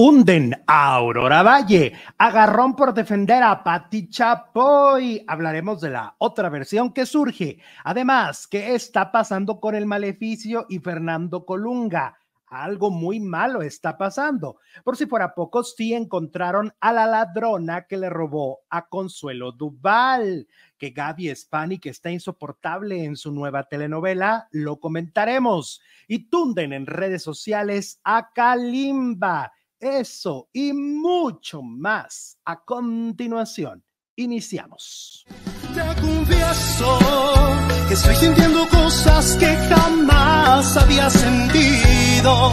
Hunden 0.00 0.54
a 0.68 0.94
Aurora 0.94 1.42
Valle. 1.42 1.92
Agarrón 2.18 2.76
por 2.76 2.94
defender 2.94 3.42
a 3.42 3.64
Pati 3.64 4.08
Chapoy. 4.08 5.24
Hablaremos 5.26 5.80
de 5.80 5.90
la 5.90 6.14
otra 6.18 6.48
versión 6.50 6.92
que 6.92 7.04
surge. 7.04 7.58
Además, 7.82 8.46
¿qué 8.46 8.76
está 8.76 9.10
pasando 9.10 9.58
con 9.58 9.74
el 9.74 9.86
maleficio 9.86 10.66
y 10.68 10.78
Fernando 10.78 11.44
Colunga? 11.44 12.16
Algo 12.46 12.92
muy 12.92 13.18
malo 13.18 13.60
está 13.60 13.98
pasando. 13.98 14.60
Por 14.84 14.96
si 14.96 15.06
fuera 15.06 15.34
poco, 15.34 15.64
sí 15.64 15.92
encontraron 15.92 16.72
a 16.78 16.92
la 16.92 17.08
ladrona 17.08 17.88
que 17.88 17.96
le 17.96 18.08
robó 18.08 18.60
a 18.70 18.86
Consuelo 18.86 19.50
Duval. 19.50 20.46
Que 20.78 20.90
Gaby 20.90 21.34
Spani, 21.34 21.80
que 21.80 21.88
está 21.88 22.12
insoportable 22.12 23.02
en 23.02 23.16
su 23.16 23.32
nueva 23.32 23.64
telenovela, 23.64 24.46
lo 24.52 24.78
comentaremos. 24.78 25.82
Y 26.06 26.30
tunden 26.30 26.72
en 26.72 26.86
redes 26.86 27.24
sociales 27.24 28.00
a 28.04 28.32
Kalimba 28.32 29.50
eso 29.80 30.48
y 30.52 30.72
mucho 30.72 31.62
más. 31.62 32.38
A 32.44 32.64
continuación, 32.64 33.84
iniciamos. 34.16 35.24
Te 35.74 36.00
confieso 36.00 36.98
que 37.88 37.94
estoy 37.94 38.14
sintiendo 38.16 38.66
cosas 38.68 39.36
que 39.36 39.46
jamás 39.46 40.76
había 40.76 41.10
sentido. 41.10 42.50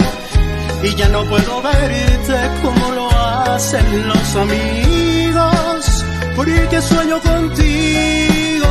Y 0.83 0.95
ya 0.95 1.09
no 1.09 1.23
puedo 1.25 1.61
verte 1.61 2.61
como 2.61 2.91
lo 2.91 3.09
hacen 3.09 4.07
los 4.07 4.35
amigos. 4.35 6.05
Porque 6.35 6.81
sueño 6.81 7.19
contigo. 7.21 8.67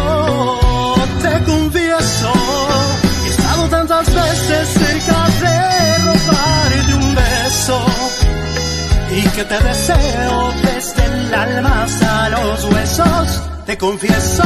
Te 1.23 1.45
confieso 1.45 2.44
y 9.17 9.23
que 9.29 9.45
te 9.45 9.61
deseo 9.63 10.51
desde 10.65 11.05
el 11.05 11.33
alma 11.33 11.85
hasta 11.85 12.31
los 12.31 12.65
huesos, 12.65 13.65
te 13.65 13.79
confieso. 13.79 14.43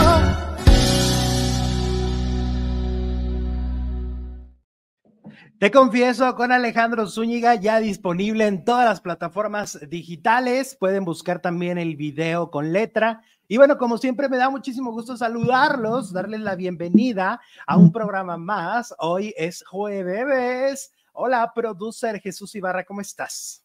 Te 5.59 5.71
confieso 5.71 6.35
con 6.37 6.53
Alejandro 6.53 7.07
Zúñiga 7.07 7.55
ya 7.55 7.81
disponible 7.81 8.47
en 8.47 8.65
todas 8.65 8.85
las 8.85 9.01
plataformas 9.01 9.79
digitales. 9.89 10.77
Pueden 10.79 11.05
buscar 11.07 11.41
también 11.41 11.79
el 11.79 11.97
video 11.97 12.51
con 12.51 12.73
letra. 12.73 13.23
Y 13.49 13.57
bueno, 13.57 13.79
como 13.79 13.97
siempre 13.97 14.29
me 14.29 14.37
da 14.37 14.51
muchísimo 14.51 14.93
gusto 14.93 15.17
saludarlos, 15.17 16.13
darles 16.13 16.41
la 16.41 16.55
bienvenida 16.57 17.41
a 17.67 17.77
un 17.79 17.91
programa 17.91 18.37
más. 18.37 18.95
Hoy 18.99 19.35
es 19.37 19.65
jueves. 19.67 20.93
Hola, 21.13 21.51
producer 21.55 22.21
Jesús 22.21 22.55
Ibarra, 22.55 22.85
¿cómo 22.85 23.01
estás? 23.01 23.65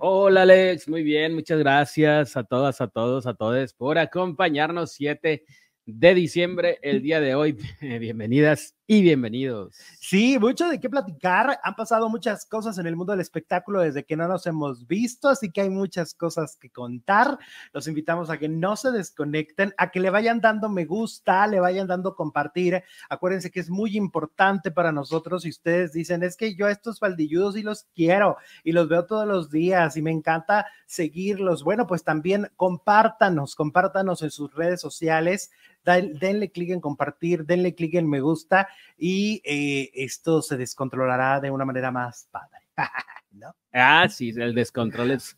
Hola 0.00 0.42
Alex, 0.42 0.88
muy 0.88 1.02
bien, 1.02 1.34
muchas 1.34 1.58
gracias 1.58 2.36
a 2.36 2.44
todas, 2.44 2.80
a 2.80 2.86
todos, 2.86 3.26
a 3.26 3.34
todos 3.34 3.74
por 3.74 3.98
acompañarnos 3.98 4.92
7 4.92 5.44
de 5.88 6.14
diciembre, 6.14 6.78
el 6.82 7.00
día 7.00 7.18
de 7.18 7.34
hoy. 7.34 7.52
Bienvenidas 7.80 8.74
y 8.86 9.02
bienvenidos. 9.02 9.74
Sí, 10.00 10.38
mucho 10.38 10.68
de 10.68 10.80
qué 10.80 10.88
platicar. 10.88 11.60
Han 11.62 11.74
pasado 11.74 12.08
muchas 12.08 12.46
cosas 12.46 12.78
en 12.78 12.86
el 12.86 12.96
mundo 12.96 13.12
del 13.12 13.20
espectáculo 13.20 13.80
desde 13.80 14.04
que 14.04 14.16
no 14.16 14.28
nos 14.28 14.46
hemos 14.46 14.86
visto, 14.86 15.28
así 15.28 15.50
que 15.50 15.62
hay 15.62 15.70
muchas 15.70 16.14
cosas 16.14 16.56
que 16.56 16.70
contar. 16.70 17.38
Los 17.72 17.86
invitamos 17.86 18.28
a 18.28 18.38
que 18.38 18.48
no 18.48 18.76
se 18.76 18.90
desconecten, 18.90 19.74
a 19.78 19.90
que 19.90 20.00
le 20.00 20.10
vayan 20.10 20.40
dando 20.40 20.68
me 20.68 20.84
gusta, 20.84 21.46
le 21.46 21.60
vayan 21.60 21.86
dando 21.86 22.14
compartir. 22.14 22.82
Acuérdense 23.08 23.50
que 23.50 23.60
es 23.60 23.70
muy 23.70 23.96
importante 23.96 24.70
para 24.70 24.92
nosotros 24.92 25.42
si 25.42 25.50
ustedes 25.50 25.92
dicen, 25.92 26.22
es 26.22 26.36
que 26.36 26.54
yo 26.54 26.66
a 26.66 26.70
estos 26.70 26.98
faldilludos 26.98 27.56
y 27.56 27.62
los 27.62 27.84
quiero 27.94 28.36
y 28.62 28.72
los 28.72 28.88
veo 28.88 29.06
todos 29.06 29.26
los 29.26 29.50
días 29.50 29.96
y 29.96 30.02
me 30.02 30.12
encanta 30.12 30.66
seguirlos. 30.86 31.62
Bueno, 31.62 31.86
pues 31.86 32.04
también 32.04 32.50
compártanos, 32.56 33.54
compártanos 33.54 34.22
en 34.22 34.30
sus 34.30 34.54
redes 34.54 34.80
sociales 34.82 35.50
denle 35.84 36.50
clic 36.50 36.70
en 36.70 36.80
compartir, 36.80 37.44
denle 37.44 37.74
clic 37.74 37.94
en 37.94 38.08
me 38.08 38.20
gusta 38.20 38.68
y 38.96 39.40
eh, 39.44 39.90
esto 39.94 40.42
se 40.42 40.56
descontrolará 40.56 41.40
de 41.40 41.50
una 41.50 41.64
manera 41.64 41.90
más 41.90 42.28
padre. 42.30 42.58
¿No? 43.32 43.54
Ah, 43.72 44.08
sí, 44.08 44.30
el 44.36 44.54
descontrol 44.54 45.12
es 45.12 45.36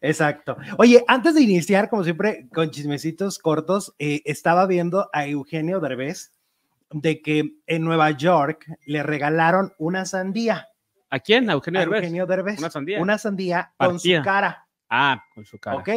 Exacto. 0.00 0.56
Oye, 0.78 1.04
antes 1.06 1.34
de 1.34 1.42
iniciar, 1.42 1.90
como 1.90 2.04
siempre, 2.04 2.48
con 2.52 2.70
chismecitos 2.70 3.38
cortos, 3.38 3.94
eh, 3.98 4.22
estaba 4.24 4.66
viendo 4.66 5.10
a 5.12 5.26
Eugenio 5.26 5.80
Derbez 5.80 6.32
de 6.90 7.20
que 7.20 7.56
en 7.66 7.84
Nueva 7.84 8.10
York 8.12 8.66
le 8.86 9.02
regalaron 9.02 9.72
una 9.78 10.04
sandía. 10.04 10.68
¿A 11.10 11.20
quién? 11.20 11.50
¿A 11.50 11.54
Eugenio 11.54 11.80
Derbez? 11.80 11.98
Eugenio 11.98 12.26
Derbez. 12.26 12.58
Una 12.58 12.70
sandía. 12.70 13.00
Una 13.00 13.18
sandía 13.18 13.72
con 13.76 14.00
su 14.00 14.10
cara. 14.24 14.66
Ah, 14.88 15.22
con 15.34 15.44
su 15.44 15.58
cara. 15.58 15.76
Ok. 15.76 15.88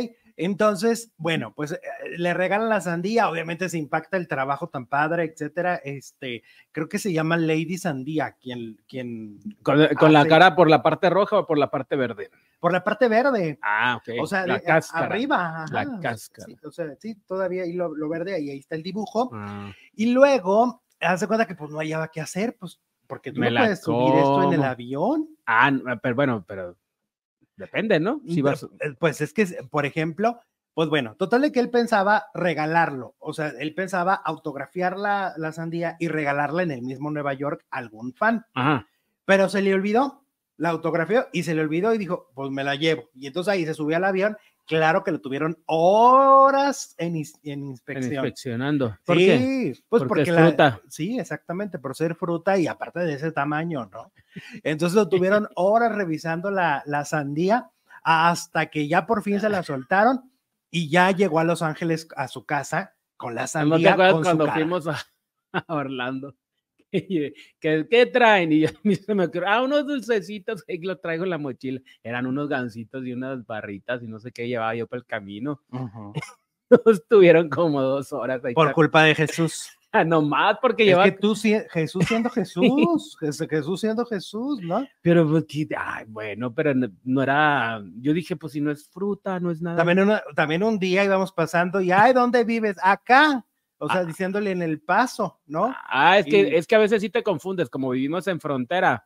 Entonces, 0.41 1.11
bueno, 1.17 1.53
pues 1.53 1.73
eh, 1.73 1.79
le 2.17 2.33
regalan 2.33 2.69
la 2.69 2.79
sandía, 2.79 3.29
obviamente 3.29 3.67
se 3.67 3.77
impacta 3.77 4.15
el 4.15 4.29
trabajo 4.29 4.69
tan 4.69 4.85
padre, 4.85 5.25
etcétera. 5.25 5.75
Este, 5.83 6.43
creo 6.71 6.87
que 6.87 6.97
se 6.97 7.11
llama 7.11 7.35
Lady 7.35 7.77
Sandía, 7.77 8.37
quien, 8.39 8.79
quien 8.87 9.37
con, 9.63 10.13
la 10.13 10.25
cara 10.27 10.55
por 10.55 10.69
la 10.69 10.81
parte 10.81 11.09
roja 11.09 11.39
o 11.39 11.45
por 11.45 11.57
la 11.57 11.69
parte 11.69 11.97
verde. 11.97 12.31
Por 12.61 12.71
la 12.71 12.81
parte 12.85 13.09
verde. 13.09 13.59
Ah, 13.61 13.97
ok. 13.97 14.13
O 14.21 14.27
sea, 14.27 14.47
la 14.47 14.61
cáscara. 14.61 15.07
arriba. 15.07 15.65
La 15.73 15.99
cáscara. 15.99 16.45
Sí, 16.45 16.57
o 16.63 16.71
sea, 16.71 16.95
sí, 16.97 17.15
todavía 17.27 17.63
ahí 17.63 17.73
lo, 17.73 17.91
verde, 18.07 18.33
ahí, 18.33 18.49
ahí 18.49 18.59
está 18.59 18.75
el 18.75 18.83
dibujo. 18.83 19.29
Ah. 19.33 19.73
Y 19.93 20.13
luego, 20.13 20.83
hace 21.01 21.27
cuenta 21.27 21.47
que 21.47 21.55
pues 21.55 21.69
no 21.69 21.79
hallaba 21.79 22.07
qué 22.07 22.21
hacer, 22.21 22.55
pues, 22.57 22.79
porque 23.07 23.33
tú 23.33 23.41
no 23.41 23.49
puedes 23.49 23.81
subir 23.81 24.15
esto 24.15 24.43
en 24.43 24.53
el 24.53 24.63
avión. 24.63 25.27
Ah, 25.45 25.69
pero 26.01 26.15
bueno, 26.15 26.45
pero 26.47 26.77
Depende, 27.59 27.99
¿no? 27.99 28.21
Si 28.25 28.41
vas... 28.41 28.63
Eh, 28.63 28.95
pues 28.97 29.19
es 29.19 29.33
que, 29.33 29.45
por 29.69 29.85
ejemplo, 29.85 30.39
pues 30.73 30.87
bueno, 30.87 31.15
total 31.15 31.41
de 31.41 31.51
que 31.51 31.59
él 31.59 31.69
pensaba 31.69 32.27
regalarlo, 32.33 33.15
o 33.19 33.33
sea, 33.33 33.49
él 33.59 33.75
pensaba 33.75 34.13
autografiar 34.13 34.97
la, 34.97 35.33
la 35.35 35.51
sandía 35.51 35.97
y 35.99 36.07
regalarla 36.07 36.63
en 36.63 36.71
el 36.71 36.81
mismo 36.81 37.11
Nueva 37.11 37.33
York 37.33 37.65
a 37.69 37.79
algún 37.79 38.13
fan. 38.13 38.45
Ajá. 38.53 38.87
Pero 39.25 39.49
se 39.49 39.61
le 39.61 39.73
olvidó, 39.73 40.23
la 40.55 40.69
autografió 40.69 41.27
y 41.33 41.43
se 41.43 41.53
le 41.53 41.61
olvidó 41.61 41.93
y 41.93 41.97
dijo, 41.97 42.29
pues 42.33 42.49
me 42.49 42.63
la 42.63 42.75
llevo. 42.75 43.09
Y 43.13 43.27
entonces 43.27 43.51
ahí 43.51 43.65
se 43.65 43.73
subió 43.73 43.97
al 43.97 44.05
avión 44.05 44.37
claro 44.69 45.03
que 45.03 45.11
lo 45.11 45.19
tuvieron 45.19 45.57
horas 45.65 46.93
en, 46.99 47.15
en 47.43 47.63
inspección. 47.65 48.13
inspeccionando. 48.13 48.97
¿Por 49.03 49.17
sí, 49.17 49.25
qué? 49.25 49.79
pues 49.89 50.03
porque, 50.03 50.21
es 50.21 50.29
fruta. 50.29 50.79
sí, 50.87 51.19
exactamente, 51.19 51.79
por 51.79 51.95
ser 51.95 52.13
fruta 52.13 52.57
y 52.57 52.67
aparte 52.67 52.99
de 52.99 53.13
ese 53.13 53.31
tamaño, 53.31 53.89
¿no? 53.91 54.11
Entonces 54.63 54.95
lo 54.95 55.09
tuvieron 55.09 55.49
horas 55.55 55.93
revisando 55.95 56.51
la, 56.51 56.83
la 56.85 57.03
sandía 57.03 57.71
hasta 58.03 58.67
que 58.67 58.87
ya 58.87 59.07
por 59.07 59.23
fin 59.23 59.39
se 59.39 59.49
la 59.49 59.63
soltaron 59.63 60.31
y 60.69 60.89
ya 60.89 61.09
llegó 61.11 61.39
a 61.39 61.43
Los 61.43 61.63
Ángeles 61.63 62.07
a 62.15 62.27
su 62.27 62.45
casa 62.45 62.95
con 63.17 63.33
la 63.33 63.47
sandía. 63.47 63.77
¿No 63.77 63.83
te 63.83 63.89
acuerdas 63.89 64.21
cuando 64.23 64.51
fuimos 64.51 64.87
a 64.87 65.03
Orlando? 65.67 66.35
¿Qué, 66.91 68.09
traen? 68.11 68.51
Y 68.51 68.65
a 68.65 68.73
mí 68.83 68.95
se 68.95 69.13
me 69.13 69.25
ocurrió, 69.25 69.47
ah, 69.47 69.61
unos 69.61 69.85
dulcecitos, 69.85 70.63
que 70.63 70.79
lo 70.81 70.97
traigo 70.97 71.23
en 71.23 71.29
la 71.29 71.37
mochila. 71.37 71.81
Eran 72.03 72.25
unos 72.25 72.49
gancitos 72.49 73.05
y 73.05 73.13
unas 73.13 73.45
barritas 73.45 74.03
y 74.03 74.07
no 74.07 74.19
sé 74.19 74.31
qué 74.31 74.47
llevaba 74.47 74.75
yo 74.75 74.87
por 74.87 74.97
el 74.97 75.05
camino. 75.05 75.61
Estuvieron 76.85 77.49
como 77.49 77.81
dos 77.81 78.13
horas 78.13 78.43
ahí. 78.43 78.53
Por 78.53 78.71
culpa 78.73 79.03
de 79.03 79.15
Jesús. 79.15 79.69
Ah, 79.91 80.03
no 80.03 80.21
más 80.21 80.55
porque 80.61 80.85
lleva. 80.85 81.03
que 81.03 81.13
tú, 81.13 81.33
Jesús 81.33 82.05
siendo 82.05 82.29
Jesús, 82.29 83.17
Jesús 83.19 83.81
siendo 83.81 84.05
Jesús, 84.05 84.61
¿no? 84.61 84.87
Pero, 85.01 85.27
pues, 85.27 85.45
ay, 85.75 86.05
bueno, 86.07 86.53
pero 86.53 86.75
no, 87.03 87.23
era. 87.23 87.81
Yo 87.95 88.13
dije, 88.13 88.35
pues 88.35 88.53
si 88.53 88.61
no 88.61 88.69
es 88.69 88.87
fruta, 88.87 89.39
no 89.39 89.49
es 89.49 89.63
nada. 89.63 89.77
También, 89.77 90.07
también 90.35 90.61
un 90.61 90.77
día 90.77 91.03
íbamos 91.03 91.31
pasando 91.31 91.81
y, 91.81 91.89
ay, 91.91 92.13
¿dónde 92.13 92.43
vives? 92.43 92.77
Acá. 92.83 93.43
O 93.79 93.87
sea, 93.87 94.01
ah. 94.01 94.05
diciéndole 94.05 94.51
en 94.51 94.61
el 94.61 94.81
paso, 94.81 95.39
¿no? 95.47 95.73
Ah, 95.87 96.19
es 96.19 96.25
que, 96.25 96.57
es 96.57 96.67
que 96.67 96.75
a 96.75 96.79
veces 96.79 97.01
sí 97.01 97.09
te 97.09 97.23
confundes, 97.23 97.69
como 97.69 97.89
vivimos 97.89 98.27
en 98.27 98.39
frontera. 98.39 99.05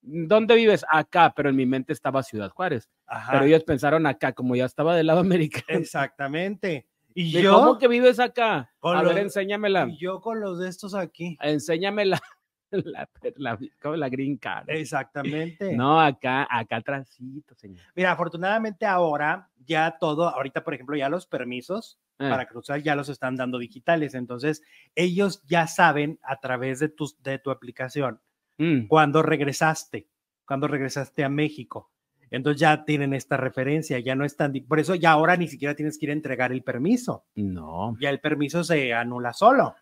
¿Dónde 0.00 0.54
vives? 0.54 0.84
Acá, 0.88 1.32
pero 1.34 1.50
en 1.50 1.56
mi 1.56 1.66
mente 1.66 1.92
estaba 1.92 2.22
Ciudad 2.22 2.50
Juárez. 2.50 2.88
Pero 3.30 3.44
ellos 3.44 3.64
pensaron 3.64 4.06
acá, 4.06 4.32
como 4.32 4.56
ya 4.56 4.64
estaba 4.64 4.96
del 4.96 5.08
lado 5.08 5.20
americano. 5.20 5.78
Exactamente. 5.78 6.86
¿Y 7.14 7.30
yo? 7.30 7.54
¿Cómo 7.54 7.78
que 7.78 7.88
vives 7.88 8.18
acá? 8.20 8.72
a 8.80 9.02
ver, 9.02 9.18
enséñamela. 9.18 9.86
Y 9.88 9.98
yo 9.98 10.20
con 10.20 10.40
los 10.40 10.58
de 10.58 10.68
estos 10.68 10.94
aquí. 10.94 11.36
Enséñamela. 11.40 12.20
La, 12.72 13.06
la, 13.36 13.58
la, 13.82 14.08
green 14.08 14.38
card. 14.38 14.70
Exactamente. 14.70 15.76
No, 15.76 16.00
acá, 16.00 16.48
acá 16.50 16.76
atrásito, 16.76 17.54
señor. 17.54 17.84
Mira, 17.94 18.12
afortunadamente 18.12 18.86
ahora 18.86 19.50
ya 19.66 19.98
todo, 20.00 20.26
ahorita 20.26 20.64
por 20.64 20.72
ejemplo 20.72 20.96
ya 20.96 21.10
los 21.10 21.26
permisos 21.26 21.98
eh. 22.22 22.30
para 22.30 22.46
cruzar 22.46 22.82
ya 22.82 22.94
los 22.94 23.08
están 23.08 23.36
dando 23.36 23.58
digitales, 23.58 24.14
entonces 24.14 24.62
ellos 24.94 25.42
ya 25.46 25.66
saben 25.66 26.18
a 26.22 26.40
través 26.40 26.78
de 26.80 26.88
tu, 26.88 27.10
de 27.22 27.38
tu 27.38 27.50
aplicación 27.50 28.20
mm. 28.58 28.86
cuando 28.86 29.22
regresaste, 29.22 30.08
cuando 30.44 30.68
regresaste 30.68 31.24
a 31.24 31.28
México. 31.28 31.90
Entonces 32.30 32.60
ya 32.60 32.86
tienen 32.86 33.12
esta 33.12 33.36
referencia, 33.36 33.98
ya 33.98 34.14
no 34.14 34.24
están, 34.24 34.54
por 34.66 34.80
eso 34.80 34.94
ya 34.94 35.10
ahora 35.10 35.36
ni 35.36 35.48
siquiera 35.48 35.74
tienes 35.74 35.98
que 35.98 36.06
ir 36.06 36.10
a 36.10 36.14
entregar 36.14 36.50
el 36.50 36.62
permiso. 36.62 37.26
No. 37.34 37.94
Ya 38.00 38.08
el 38.08 38.20
permiso 38.20 38.64
se 38.64 38.94
anula 38.94 39.34
solo. 39.34 39.74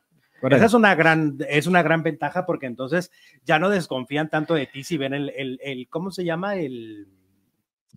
Esa 0.43 0.65
es 0.65 0.75
una 0.75 0.95
gran, 0.95 1.37
es 1.49 1.67
una 1.67 1.83
gran 1.83 2.03
ventaja 2.03 2.47
porque 2.47 2.67
entonces 2.67 3.13
ya 3.45 3.59
no 3.59 3.69
desconfían 3.69 4.31
tanto 4.31 4.55
de 4.55 4.67
ti 4.67 4.85
si 4.85 4.97
ven 4.97 5.13
el, 5.15 5.31
el, 5.37 5.61
el 5.63 5.89
¿cómo 5.89 6.11
se 6.11 6.25
llama? 6.25 6.57
El, 6.57 7.07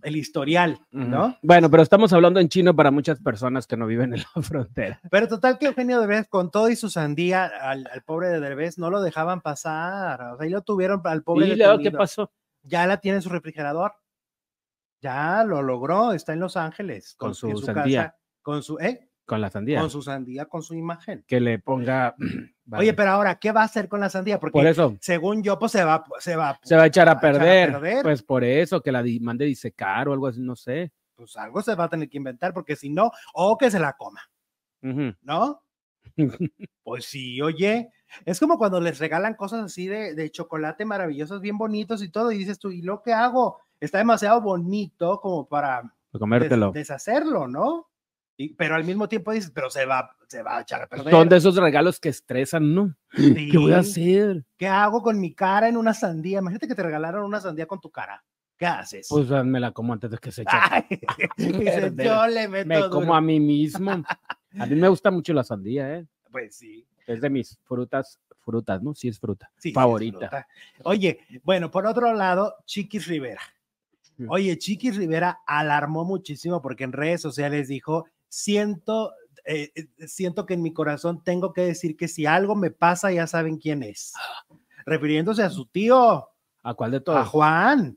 el 0.04 0.16
historial, 0.16 0.78
¿no? 0.92 1.36
Bueno, 1.42 1.70
pero 1.70 1.82
estamos 1.82 2.12
hablando 2.12 2.38
en 2.38 2.48
chino 2.48 2.76
para 2.76 2.90
muchas 2.90 3.20
personas 3.20 3.66
que 3.66 3.76
no 3.76 3.86
viven 3.86 4.14
en 4.14 4.20
la 4.20 4.42
frontera. 4.42 5.00
Pero 5.10 5.26
total 5.28 5.58
que 5.58 5.66
Eugenio 5.66 6.00
Derbez, 6.00 6.28
con 6.28 6.50
todo 6.50 6.68
y 6.68 6.76
su 6.76 6.90
sandía, 6.90 7.46
al, 7.46 7.88
al 7.90 8.02
pobre 8.02 8.28
de 8.28 8.40
Derbez 8.40 8.78
no 8.78 8.90
lo 8.90 9.00
dejaban 9.00 9.40
pasar. 9.40 10.20
O 10.20 10.36
sea, 10.36 10.44
ahí 10.44 10.50
lo 10.50 10.62
tuvieron 10.62 11.00
al 11.04 11.22
pobre. 11.22 11.48
¿Y 11.48 11.56
luego 11.56 11.78
qué 11.78 11.90
pasó? 11.90 12.30
Ya 12.62 12.86
la 12.86 12.98
tiene 12.98 13.16
en 13.16 13.22
su 13.22 13.30
refrigerador. 13.30 13.94
Ya 15.00 15.44
lo 15.44 15.62
logró, 15.62 16.12
está 16.12 16.32
en 16.32 16.40
Los 16.40 16.56
Ángeles. 16.56 17.14
Con 17.16 17.34
su 17.34 17.56
sandía. 17.58 18.16
con 18.42 18.62
su, 18.62 18.78
¿eh? 18.78 19.10
Con 19.26 19.40
la 19.40 19.48
sandía. 19.50 19.80
Con 19.80 19.90
su 19.90 20.02
sandía, 20.02 20.44
con 20.46 20.62
su 20.62 20.74
imagen. 20.74 21.24
Que 21.26 21.40
le 21.40 21.58
ponga. 21.58 22.14
Vale. 22.66 22.82
Oye, 22.82 22.94
pero 22.94 23.10
ahora, 23.12 23.36
¿qué 23.38 23.52
va 23.52 23.62
a 23.62 23.64
hacer 23.64 23.88
con 23.88 24.00
la 24.00 24.08
sandía? 24.10 24.38
Porque 24.40 24.52
por 24.58 24.66
eso 24.66 24.96
según 25.00 25.42
yo, 25.42 25.58
pues 25.58 25.72
se 25.72 25.84
va, 25.84 26.04
se 26.18 26.34
va, 26.36 26.58
se 26.62 26.76
va 26.76 26.82
a 26.82 26.86
echar 26.86 27.08
a 27.08 27.12
a 27.12 27.14
echar 27.16 27.36
a 27.36 27.72
perder. 27.80 28.02
Pues 28.02 28.22
por 28.22 28.42
eso 28.44 28.80
que 28.82 28.92
la 28.92 29.04
mande 29.20 29.44
disecar 29.44 30.08
o 30.08 30.12
algo 30.12 30.26
así, 30.26 30.40
no 30.40 30.56
sé. 30.56 30.92
pues 31.14 31.36
algo 31.36 31.60
se 31.62 31.74
va 31.74 31.84
a 31.84 31.88
tener 31.88 32.08
que 32.08 32.16
inventar, 32.18 32.52
porque 32.54 32.74
si 32.76 32.88
no, 32.90 33.10
o 33.34 33.56
que 33.58 33.70
se 33.70 33.78
la 33.78 33.92
coma. 33.94 34.20
¿no? 34.82 35.60
Pues 36.82 37.06
sí, 37.06 37.40
oye, 37.40 37.88
es 38.26 38.38
como 38.38 38.58
cuando 38.58 38.78
les 38.80 38.98
regalan 38.98 39.34
cosas 39.34 39.64
así 39.64 39.86
de, 39.88 40.14
de 40.14 40.30
chocolate 40.30 40.84
maravillosos, 40.84 41.40
bien 41.40 41.56
bonitos 41.56 42.02
y 42.02 42.10
todo, 42.10 42.30
y 42.30 42.36
dices 42.38 42.58
tú, 42.58 42.70
¿y 42.70 42.82
lo 42.82 43.02
que 43.02 43.12
hago? 43.14 43.58
Está 43.80 43.98
demasiado 43.98 44.40
bonito 44.42 45.18
como 45.22 45.46
para 45.48 45.76
Para 45.80 45.90
des- 46.12 46.20
comértelo. 46.20 46.72
deshacerlo, 46.72 47.48
¿no? 47.48 47.88
Y- 48.36 48.54
pero 48.54 48.74
al 48.74 48.84
mismo 48.84 49.08
tiempo 49.08 49.32
dices, 49.32 49.50
pero 49.54 49.70
se 49.70 49.86
va, 49.86 50.16
se 50.28 50.42
va 50.42 50.58
a 50.58 50.60
echar 50.62 50.82
a 50.82 50.86
perder. 50.88 51.10
Son 51.12 51.28
de 51.28 51.36
esos 51.36 51.56
regalos 51.56 52.00
que 52.00 52.08
estresan, 52.08 52.74
¿no? 52.74 52.94
¿Qué 53.12 53.56
voy 53.58 53.72
a 53.72 53.78
hacer? 53.78 54.44
¿Qué 54.56 54.66
hago 54.66 55.02
con 55.02 55.20
mi 55.20 55.32
cara 55.34 55.68
en 55.68 55.76
una 55.76 55.94
sandía? 55.94 56.40
Imagínate 56.40 56.66
que 56.66 56.74
te 56.74 56.82
regalaron 56.82 57.24
una 57.24 57.40
sandía 57.40 57.66
con 57.66 57.80
tu 57.80 57.90
cara. 57.90 58.24
¿Qué 58.56 58.66
haces? 58.66 59.06
Pues 59.08 59.30
ah, 59.32 59.42
me 59.44 59.58
la 59.60 59.72
como 59.72 59.92
antes 59.92 60.10
de 60.10 60.18
que 60.18 60.30
se 60.32 60.42
eche. 60.42 60.56
Dices, 61.36 61.92
yo 61.96 62.26
le 62.26 62.48
meto 62.48 62.68
me 62.68 62.80
como 62.88 63.00
duro". 63.06 63.14
a 63.14 63.20
mí 63.20 63.40
mismo. 63.40 63.90
A 64.58 64.66
mí 64.66 64.74
me 64.76 64.88
gusta 64.88 65.10
mucho 65.10 65.32
la 65.32 65.42
sandía, 65.44 65.96
¿eh? 65.98 66.06
Pues 66.30 66.56
sí. 66.56 66.86
Es 67.06 67.20
de 67.20 67.28
mis 67.30 67.58
frutas, 67.64 68.18
frutas, 68.40 68.82
¿no? 68.82 68.94
Sí 68.94 69.08
es 69.08 69.18
fruta. 69.18 69.50
Sí, 69.56 69.62
sí, 69.62 69.68
es 69.70 69.74
favorita. 69.74 70.18
fruta. 70.18 70.46
Oye, 70.84 71.18
bueno, 71.42 71.70
por 71.70 71.86
otro 71.86 72.12
lado, 72.14 72.54
Chiquis 72.64 73.06
Rivera. 73.06 73.42
Oye, 74.28 74.56
Chiquis 74.58 74.96
Rivera 74.96 75.40
alarmó 75.46 76.04
muchísimo 76.04 76.62
porque 76.62 76.84
en 76.84 76.92
redes 76.92 77.20
sociales 77.20 77.66
dijo, 77.68 78.06
siento, 78.34 79.12
eh, 79.44 79.70
eh, 79.74 80.08
siento 80.08 80.44
que 80.46 80.54
en 80.54 80.62
mi 80.62 80.72
corazón 80.72 81.22
tengo 81.22 81.52
que 81.52 81.60
decir 81.62 81.96
que 81.96 82.08
si 82.08 82.26
algo 82.26 82.54
me 82.56 82.70
pasa, 82.70 83.12
ya 83.12 83.26
saben 83.26 83.58
quién 83.58 83.82
es. 83.82 84.12
Refiriéndose 84.86 85.42
a 85.42 85.50
su 85.50 85.66
tío, 85.66 86.28
¿A 86.62 86.74
cuál 86.74 86.90
de 86.90 86.96
a 86.98 87.00
todos? 87.00 87.28
Juan. 87.28 87.96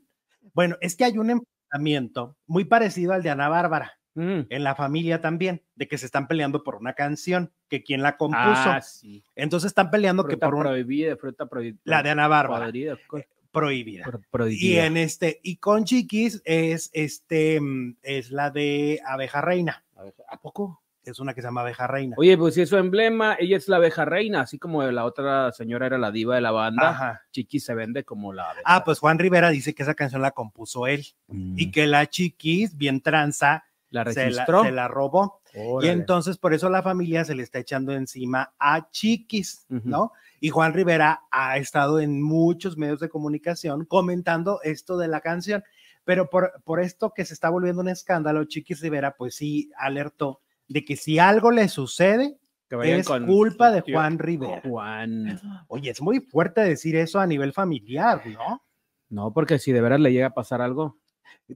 Bueno, 0.54 0.76
es 0.80 0.94
que 0.94 1.04
hay 1.04 1.18
un 1.18 1.30
enfrentamiento 1.30 2.36
muy 2.46 2.64
parecido 2.64 3.12
al 3.12 3.22
de 3.22 3.30
Ana 3.30 3.48
Bárbara, 3.48 3.94
Mm. 4.14 4.46
en 4.50 4.64
la 4.64 4.74
familia 4.74 5.20
también, 5.20 5.62
de 5.76 5.86
que 5.86 5.96
se 5.98 6.06
están 6.06 6.26
peleando 6.28 6.62
por 6.64 6.74
una 6.76 6.94
canción, 6.94 7.52
que 7.68 7.82
quien 7.84 8.02
la 8.02 8.16
compuso. 8.16 8.40
Ah, 8.70 8.80
sí. 8.80 9.22
Entonces 9.36 9.68
están 9.68 9.90
peleando 9.90 10.24
que 10.26 10.36
por 10.36 10.54
una, 10.54 10.70
prohibida, 10.70 11.16
fruta 11.16 11.46
prohibida. 11.46 11.80
la 11.84 12.02
de 12.02 12.10
Ana 12.10 12.26
Bárbara, 12.28 12.64
Podrida, 12.66 12.98
co- 13.06 13.20
prohibida. 13.52 14.04
pro- 14.04 14.18
Y 14.18 14.26
prohibida. 14.30 14.86
en 14.86 14.96
este, 14.96 15.38
y 15.44 15.56
con 15.56 15.84
Chiquis 15.84 16.42
es 16.44 16.90
este, 16.94 17.60
mm, 17.60 17.96
es 18.02 18.30
la 18.32 18.50
de 18.50 19.00
Abeja 19.06 19.40
Reina. 19.40 19.84
A 19.98 20.04
ver, 20.04 20.14
¿A 20.28 20.40
poco? 20.40 20.82
Es 21.02 21.20
una 21.20 21.32
que 21.32 21.40
se 21.40 21.46
llama 21.48 21.62
Abeja 21.62 21.86
Reina. 21.86 22.16
Oye, 22.18 22.36
pues 22.36 22.54
si 22.54 22.60
es 22.62 22.68
su 22.68 22.76
emblema, 22.76 23.36
ella 23.38 23.56
es 23.56 23.66
la 23.68 23.76
abeja 23.76 24.04
reina, 24.04 24.42
así 24.42 24.58
como 24.58 24.82
la 24.82 25.04
otra 25.06 25.52
señora 25.52 25.86
era 25.86 25.96
la 25.96 26.10
diva 26.10 26.34
de 26.34 26.40
la 26.42 26.50
banda. 26.50 26.90
Ajá. 26.90 27.22
Chiqui 27.30 27.60
se 27.60 27.74
vende 27.74 28.04
como 28.04 28.32
la 28.32 28.50
abeja. 28.50 28.62
Ah, 28.66 28.84
pues 28.84 28.98
Juan 28.98 29.18
Rivera 29.18 29.48
dice 29.50 29.74
que 29.74 29.84
esa 29.84 29.94
canción 29.94 30.20
la 30.22 30.32
compuso 30.32 30.86
él 30.86 31.04
Mm. 31.28 31.54
y 31.58 31.70
que 31.70 31.86
la 31.86 32.06
Chiquis, 32.08 32.76
bien 32.76 33.00
tranza, 33.00 33.64
la 33.90 34.04
se 34.12 34.20
la, 34.20 34.26
registró. 34.26 34.64
se 34.64 34.72
la 34.72 34.86
robó. 34.88 35.40
Y 35.80 35.88
entonces 35.88 36.36
por 36.36 36.52
eso 36.52 36.68
la 36.68 36.82
familia 36.82 37.24
se 37.24 37.34
le 37.34 37.42
está 37.42 37.58
echando 37.58 37.92
encima 37.92 38.52
a 38.58 38.90
Chiquis. 38.90 39.64
¿no? 39.70 40.12
Y 40.40 40.50
Juan 40.50 40.74
Rivera 40.74 41.22
ha 41.30 41.56
estado 41.56 42.00
en 42.00 42.20
muchos 42.22 42.76
medios 42.76 43.00
de 43.00 43.08
comunicación 43.08 43.86
comentando 43.86 44.60
esto 44.62 44.98
de 44.98 45.08
la 45.08 45.20
canción, 45.22 45.64
pero 46.08 46.30
por, 46.30 46.62
por 46.64 46.80
esto 46.80 47.12
que 47.12 47.26
se 47.26 47.34
está 47.34 47.50
volviendo 47.50 47.82
un 47.82 47.88
escándalo, 47.90 48.42
Chiquis 48.44 48.80
Rivera 48.80 49.14
pues 49.14 49.34
sí 49.34 49.70
alertó 49.76 50.40
de 50.66 50.82
que 50.82 50.96
si 50.96 51.18
algo 51.18 51.50
le 51.50 51.68
sucede, 51.68 52.38
es 52.82 53.06
con 53.06 53.26
culpa 53.26 53.70
de 53.70 53.82
tío 53.82 53.94
Juan 53.94 54.18
Rivera. 54.18 54.62
Juan. 54.64 55.38
Oye, 55.66 55.90
es 55.90 56.00
muy 56.00 56.20
fuerte 56.20 56.62
decir 56.62 56.96
eso 56.96 57.20
a 57.20 57.26
nivel 57.26 57.52
familiar, 57.52 58.22
¿no? 58.26 58.62
No, 59.10 59.34
porque 59.34 59.58
si 59.58 59.70
de 59.70 59.82
veras 59.82 60.00
le 60.00 60.10
llega 60.10 60.28
a 60.28 60.34
pasar 60.34 60.62
algo. 60.62 60.96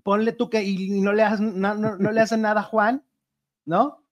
Ponle 0.02 0.32
tú 0.32 0.50
que 0.50 0.62
y 0.62 1.00
no 1.00 1.14
le, 1.14 1.22
hacen, 1.22 1.58
no, 1.58 1.74
no- 1.74 1.96
no 1.96 2.12
le 2.12 2.20
hacen 2.20 2.42
nada 2.42 2.60
a 2.60 2.64
Juan, 2.64 3.02
¿no? 3.64 4.04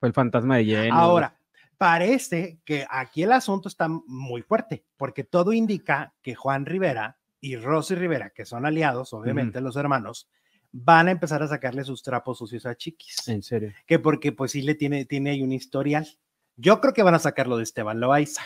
Fue 0.00 0.08
el 0.08 0.14
fantasma 0.14 0.56
de 0.56 0.64
Jenny. 0.64 0.88
Ahora, 0.92 1.36
parece 1.76 2.58
que 2.64 2.86
aquí 2.88 3.22
el 3.22 3.32
asunto 3.32 3.68
está 3.68 3.86
muy 3.88 4.40
fuerte, 4.40 4.86
porque 4.96 5.24
todo 5.24 5.52
indica 5.52 6.14
que 6.22 6.34
Juan 6.34 6.64
Rivera 6.64 7.18
y 7.44 7.56
Rosy 7.56 7.94
Rivera, 7.94 8.30
que 8.30 8.46
son 8.46 8.64
aliados, 8.64 9.12
obviamente 9.12 9.60
los 9.60 9.76
hermanos, 9.76 10.30
van 10.72 11.08
a 11.08 11.10
empezar 11.10 11.42
a 11.42 11.48
sacarle 11.48 11.84
sus 11.84 12.02
trapos 12.02 12.38
sucios 12.38 12.64
a 12.64 12.74
Chiquis, 12.74 13.28
En 13.28 13.42
serio. 13.42 13.70
que 13.86 13.98
porque 13.98 14.32
pues 14.32 14.52
sí 14.52 14.62
le 14.62 14.74
tiene, 14.74 15.04
tiene 15.04 15.30
ahí 15.30 15.42
un 15.42 15.52
historial. 15.52 16.08
Yo 16.56 16.80
creo 16.80 16.94
que 16.94 17.02
van 17.02 17.14
a 17.14 17.18
sacarlo 17.18 17.58
de 17.58 17.64
Esteban 17.64 18.00
Loaiza. 18.00 18.42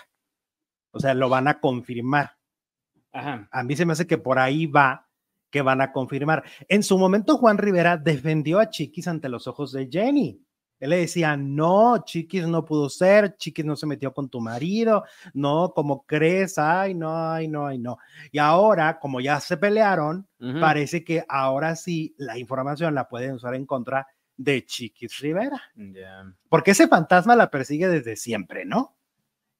O 0.91 0.99
sea, 0.99 1.15
lo 1.15 1.29
van 1.29 1.47
a 1.47 1.61
confirmar. 1.61 2.33
Ajá. 3.13 3.49
A 3.53 3.63
mí 3.63 3.77
se 3.77 3.87
me 3.87 3.93
hace 3.93 4.09
que 4.09 4.19
por 4.19 4.41
ahí 4.41 4.67
va 4.67 5.09
que 5.51 5.63
van 5.63 5.81
a 5.81 5.93
confirmar. 5.93 6.43
En 6.69 6.83
su 6.83 6.99
momento, 6.99 7.39
Juan 7.39 7.57
Rivera 7.57 7.97
defendió 7.97 8.59
a 8.59 8.69
Chiquis 8.69 9.07
ante 9.07 9.29
los 9.29 9.47
ojos 9.47 9.71
de 9.73 9.89
Jenny. 9.91 10.45
Él 10.81 10.91
le 10.91 10.99
decía, 10.99 11.37
no, 11.37 12.05
Chiquis 12.05 12.47
no 12.47 12.65
pudo 12.65 12.89
ser, 12.89 13.37
Chiquis 13.37 13.65
no 13.65 13.77
se 13.77 13.87
metió 13.87 14.13
con 14.13 14.29
tu 14.29 14.41
marido, 14.41 15.05
no, 15.35 15.73
como 15.75 16.05
crees, 16.05 16.59
ay, 16.59 16.95
no, 16.95 17.33
ay, 17.33 17.49
no, 17.49 17.67
ay, 17.67 17.79
no. 17.79 17.99
Y 18.31 18.39
ahora, 18.39 18.99
como 18.99 19.21
ya 19.21 19.41
se 19.41 19.57
pelearon, 19.57 20.27
parece 20.61 21.05
que 21.05 21.25
ahora 21.29 21.75
sí 21.75 22.15
la 22.17 22.39
información 22.39 22.95
la 22.95 23.09
pueden 23.09 23.33
usar 23.33 23.55
en 23.55 23.67
contra 23.67 24.07
de 24.37 24.65
Chiquis 24.65 25.19
Rivera, 25.19 25.61
porque 26.49 26.71
ese 26.71 26.87
fantasma 26.87 27.35
la 27.35 27.51
persigue 27.51 27.89
desde 27.89 28.15
siempre, 28.15 28.65
¿no? 28.65 28.97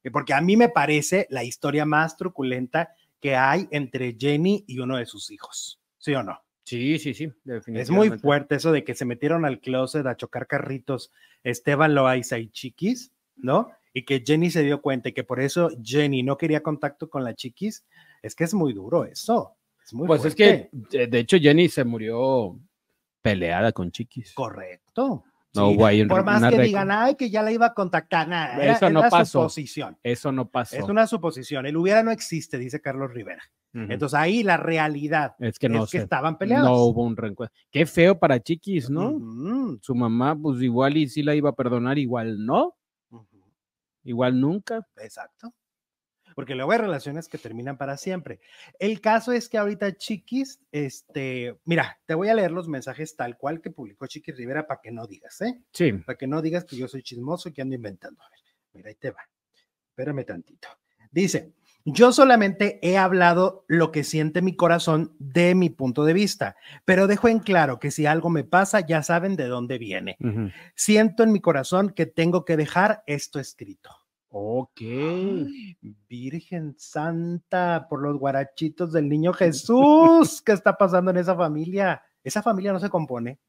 Y 0.03 0.09
Porque 0.09 0.33
a 0.33 0.39
mí 0.39 0.55
me 0.55 0.69
parece 0.69 1.27
la 1.29 1.43
historia 1.43 1.85
más 1.85 2.15
truculenta 2.15 2.93
que 3.19 3.35
hay 3.35 3.67
entre 3.71 4.15
Jenny 4.17 4.63
y 4.65 4.79
uno 4.79 4.95
de 4.95 5.05
sus 5.05 5.29
hijos, 5.31 5.81
¿sí 5.97 6.13
o 6.15 6.23
no? 6.23 6.41
Sí, 6.69 6.99
sí, 6.99 7.13
sí, 7.13 7.31
Es 7.67 7.89
muy 7.89 8.09
fuerte 8.19 8.55
eso 8.55 8.71
de 8.71 8.83
que 8.83 8.93
se 8.95 9.05
metieron 9.05 9.43
al 9.45 9.59
closet 9.59 10.05
a 10.05 10.15
chocar 10.15 10.45
carritos 10.47 11.11
Esteban 11.43 11.95
Loaiza 11.95 12.37
y 12.37 12.49
Chiquis, 12.49 13.11
¿no? 13.37 13.71
Y 13.93 14.05
que 14.05 14.23
Jenny 14.25 14.51
se 14.51 14.61
dio 14.63 14.81
cuenta 14.81 15.09
y 15.09 15.13
que 15.13 15.23
por 15.23 15.39
eso 15.39 15.69
Jenny 15.83 16.21
no 16.21 16.37
quería 16.37 16.61
contacto 16.61 17.09
con 17.09 17.23
la 17.23 17.33
Chiquis. 17.33 17.85
Es 18.21 18.35
que 18.35 18.43
es 18.43 18.53
muy 18.53 18.73
duro 18.73 19.05
eso. 19.05 19.55
Es 19.83 19.93
muy 19.93 20.05
Pues 20.05 20.23
es 20.25 20.35
que, 20.35 20.69
de- 20.71 21.07
de 21.07 21.19
hecho, 21.19 21.37
Jenny 21.37 21.69
se 21.69 21.83
murió 21.83 22.59
peleada 23.23 23.71
con 23.71 23.91
Chiquis. 23.91 24.33
Correcto. 24.33 25.23
No 25.53 25.69
Sí, 25.69 25.75
hubo 25.75 25.85
ahí 25.85 26.05
Por 26.05 26.23
más 26.23 26.39
una 26.39 26.51
que 26.51 26.61
digan, 26.61 26.91
ay, 26.91 27.15
que 27.15 27.29
ya 27.29 27.41
la 27.41 27.51
iba 27.51 27.67
a 27.67 27.73
contactar, 27.73 28.27
nada. 28.27 28.55
Eso 28.63 28.85
era, 28.85 28.89
no 28.91 28.99
era 28.99 29.09
pasó. 29.09 29.39
suposición. 29.41 29.97
Eso 30.03 30.31
no 30.31 30.49
pasó. 30.49 30.75
Es 30.75 30.83
una 30.83 31.07
suposición. 31.07 31.65
El 31.65 31.77
hubiera 31.77 32.03
no 32.03 32.11
existe, 32.11 32.57
dice 32.57 32.81
Carlos 32.81 33.11
Rivera. 33.11 33.41
Entonces 33.71 34.17
ahí 34.17 34.41
la 34.41 34.57
realidad 34.57 35.35
es 35.37 35.59
que 35.59 35.69
no 35.69 35.83
es 35.83 35.91
que 35.91 35.99
estaban 35.99 36.39
peleados. 36.39 36.67
No 36.67 36.75
hubo 36.85 37.03
un 37.03 37.15
reencuentro. 37.15 37.55
Qué 37.69 37.85
feo 37.85 38.17
para 38.17 38.39
Chiquis, 38.39 38.89
¿no? 38.89 39.77
Su 39.81 39.93
mamá, 39.93 40.35
pues 40.35 40.61
igual 40.61 40.97
y 40.97 41.07
sí 41.07 41.21
la 41.21 41.35
iba 41.35 41.51
a 41.51 41.53
perdonar, 41.53 41.99
igual 41.99 42.43
no, 42.43 42.75
igual 44.03 44.41
nunca. 44.41 44.87
Exacto. 44.97 45.53
Porque 46.39 46.55
luego 46.55 46.71
hay 46.71 46.77
relaciones 46.77 47.27
que 47.27 47.37
terminan 47.37 47.77
para 47.77 47.97
siempre. 47.97 48.39
El 48.79 49.01
caso 49.01 49.33
es 49.33 49.49
que 49.49 49.57
ahorita 49.57 49.97
Chiquis, 49.97 50.61
este, 50.71 51.59
mira, 51.65 51.99
te 52.05 52.13
voy 52.13 52.29
a 52.29 52.33
leer 52.33 52.51
los 52.51 52.69
mensajes 52.69 53.17
tal 53.17 53.37
cual 53.37 53.59
que 53.59 53.71
publicó 53.71 54.07
Chiquis 54.07 54.37
Rivera 54.37 54.65
para 54.65 54.79
que 54.81 54.89
no 54.89 55.05
digas, 55.05 55.41
¿eh? 55.41 55.59
Sí. 55.73 55.91
Para 55.91 56.17
que 56.17 56.27
no 56.27 56.41
digas 56.41 56.63
que 56.63 56.77
yo 56.77 56.87
soy 56.87 57.03
chismoso 57.03 57.49
y 57.49 57.51
que 57.51 57.61
ando 57.61 57.75
inventando. 57.75 58.23
A 58.23 58.29
ver, 58.29 58.39
mira, 58.71 58.87
ahí 58.87 58.95
te 58.95 59.11
va. 59.11 59.19
Espérame 59.89 60.23
tantito. 60.23 60.69
Dice, 61.11 61.55
yo 61.83 62.13
solamente 62.13 62.79
he 62.83 62.97
hablado 62.97 63.65
lo 63.67 63.91
que 63.91 64.05
siente 64.05 64.41
mi 64.41 64.55
corazón 64.55 65.17
de 65.19 65.55
mi 65.55 65.69
punto 65.69 66.05
de 66.05 66.13
vista, 66.13 66.55
pero 66.85 67.07
dejo 67.07 67.27
en 67.27 67.39
claro 67.39 67.81
que 67.81 67.91
si 67.91 68.05
algo 68.05 68.29
me 68.29 68.45
pasa, 68.45 68.79
ya 68.79 69.03
saben 69.03 69.35
de 69.35 69.47
dónde 69.47 69.77
viene. 69.77 70.15
Siento 70.73 71.23
en 71.23 71.33
mi 71.33 71.41
corazón 71.41 71.89
que 71.89 72.05
tengo 72.05 72.45
que 72.45 72.55
dejar 72.55 73.03
esto 73.07 73.41
escrito. 73.41 73.89
Ok. 74.31 74.79
Ay, 74.81 75.77
Virgen 76.07 76.75
Santa, 76.77 77.87
por 77.89 78.01
los 78.01 78.17
guarachitos 78.17 78.91
del 78.93 79.09
niño 79.09 79.33
Jesús, 79.33 80.41
¿qué 80.43 80.51
está 80.51 80.77
pasando 80.77 81.11
en 81.11 81.17
esa 81.17 81.35
familia? 81.35 82.01
Esa 82.23 82.43
familia 82.43 82.71
no 82.73 82.79
se 82.79 82.89
compone, 82.89 83.39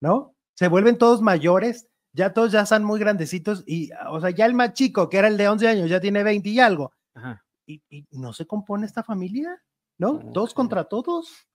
¿no? 0.00 0.34
Se 0.54 0.68
vuelven 0.68 0.96
todos 0.98 1.20
mayores, 1.20 1.88
ya 2.12 2.32
todos 2.32 2.52
ya 2.52 2.62
están 2.62 2.84
muy 2.84 2.98
grandecitos 2.98 3.62
y, 3.66 3.90
o 4.08 4.20
sea, 4.20 4.30
ya 4.30 4.46
el 4.46 4.54
más 4.54 4.72
chico, 4.72 5.08
que 5.10 5.18
era 5.18 5.28
el 5.28 5.36
de 5.36 5.48
11 5.48 5.68
años, 5.68 5.90
ya 5.90 6.00
tiene 6.00 6.22
20 6.22 6.48
y 6.48 6.60
algo, 6.60 6.92
Ajá. 7.14 7.44
y, 7.66 7.82
y 7.90 8.06
no 8.12 8.32
se 8.32 8.46
compone 8.46 8.86
esta 8.86 9.02
familia, 9.02 9.62
¿no? 9.98 10.18
Todos 10.32 10.50
Ok. 10.52 10.56
contra 10.56 10.84
todos. 10.84 11.46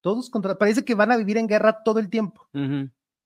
Todos 0.00 0.28
contra, 0.30 0.58
parece 0.58 0.84
que 0.84 0.96
van 0.96 1.12
a 1.12 1.16
vivir 1.16 1.36
en 1.36 1.46
guerra 1.46 1.84
todo 1.84 2.00
el 2.00 2.10
tiempo. 2.10 2.48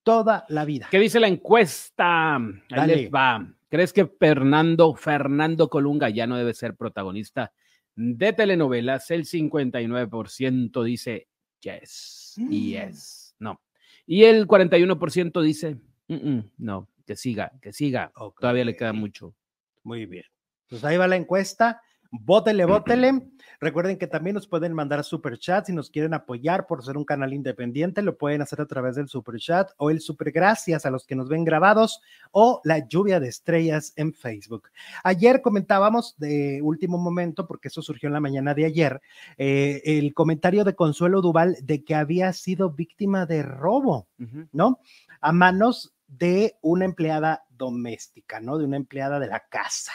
Toda 0.07 0.47
la 0.51 0.65
vida. 0.65 0.87
¿Qué 0.89 1.01
dice 1.01 1.19
la 1.19 1.27
encuesta? 1.27 2.37
Ahí 2.37 2.53
Dale. 2.71 2.97
les 2.97 3.11
va. 3.11 3.45
¿Crees 3.69 3.93
que 3.93 4.07
Fernando, 4.07 4.95
Fernando 4.95 5.69
Colunga 5.69 6.09
ya 6.11 6.29
no 6.29 6.37
debe 6.37 6.55
ser 6.55 6.77
protagonista 6.77 7.53
de 7.97 8.33
telenovelas? 8.33 9.11
El 9.11 9.25
59% 9.27 10.85
dice 10.85 11.27
yes 11.61 12.35
Mm. 12.39 12.51
yes, 12.51 13.35
no. 13.41 13.61
Y 14.07 14.23
el 14.25 14.47
41% 14.47 15.41
dice 15.43 15.77
"Mm, 16.07 16.15
mm, 16.15 16.51
no, 16.59 16.89
que 17.05 17.17
siga, 17.17 17.51
que 17.61 17.73
siga. 17.73 18.13
Todavía 18.39 18.65
le 18.65 18.77
queda 18.77 18.93
mucho. 18.93 19.35
Muy 19.83 20.07
bien. 20.07 20.25
Pues 20.69 20.85
ahí 20.85 20.97
va 20.97 21.09
la 21.09 21.17
encuesta. 21.17 21.81
Bótele, 22.23 22.65
bótele. 22.65 23.23
Recuerden 23.61 23.97
que 23.97 24.07
también 24.07 24.35
nos 24.35 24.47
pueden 24.47 24.75
mandar 24.75 25.03
super 25.03 25.39
chat 25.39 25.67
si 25.67 25.73
nos 25.73 25.91
quieren 25.91 26.15
apoyar 26.15 26.67
por 26.67 26.85
ser 26.85 26.97
un 26.97 27.05
canal 27.05 27.33
independiente. 27.33 28.03
Lo 28.03 28.19
pueden 28.19 28.43
hacer 28.43 28.61
a 28.61 28.67
través 28.67 28.97
del 28.97 29.09
super 29.09 29.37
chat 29.39 29.71
o 29.79 29.91
el 29.91 30.01
super 30.01 30.31
gracias 30.31 30.85
a 30.85 30.91
los 30.91 31.07
que 31.07 31.15
nos 31.15 31.29
ven 31.29 31.45
grabados 31.45 32.01
o 32.33 32.61
la 32.65 32.87
lluvia 32.87 33.19
de 33.19 33.29
estrellas 33.29 33.93
en 33.97 34.13
Facebook. 34.13 34.69
Ayer 35.05 35.41
comentábamos 35.41 36.17
de 36.19 36.61
último 36.63 36.99
momento, 36.99 37.47
porque 37.47 37.69
eso 37.69 37.83
surgió 37.83 38.09
en 38.09 38.15
la 38.15 38.21
mañana 38.21 38.55
de 38.55 38.67
ayer, 38.67 39.01
eh, 39.39 39.81
el 39.85 40.13
comentario 40.13 40.65
de 40.65 40.75
Consuelo 40.75 41.23
Duval 41.23 41.57
de 41.63 41.83
que 41.83 41.95
había 41.95 42.33
sido 42.33 42.71
víctima 42.71 43.27
de 43.27 43.43
robo. 43.43 44.07
¿no? 44.53 44.81
A 45.21 45.33
manos 45.33 45.95
de 46.09 46.57
una 46.61 46.85
empleada 46.85 47.45
doméstica, 47.51 48.41
¿no? 48.41 48.59
De 48.59 48.65
una 48.65 48.77
empleada 48.77 49.19
de 49.19 49.27
la 49.27 49.41
casa. 49.49 49.93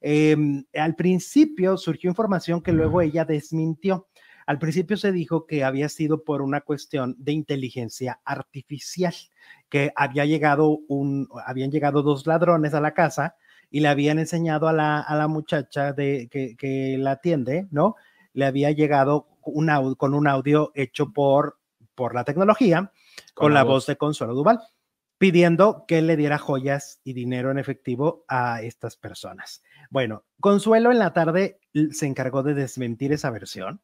Em, 0.00 0.64
al 0.74 0.94
principio 0.94 1.76
surgió 1.76 2.10
información 2.10 2.60
que 2.62 2.72
luego 2.72 3.00
ella 3.00 3.24
desmintió. 3.24 4.08
Al 4.46 4.58
principio 4.58 4.96
se 4.96 5.10
dijo 5.10 5.44
que 5.46 5.64
había 5.64 5.88
sido 5.88 6.22
por 6.22 6.40
una 6.40 6.60
cuestión 6.60 7.16
de 7.18 7.32
inteligencia 7.32 8.20
artificial, 8.24 9.14
que 9.68 9.92
había 9.96 10.24
llegado 10.24 10.78
un, 10.88 11.28
habían 11.46 11.70
llegado 11.72 12.02
dos 12.02 12.26
ladrones 12.26 12.72
a 12.74 12.80
la 12.80 12.94
casa 12.94 13.34
y 13.70 13.80
le 13.80 13.88
habían 13.88 14.20
enseñado 14.20 14.68
a 14.68 14.72
la, 14.72 15.00
a 15.00 15.16
la 15.16 15.26
muchacha 15.26 15.92
de, 15.92 16.28
que, 16.30 16.54
que 16.56 16.96
la 16.98 17.12
atiende, 17.12 17.66
¿no? 17.72 17.96
Le 18.32 18.44
había 18.44 18.70
llegado 18.70 19.26
un 19.42 19.68
au- 19.68 19.96
con 19.96 20.14
un 20.14 20.28
audio 20.28 20.70
hecho 20.74 21.12
por, 21.12 21.58
por 21.96 22.14
la 22.14 22.22
tecnología 22.22 22.92
con, 23.34 23.52
la 23.54 23.64
voz 23.64 23.86
de 23.86 23.96
Consuelo 23.96 24.34
Duval, 24.34 24.60
pidiendo 25.18 25.84
que 25.88 26.02
le 26.02 26.16
diera 26.16 26.38
joyas 26.38 27.00
y 27.02 27.14
dinero 27.14 27.50
en 27.50 27.58
efectivo 27.58 28.24
a 28.28 28.62
estas 28.62 28.96
personas. 28.96 29.62
Bueno, 29.90 30.24
Consuelo 30.40 30.92
en 30.92 30.98
la 30.98 31.12
tarde 31.12 31.58
se 31.90 32.06
encargó 32.06 32.42
de 32.42 32.54
desmentir 32.54 33.12
esa 33.12 33.30
versión. 33.30 33.80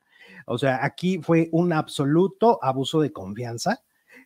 O 0.47 0.59
sea, 0.59 0.85
aquí 0.85 1.21
fue 1.23 1.49
un 1.53 1.73
absoluto 1.73 2.59
abuso 2.63 3.01
de 3.01 3.13
confianza. 3.13 3.83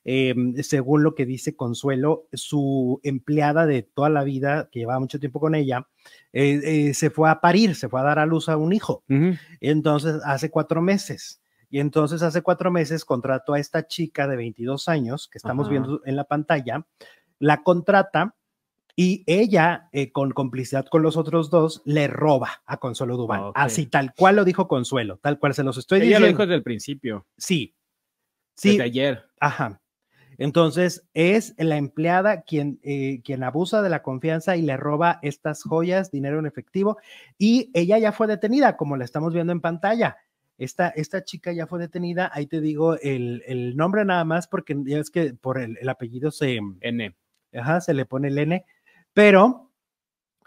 Eh, 0.08 0.34
según 0.62 1.02
lo 1.02 1.16
que 1.16 1.26
dice 1.26 1.56
Consuelo, 1.56 2.28
su 2.32 3.00
empleada 3.02 3.66
de 3.66 3.82
toda 3.82 4.08
la 4.08 4.22
vida, 4.22 4.68
que 4.70 4.80
llevaba 4.80 5.00
mucho 5.00 5.18
tiempo 5.18 5.40
con 5.40 5.56
ella, 5.56 5.88
eh, 6.32 6.60
eh, 6.62 6.94
se 6.94 7.10
fue 7.10 7.28
a 7.28 7.40
parir, 7.40 7.74
se 7.74 7.88
fue 7.88 8.00
a 8.00 8.04
dar 8.04 8.20
a 8.20 8.26
luz 8.26 8.48
a 8.48 8.56
un 8.56 8.72
hijo. 8.72 9.02
Entonces, 9.60 10.20
hace 10.24 10.50
cuatro 10.50 10.80
meses. 10.80 11.42
Y 11.70 11.80
entonces, 11.80 12.22
hace 12.22 12.42
cuatro 12.42 12.70
meses, 12.70 13.04
contrató 13.04 13.54
a 13.54 13.58
esta 13.58 13.88
chica 13.88 14.28
de 14.28 14.36
22 14.36 14.88
años 14.88 15.28
que 15.28 15.38
estamos 15.38 15.68
viendo 15.68 16.00
en 16.04 16.14
la 16.14 16.24
pantalla, 16.24 16.86
la 17.40 17.62
contrata 17.64 18.36
y 18.98 19.22
ella, 19.26 19.88
eh, 19.92 20.10
con 20.10 20.30
complicidad 20.32 20.86
con 20.86 21.02
los 21.02 21.16
otros 21.18 21.50
dos, 21.50 21.82
le 21.84 22.08
roba 22.08 22.62
a 22.64 22.78
Consuelo 22.78 23.16
Duval. 23.18 23.40
Ok. 23.44 23.52
Así, 23.56 23.86
tal 23.86 24.14
cual 24.14 24.36
lo 24.36 24.44
dijo 24.44 24.66
Consuelo, 24.68 25.18
tal 25.18 25.38
cual 25.38 25.52
se 25.54 25.62
los 25.62 25.76
estoy 25.76 25.98
Ella 25.98 26.04
lo 26.18 26.26
diciendo. 26.26 26.28
dijo 26.28 26.42
desde 26.42 26.54
el 26.54 26.62
principio, 26.62 27.26
Sí, 27.36 27.74
desde 28.56 28.76
sí, 28.76 28.80
ayer. 28.80 29.24
ajá. 29.38 29.80
Entonces, 30.38 31.06
es 31.14 31.54
la 31.56 31.76
empleada 31.78 32.42
quien, 32.42 32.78
eh, 32.82 33.22
quien 33.24 33.42
abusa 33.42 33.80
de 33.80 33.88
la 33.88 34.02
confianza 34.02 34.56
y 34.56 34.62
le 34.62 34.76
roba 34.76 35.18
estas 35.22 35.62
joyas, 35.62 36.10
dinero 36.10 36.38
en 36.38 36.44
efectivo, 36.46 36.98
y 37.38 37.70
ella 37.72 37.98
ya 37.98 38.12
fue 38.12 38.26
detenida, 38.26 38.76
como 38.76 38.96
la 38.98 39.04
estamos 39.04 39.32
viendo 39.32 39.52
en 39.52 39.60
pantalla. 39.62 40.18
Esta, 40.58 40.88
esta 40.88 41.22
chica 41.24 41.52
ya 41.52 41.66
fue 41.66 41.78
detenida, 41.78 42.30
ahí 42.34 42.46
te 42.46 42.60
digo 42.62 42.98
el, 43.00 43.42
el 43.46 43.76
nombre 43.76 44.04
nada 44.04 44.24
más, 44.24 44.46
porque 44.46 44.76
ya 44.84 44.98
es 44.98 45.10
que 45.10 45.32
por 45.34 45.58
el, 45.58 45.78
el 45.80 45.88
apellido 45.88 46.30
se, 46.30 46.60
N. 46.80 47.14
ajá, 47.54 47.80
se 47.80 47.94
le 47.94 48.04
pone 48.06 48.28
el 48.28 48.38
N, 48.38 48.64
pero 49.16 49.72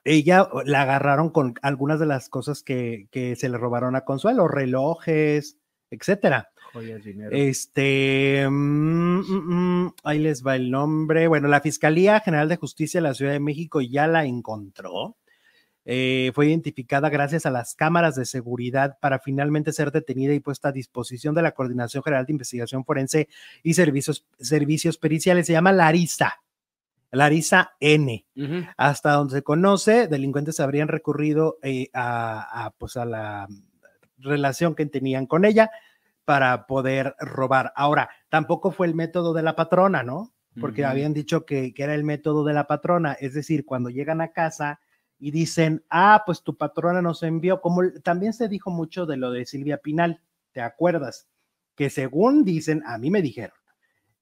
ella 0.03 0.47
la 0.63 0.83
agarraron 0.83 1.31
con 1.31 1.55
algunas 1.63 1.99
de 1.99 2.05
las 2.05 2.29
cosas 2.29 2.61
que, 2.61 3.07
que 3.09 3.35
se 3.35 3.49
le 3.49 3.57
robaron 3.57 3.95
a 3.95 4.05
Consuelo, 4.05 4.47
relojes, 4.47 5.57
etcétera. 5.89 6.51
Joyas, 6.71 7.03
dinero. 7.03 7.35
Este, 7.35 8.45
mm, 8.47 9.21
mm, 9.21 9.85
mm, 9.85 9.93
ahí 10.03 10.19
les 10.19 10.45
va 10.45 10.55
el 10.55 10.69
nombre. 10.69 11.27
Bueno, 11.27 11.47
la 11.47 11.61
Fiscalía 11.61 12.19
General 12.19 12.47
de 12.47 12.57
Justicia 12.57 12.99
de 13.01 13.07
la 13.07 13.15
Ciudad 13.15 13.31
de 13.31 13.39
México 13.39 13.81
ya 13.81 14.05
la 14.05 14.25
encontró. 14.25 15.17
Eh, 15.85 16.31
fue 16.35 16.45
identificada 16.45 17.09
gracias 17.09 17.47
a 17.47 17.49
las 17.49 17.73
cámaras 17.73 18.15
de 18.15 18.25
seguridad 18.25 18.99
para 19.01 19.17
finalmente 19.17 19.73
ser 19.73 19.91
detenida 19.91 20.35
y 20.35 20.41
puesta 20.41 20.69
a 20.69 20.73
disposición 20.73 21.33
de 21.33 21.41
la 21.41 21.53
Coordinación 21.53 22.03
General 22.03 22.23
de 22.23 22.33
Investigación 22.33 22.85
Forense 22.85 23.29
y 23.63 23.73
Servicios, 23.73 24.27
Servicios 24.37 24.99
Periciales. 24.99 25.47
Se 25.47 25.53
llama 25.53 25.71
Larisa. 25.71 26.38
Larisa 27.11 27.73
N. 27.79 28.25
Hasta 28.77 29.13
donde 29.13 29.35
se 29.35 29.43
conoce, 29.43 30.07
delincuentes 30.07 30.59
habrían 30.59 30.87
recurrido 30.87 31.57
eh, 31.61 31.89
a, 31.93 32.65
a, 32.65 32.71
pues 32.71 32.97
a 32.97 33.05
la 33.05 33.47
relación 34.17 34.75
que 34.75 34.85
tenían 34.85 35.25
con 35.25 35.45
ella 35.45 35.71
para 36.25 36.67
poder 36.67 37.15
robar. 37.19 37.73
Ahora, 37.75 38.09
tampoco 38.29 38.71
fue 38.71 38.87
el 38.87 38.95
método 38.95 39.33
de 39.33 39.41
la 39.41 39.55
patrona, 39.55 40.03
¿no? 40.03 40.33
Porque 40.59 40.83
habían 40.83 41.13
dicho 41.13 41.45
que, 41.45 41.73
que 41.73 41.83
era 41.83 41.95
el 41.95 42.03
método 42.03 42.43
de 42.43 42.53
la 42.53 42.67
patrona, 42.67 43.13
es 43.13 43.33
decir, 43.33 43.65
cuando 43.65 43.89
llegan 43.89 44.19
a 44.19 44.33
casa 44.33 44.81
y 45.17 45.31
dicen, 45.31 45.85
ah, 45.89 46.23
pues 46.25 46.43
tu 46.43 46.57
patrona 46.57 47.01
nos 47.01 47.23
envió, 47.23 47.61
como 47.61 47.81
también 48.03 48.33
se 48.33 48.49
dijo 48.49 48.69
mucho 48.69 49.05
de 49.05 49.15
lo 49.15 49.31
de 49.31 49.45
Silvia 49.45 49.77
Pinal, 49.77 50.21
¿te 50.51 50.61
acuerdas? 50.61 51.27
Que 51.75 51.89
según 51.89 52.43
dicen, 52.43 52.83
a 52.85 52.97
mí 52.97 53.09
me 53.09 53.21
dijeron, 53.21 53.55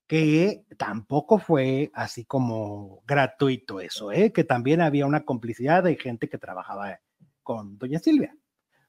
que 0.08 0.64
tampoco 0.78 1.38
fue 1.38 1.92
así 1.94 2.24
como 2.24 3.04
gratuito 3.06 3.82
eso, 3.82 4.12
¿eh? 4.12 4.32
que 4.32 4.46
también 4.46 4.82
había 4.82 5.06
una 5.06 5.26
complicidad 5.26 5.84
de 5.84 5.98
gente 5.98 6.30
que 6.30 6.38
trabajaba 6.38 7.00
con 7.44 7.78
doña 7.78 8.00
Silvia. 8.00 8.36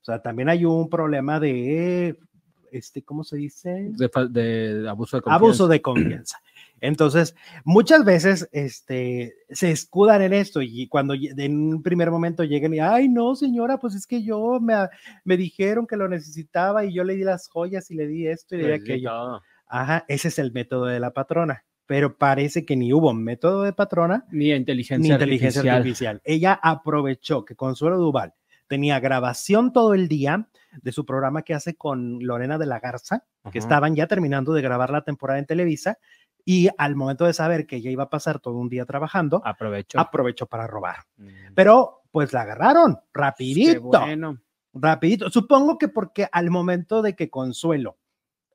O 0.00 0.04
sea, 0.04 0.22
también 0.22 0.48
hay 0.48 0.64
un 0.64 0.88
problema 0.88 1.40
de, 1.40 2.16
este, 2.70 3.02
¿cómo 3.02 3.24
se 3.24 3.36
dice? 3.36 3.90
De, 3.96 4.08
de 4.30 4.88
abuso 4.88 5.16
de 5.16 5.22
confianza. 5.22 5.44
Abuso 5.44 5.68
de 5.68 5.82
confianza. 5.82 6.38
Entonces, 6.80 7.34
muchas 7.64 8.04
veces 8.04 8.48
este, 8.52 9.34
se 9.50 9.72
escudan 9.72 10.22
en 10.22 10.32
esto 10.32 10.62
y 10.62 10.86
cuando 10.86 11.14
en 11.14 11.74
un 11.74 11.82
primer 11.82 12.12
momento 12.12 12.44
llegan 12.44 12.74
y, 12.74 12.78
ay, 12.78 13.08
no, 13.08 13.34
señora, 13.34 13.78
pues 13.78 13.96
es 13.96 14.06
que 14.06 14.22
yo 14.22 14.60
me, 14.60 14.74
me 15.24 15.36
dijeron 15.36 15.86
que 15.86 15.96
lo 15.96 16.08
necesitaba 16.08 16.84
y 16.84 16.94
yo 16.94 17.02
le 17.02 17.16
di 17.16 17.24
las 17.24 17.48
joyas 17.48 17.90
y 17.90 17.96
le 17.96 18.06
di 18.06 18.28
esto 18.28 18.54
y 18.54 18.58
le 18.58 18.66
di 18.66 18.72
aquello. 18.72 19.40
Ajá, 19.68 20.04
ese 20.08 20.28
es 20.28 20.38
el 20.38 20.52
método 20.52 20.86
de 20.86 21.00
la 21.00 21.12
patrona, 21.12 21.64
pero 21.86 22.16
parece 22.16 22.64
que 22.64 22.76
ni 22.76 22.92
hubo 22.92 23.12
método 23.14 23.62
de 23.62 23.72
patrona 23.72 24.26
Ni 24.30 24.52
inteligencia, 24.52 24.98
ni 24.98 25.12
inteligencia 25.12 25.60
artificial. 25.60 25.76
artificial. 25.76 26.22
Ella 26.24 26.58
aprovechó 26.62 27.44
que 27.44 27.54
Consuelo 27.56 27.98
Duval 27.98 28.34
tenía 28.66 29.00
grabación 29.00 29.72
todo 29.72 29.94
el 29.94 30.08
día 30.08 30.48
de 30.82 30.92
su 30.92 31.04
programa 31.06 31.42
que 31.42 31.54
hace 31.54 31.74
con 31.76 32.18
Lorena 32.24 32.58
de 32.58 32.66
la 32.66 32.80
Garza, 32.80 33.24
que 33.50 33.58
estaban 33.58 33.94
ya 33.96 34.06
terminando 34.06 34.52
de 34.52 34.60
grabar 34.62 34.90
la 34.90 35.02
temporada 35.02 35.38
en 35.38 35.46
Televisa, 35.46 35.98
y 36.44 36.68
al 36.78 36.94
momento 36.96 37.24
de 37.26 37.32
saber 37.34 37.66
que 37.66 37.76
ella 37.76 37.90
iba 37.90 38.04
a 38.04 38.10
pasar 38.10 38.38
todo 38.40 38.54
un 38.56 38.68
día 38.68 38.84
trabajando, 38.86 39.42
Aprovecho. 39.44 39.98
aprovechó 40.00 40.46
para 40.46 40.66
robar. 40.66 40.96
Mm. 41.16 41.28
Pero 41.54 42.02
pues 42.10 42.32
la 42.32 42.42
agarraron 42.42 42.94
Qué 42.96 43.00
rapidito 43.14 43.82
bueno. 43.82 44.38
rapidito. 44.72 45.30
Supongo 45.30 45.76
que 45.78 45.88
porque 45.88 46.26
al 46.32 46.50
momento 46.50 47.02
de 47.02 47.14
que 47.14 47.28
Consuelo 47.28 47.96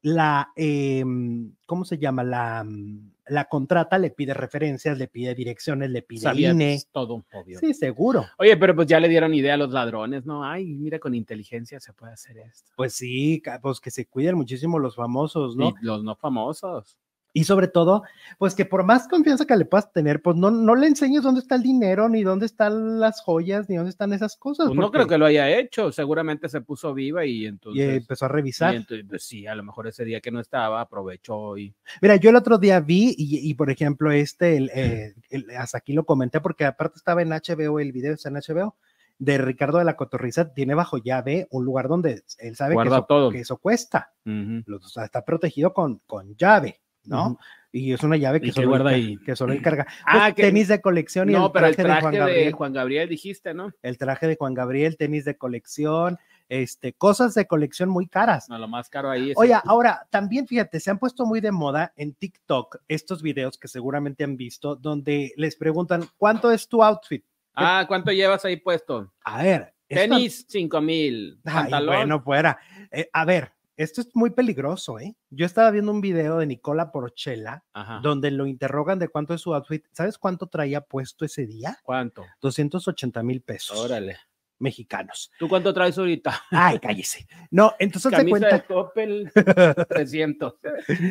la, 0.04 0.52
em, 0.56 1.56
¿cómo 1.66 1.86
se 1.86 1.98
llama? 1.98 2.24
La, 2.24 2.64
mm, 2.64 3.14
la 3.28 3.46
contrata, 3.46 3.98
le 3.98 4.12
pide 4.12 4.34
referencias, 4.34 4.98
le 4.98 5.08
pide 5.08 5.34
direcciones, 5.34 5.90
le 5.90 6.02
pide 6.02 6.22
Sabía 6.22 6.52
INE. 6.52 6.82
todo, 6.92 7.26
obvio. 7.32 7.58
Sí, 7.60 7.74
seguro. 7.74 8.26
Oye, 8.38 8.58
pero 8.58 8.76
pues 8.76 8.88
ya 8.88 9.00
le 9.00 9.08
dieron 9.08 9.34
idea 9.34 9.54
a 9.54 9.58
los 9.58 9.72
ladrones, 9.72 10.26
¿no? 10.26 10.44
Ay, 10.44 10.66
mira, 10.76 11.00
con 11.00 11.16
inteligencia 11.16 11.80
se 11.80 11.94
puede 11.94 12.14
hacer 12.14 12.38
esto. 12.38 12.72
Pues 12.76 12.94
sí, 12.94 13.42
pues 13.62 13.80
que 13.80 13.92
se 13.92 14.06
cuiden 14.06 14.36
muchísimo 14.36 14.78
los 14.78 14.96
famosos, 14.96 15.56
¿no? 15.56 15.70
Y 15.70 15.86
los 15.86 16.04
no 16.04 16.16
famosos. 16.16 16.98
Y 17.36 17.46
sobre 17.46 17.68
todo, 17.68 18.04
pues 18.38 18.54
que 18.54 18.64
por 18.64 18.84
más 18.86 19.08
confianza 19.08 19.46
que 19.46 19.56
le 19.58 19.66
puedas 19.66 19.92
tener, 19.92 20.22
pues 20.22 20.38
no, 20.38 20.52
no 20.52 20.76
le 20.76 20.86
enseñes 20.86 21.24
dónde 21.24 21.40
está 21.42 21.56
el 21.56 21.64
dinero, 21.64 22.08
ni 22.08 22.22
dónde 22.22 22.46
están 22.46 23.00
las 23.00 23.22
joyas, 23.22 23.68
ni 23.70 23.76
dónde 23.76 23.90
están 23.90 24.14
esas 24.14 24.38
cosas. 24.38 24.68
Pues 24.68 24.76
no 24.76 24.84
porque- 24.84 24.98
creo 25.00 25.08
que 25.08 25.18
lo 25.18 25.26
haya 25.26 25.50
hecho. 25.50 25.92
Seguramente 25.92 26.48
se 26.48 26.62
puso 26.62 26.94
viva 26.94 27.26
y 27.26 27.44
Y 27.44 27.46
entonces. 27.48 27.98
empezó 27.98 28.26
a 28.26 28.28
revisar. 28.28 28.74
y 28.76 28.78
entonces, 28.78 29.06
pues 29.10 29.24
sí, 29.24 29.48
a 29.48 29.56
lo 29.56 29.64
mejor 29.64 29.88
ese 29.88 30.06
día 30.06 30.22
que 30.22 30.30
no 30.30 30.40
estaba, 30.40 30.80
aprovechó 30.82 31.58
y. 31.58 31.74
Mira, 32.04 32.18
yo 32.18 32.30
el 32.30 32.36
otro 32.36 32.60
día 32.60 32.80
vi, 32.80 33.16
y, 33.18 33.50
y, 33.50 33.54
por 33.56 33.72
ejemplo, 33.72 34.12
este, 34.12 34.56
el, 34.58 34.70
eh, 34.74 35.16
el- 35.32 35.50
hasta 35.58 35.80
aquí 35.80 35.94
lo 35.94 36.06
comenté, 36.06 36.40
porque 36.40 36.66
aparte 36.66 36.98
estaba 36.98 37.24
en 37.24 37.30
HBO, 37.34 37.80
el 37.80 37.92
video 37.92 38.14
está 38.14 38.30
en 38.30 38.36
HBO, 38.36 38.76
de 39.18 39.38
Ricardo 39.40 39.78
de 39.80 39.86
la 39.86 39.96
Cotorriza 39.96 40.54
tiene 40.54 40.74
bajo 40.76 40.98
llave 40.98 41.48
un 41.52 41.64
lugar 41.66 41.88
donde 41.88 42.24
él 42.40 42.56
sabe 42.56 42.76
que 42.76 42.88
eso, 42.90 43.30
que 43.32 43.40
eso 43.40 43.58
cuesta. 43.58 44.12
Ujú. 44.26 44.64
Lo- 44.66 44.78
o 44.78 44.82
sea, 44.88 45.06
está 45.06 45.24
protegido 45.26 45.74
con, 45.74 46.00
con 46.06 46.36
llave, 46.36 46.82
¿no? 47.06 47.38
Y 47.72 47.92
es 47.92 48.04
una 48.04 48.18
llave 48.18 48.38
¿Y 48.38 48.42
que 48.42 48.52
solo, 48.52 48.70
guarda 48.70 48.92
ahí? 48.92 49.18
que 49.26 49.36
solo 49.36 49.52
él 49.54 49.62
carga. 49.62 49.88
Ah, 50.06 50.26
Pues, 50.26 50.36
que- 50.36 50.42
tenis 50.44 50.68
de 50.68 50.80
colección 50.80 51.30
y 51.30 51.34
No, 51.34 51.48
el 51.48 51.52
pero 51.52 51.66
el 51.68 51.76
traje, 51.76 51.88
traje 51.88 51.96
de 51.98 52.02
Juan 52.02 52.12
de 52.14 52.20
Gabriel. 52.20 52.54
Juan 52.54 52.74
Gabriel 52.74 53.10
dijiste, 53.10 53.54
¿no? 53.56 53.72
El 53.82 53.98
traje 53.98 54.28
de 54.28 54.36
Juan 54.36 54.54
Gabriel, 54.54 54.96
tenis 54.96 55.26
de 55.26 55.36
colección, 55.38 56.20
este, 56.50 56.94
cosas 56.94 57.34
de 57.34 57.48
colección 57.48 57.90
muy 57.90 58.06
caras. 58.08 58.48
No, 58.48 58.60
lo 58.60 58.68
más 58.68 58.90
caro 58.90 59.10
ahí 59.10 59.32
es. 59.32 59.38
Oye, 59.38 59.56
ahora 59.66 60.06
también 60.12 60.46
fíjate, 60.48 60.80
se 60.80 60.92
han 60.92 61.00
puesto 61.00 61.26
muy 61.26 61.42
de 61.42 61.52
moda 61.52 61.94
en 61.96 62.14
TikTok 62.14 62.78
estos 62.88 63.24
videos 63.24 63.58
que 63.58 63.68
seguramente 63.68 64.24
han 64.24 64.38
visto, 64.38 64.76
donde 64.76 65.34
les 65.36 65.56
preguntan 65.56 66.04
cuánto 66.18 66.52
es 66.52 66.68
tu 66.68 66.84
outfit. 66.84 67.26
Ah, 67.56 67.86
¿cuánto 67.88 68.12
llevas 68.12 68.46
ahí 68.46 68.58
puesto? 68.58 69.12
A 69.24 69.42
ver, 69.42 69.74
Tenis, 69.88 70.46
cinco 70.48 70.80
mil. 70.82 71.40
Ay, 71.46 71.54
Pantalón. 71.64 71.96
bueno, 71.96 72.22
fuera. 72.22 72.60
Eh, 72.92 73.10
a 73.14 73.26
ver, 73.26 73.52
esto 73.78 74.02
es 74.02 74.10
muy 74.16 74.30
peligroso, 74.32 75.00
¿eh? 75.00 75.16
Yo 75.30 75.46
estaba 75.46 75.72
viendo 75.72 75.92
un 75.92 76.02
video 76.02 76.38
de 76.38 76.46
Nicola 76.46 76.92
Porchela 76.92 77.64
Ajá. 77.74 78.00
donde 78.04 78.32
lo 78.32 78.46
interrogan 78.46 79.00
de 79.00 79.08
cuánto 79.08 79.34
es 79.34 79.42
su 79.42 79.54
outfit. 79.54 79.86
¿Sabes 79.92 80.18
cuánto 80.18 80.48
traía 80.48 80.82
puesto 80.82 81.26
ese 81.26 81.46
día? 81.46 81.78
¿Cuánto? 81.84 82.24
280 82.42 83.24
mil 83.24 83.42
pesos 83.42 83.80
Órale. 83.80 84.18
mexicanos. 84.60 85.32
¿Tú 85.40 85.50
cuánto 85.50 85.74
traes 85.74 85.98
ahorita? 85.98 86.44
Ay, 86.52 86.80
cállese. 86.80 87.28
No, 87.52 87.74
entonces 87.80 88.12
se 88.12 88.16
Camisa 88.18 88.38
de 88.38 88.50
cuenta. 88.50 88.66
Coppel, 88.68 89.32
300. 89.90 90.54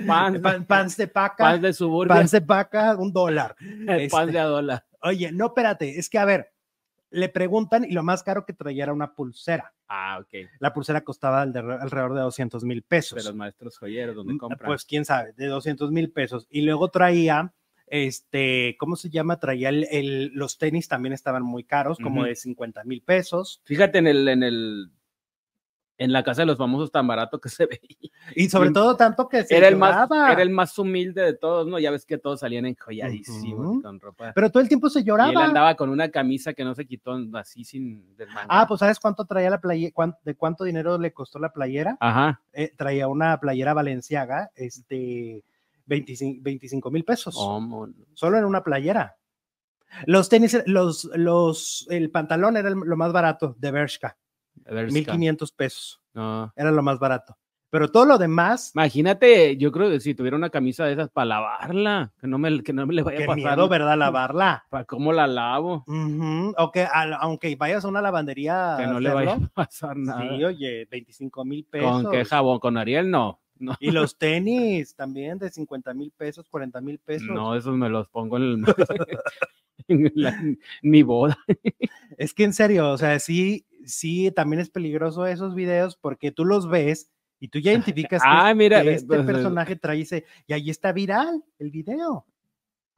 Pants, 0.07 0.41
Pan, 0.41 0.65
pants 0.65 0.97
de 0.97 1.09
paca, 1.09 1.45
pants 1.45 1.63
de 1.63 1.73
Suburbia, 1.73 2.15
pants 2.17 2.31
de 2.33 2.41
paca, 2.43 2.97
un 2.97 3.13
dólar. 3.13 3.57
este. 3.89 4.27
de 4.27 4.39
a 4.39 4.45
dólar. 4.45 4.87
Oye, 5.03 5.33
no, 5.33 5.47
espérate, 5.47 5.99
es 5.99 6.09
que 6.09 6.19
a 6.19 6.25
ver, 6.25 6.53
le 7.11 7.29
preguntan 7.29 7.85
y 7.85 7.93
lo 7.93 8.03
más 8.03 8.23
caro 8.23 8.47
que 8.47 8.53
traía 8.53 8.85
era 8.85 8.93
una 8.93 9.15
pulsera. 9.15 9.75
Ah, 9.95 10.19
ok. 10.21 10.49
La 10.59 10.73
pulsera 10.73 11.03
costaba 11.03 11.43
alrededor 11.43 12.15
de 12.15 12.23
200 12.23 12.65
mil 12.65 12.83
pesos. 12.83 13.17
De 13.17 13.25
los 13.25 13.35
maestros 13.35 13.77
joyeros, 13.77 14.17
donde 14.17 14.33
Mm, 14.33 14.39
compran. 14.39 14.67
Pues 14.67 14.87
quién 14.87 15.05
sabe, 15.05 15.35
de 15.37 15.47
200 15.49 15.91
mil 15.93 16.11
pesos. 16.11 16.47
Y 16.49 16.63
luego 16.63 16.89
traía, 16.91 17.53
este, 17.87 18.75
¿cómo 18.79 18.97
se 18.97 19.11
llama? 19.11 19.39
Traía 19.39 19.69
el, 19.69 19.87
el- 19.91 20.31
los 20.33 20.57
tenis 20.57 20.89
también 20.89 21.13
estaban 21.13 21.43
muy 21.43 21.65
caros, 21.65 21.99
como 21.99 22.25
de 22.25 22.37
50 22.37 22.85
mil 22.85 23.03
pesos. 23.03 23.61
Fíjate 23.65 23.99
en 23.99 24.07
el, 24.07 24.27
en 24.29 24.43
el, 24.43 24.91
en 26.03 26.13
la 26.13 26.23
casa 26.23 26.43
de 26.43 26.47
los 26.47 26.59
famosos 26.59 26.91
tan 26.91 27.07
barato 27.07 27.41
que 27.41 27.49
se 27.49 27.67
veía. 27.67 28.11
Y 28.37 28.49
sobre 28.49 28.71
Y 28.71 28.73
todo 28.73 28.97
tanto 28.97 29.29
que 29.29 29.45
se 29.45 29.57
Era 29.57 29.69
el, 29.69 29.77
más, 29.77 29.91
lloraba. 30.09 30.33
era 30.33 30.43
el 30.43 30.51
más 30.51 30.79
humilde 30.79 31.23
de 31.23 31.35
todos, 31.35 31.67
¿no? 31.67 31.79
Ya 31.79 31.91
ves 31.91 32.05
que 32.07 32.19
todos 32.19 32.41
salían 32.41 32.67
encolladísimos 32.67 33.67
Ujú. 33.67 33.83
con 33.83 34.01
ropa. 34.01 34.33
Pero 34.35 34.51
todo 34.51 34.63
el 34.63 34.69
tiempo 34.69 34.89
se 34.91 34.99
Y 34.99 35.03
él 35.03 35.07
lloraba. 35.09 35.45
andaba 35.45 35.75
con 35.75 35.91
una 35.91 36.09
camisa 36.11 36.53
que 36.55 36.65
no 36.65 36.75
se 36.75 36.87
quitó 36.87 37.17
así 37.35 37.65
sin 37.65 38.17
desmangar. 38.17 38.47
Ah, 38.49 38.67
pues 38.67 38.81
¿sabes 38.81 38.99
cuánto 39.01 39.25
traía 39.25 39.51
la 39.51 39.61
playera? 39.61 39.93
¿De 40.25 40.35
cuánto 40.35 40.65
dinero 40.65 40.99
le 40.99 41.13
costó 41.13 41.39
la 41.39 41.53
playera? 41.53 41.97
Ajá. 42.01 42.41
Eh, 42.53 42.73
traía 42.77 43.09
una 43.09 43.39
playera 43.41 43.75
valenciaga, 43.75 44.51
este, 44.55 45.43
25 45.87 46.91
mil 46.91 47.05
pesos. 47.05 47.35
¿Cómo? 47.35 47.89
Solo 48.15 48.39
en 48.39 48.45
una 48.45 48.63
playera. 48.63 49.17
Los 50.07 50.29
tenis, 50.31 50.57
los, 50.67 51.05
los, 51.17 51.87
el 51.91 52.11
pantalón 52.11 52.57
era 52.57 52.69
el- 52.71 52.77
lo 52.77 52.97
más 52.97 53.13
barato 53.13 53.55
de 53.59 53.71
Bershka. 53.71 54.17
1500 54.67 55.53
pesos, 55.53 56.01
No. 56.15 56.53
era 56.57 56.71
lo 56.71 56.83
más 56.83 56.99
barato. 56.99 57.37
Pero 57.71 57.91
todo 57.91 58.05
lo 58.05 58.19
demás, 58.19 58.73
Imagínate, 58.75 59.57
yo 59.57 59.73
creo 59.73 59.89
que 59.89 59.99
si 59.99 60.15
tuviera 60.15 60.37
una 60.37 60.51
camisa 60.51 60.85
de 60.85 60.93
esas 60.93 61.09
para 61.09 61.25
lavarla, 61.25 62.13
que 62.21 62.27
no 62.27 62.37
me, 62.37 62.63
que 62.63 62.75
no 62.75 62.85
me 62.87 62.93
le 62.93 63.03
vaya 63.03 63.25
a 63.25 63.27
pasar. 63.27 63.37
miedo, 63.57 63.67
¿verdad? 63.67 63.97
Lavarla. 63.97 64.67
¿Para 64.69 64.85
cómo 64.85 65.11
la 65.11 65.27
lavo? 65.27 65.83
O 66.59 66.71
que, 66.71 66.83
al- 66.83 67.15
aunque 67.15 67.57
vayas 67.57 67.83
a 67.87 67.89
una 67.89 68.03
lavandería. 68.03 68.75
Que 68.79 68.87
no 68.87 69.01
le 69.01 69.09
vaya 69.15 69.33
a 69.37 69.39
pasar 69.55 69.97
nada. 69.97 70.21
Sí, 70.37 70.45
oye, 70.45 70.87
25 70.91 71.47
mil 71.47 71.65
pesos. 71.65 72.03
¿Con 72.03 72.13
qué 72.13 72.27
jabón? 72.27 72.59
¿Con 72.59 72.77
Ariel? 72.77 73.11
No. 73.11 73.41
No, 73.59 73.75
Y 73.81 73.91
los 73.91 74.19
tenis 74.19 74.95
también 74.95 75.39
de 75.39 75.49
50 75.49 75.95
mil 75.95 76.11
pesos, 76.11 76.49
40 76.51 76.79
mil 76.83 76.99
pesos. 76.99 77.29
no, 77.29 77.55
esos 77.57 77.75
me 77.75 77.89
los 77.89 78.07
pongo 78.09 78.37
en, 78.37 78.43
el- 78.43 78.65
en 79.89 80.13
la- 80.15 80.29
en 80.39 80.59
mi 80.83 81.03
boda. 81.03 81.39
Es 82.19 82.35
que 82.35 82.45
en 82.45 82.53
serio, 82.53 82.91
o 82.91 82.99
sea, 82.99 83.19
sí, 83.19 83.65
sí, 83.85 84.31
también 84.31 84.61
es 84.61 84.71
peligroso 84.71 85.27
esos 85.27 85.55
videos 85.55 85.97
porque 85.97 86.33
tú 86.33 86.45
los 86.45 86.69
ves 86.69 87.11
y 87.39 87.49
tú 87.49 87.59
ya 87.59 87.73
identificas 87.73 88.23
que, 88.23 88.29
Ah, 88.31 88.55
mira, 88.55 88.81
que 88.81 88.89
ve, 88.89 88.95
este 88.95 89.07
pues, 89.07 89.27
personaje 89.27 89.77
trae 89.77 90.01
ese, 90.01 90.25
y 90.47 90.53
ahí 90.53 90.71
está 90.71 90.93
viral 90.93 91.43
el 91.59 91.71
video. 91.71 92.27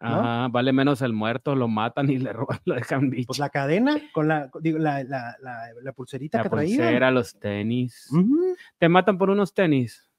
¿no? 0.01 0.09
Ajá, 0.09 0.49
vale 0.49 0.73
menos 0.73 1.01
el 1.03 1.13
muerto, 1.13 1.55
lo 1.55 1.67
matan 1.69 2.11
y 2.11 2.19
le 2.19 2.33
roban, 2.33 2.59
lo 2.65 2.75
dejan 2.75 3.09
bicho. 3.11 3.29
Pues 3.29 3.39
la 3.39 3.49
cadena 3.49 3.97
con 4.13 4.29
la, 4.29 4.51
digo, 4.61 4.79
la, 4.79 5.03
la, 5.05 5.37
la, 5.41 5.69
la 5.83 5.93
pulserita 5.93 6.39
la 6.39 6.45
que 6.45 6.51
traía. 6.51 6.77
pulsera, 6.77 7.11
los 7.11 7.39
tenis. 7.39 8.11
Te 8.79 8.89
matan 8.89 9.17
por 9.17 9.31
unos 9.31 9.55
tenis. 9.55 10.11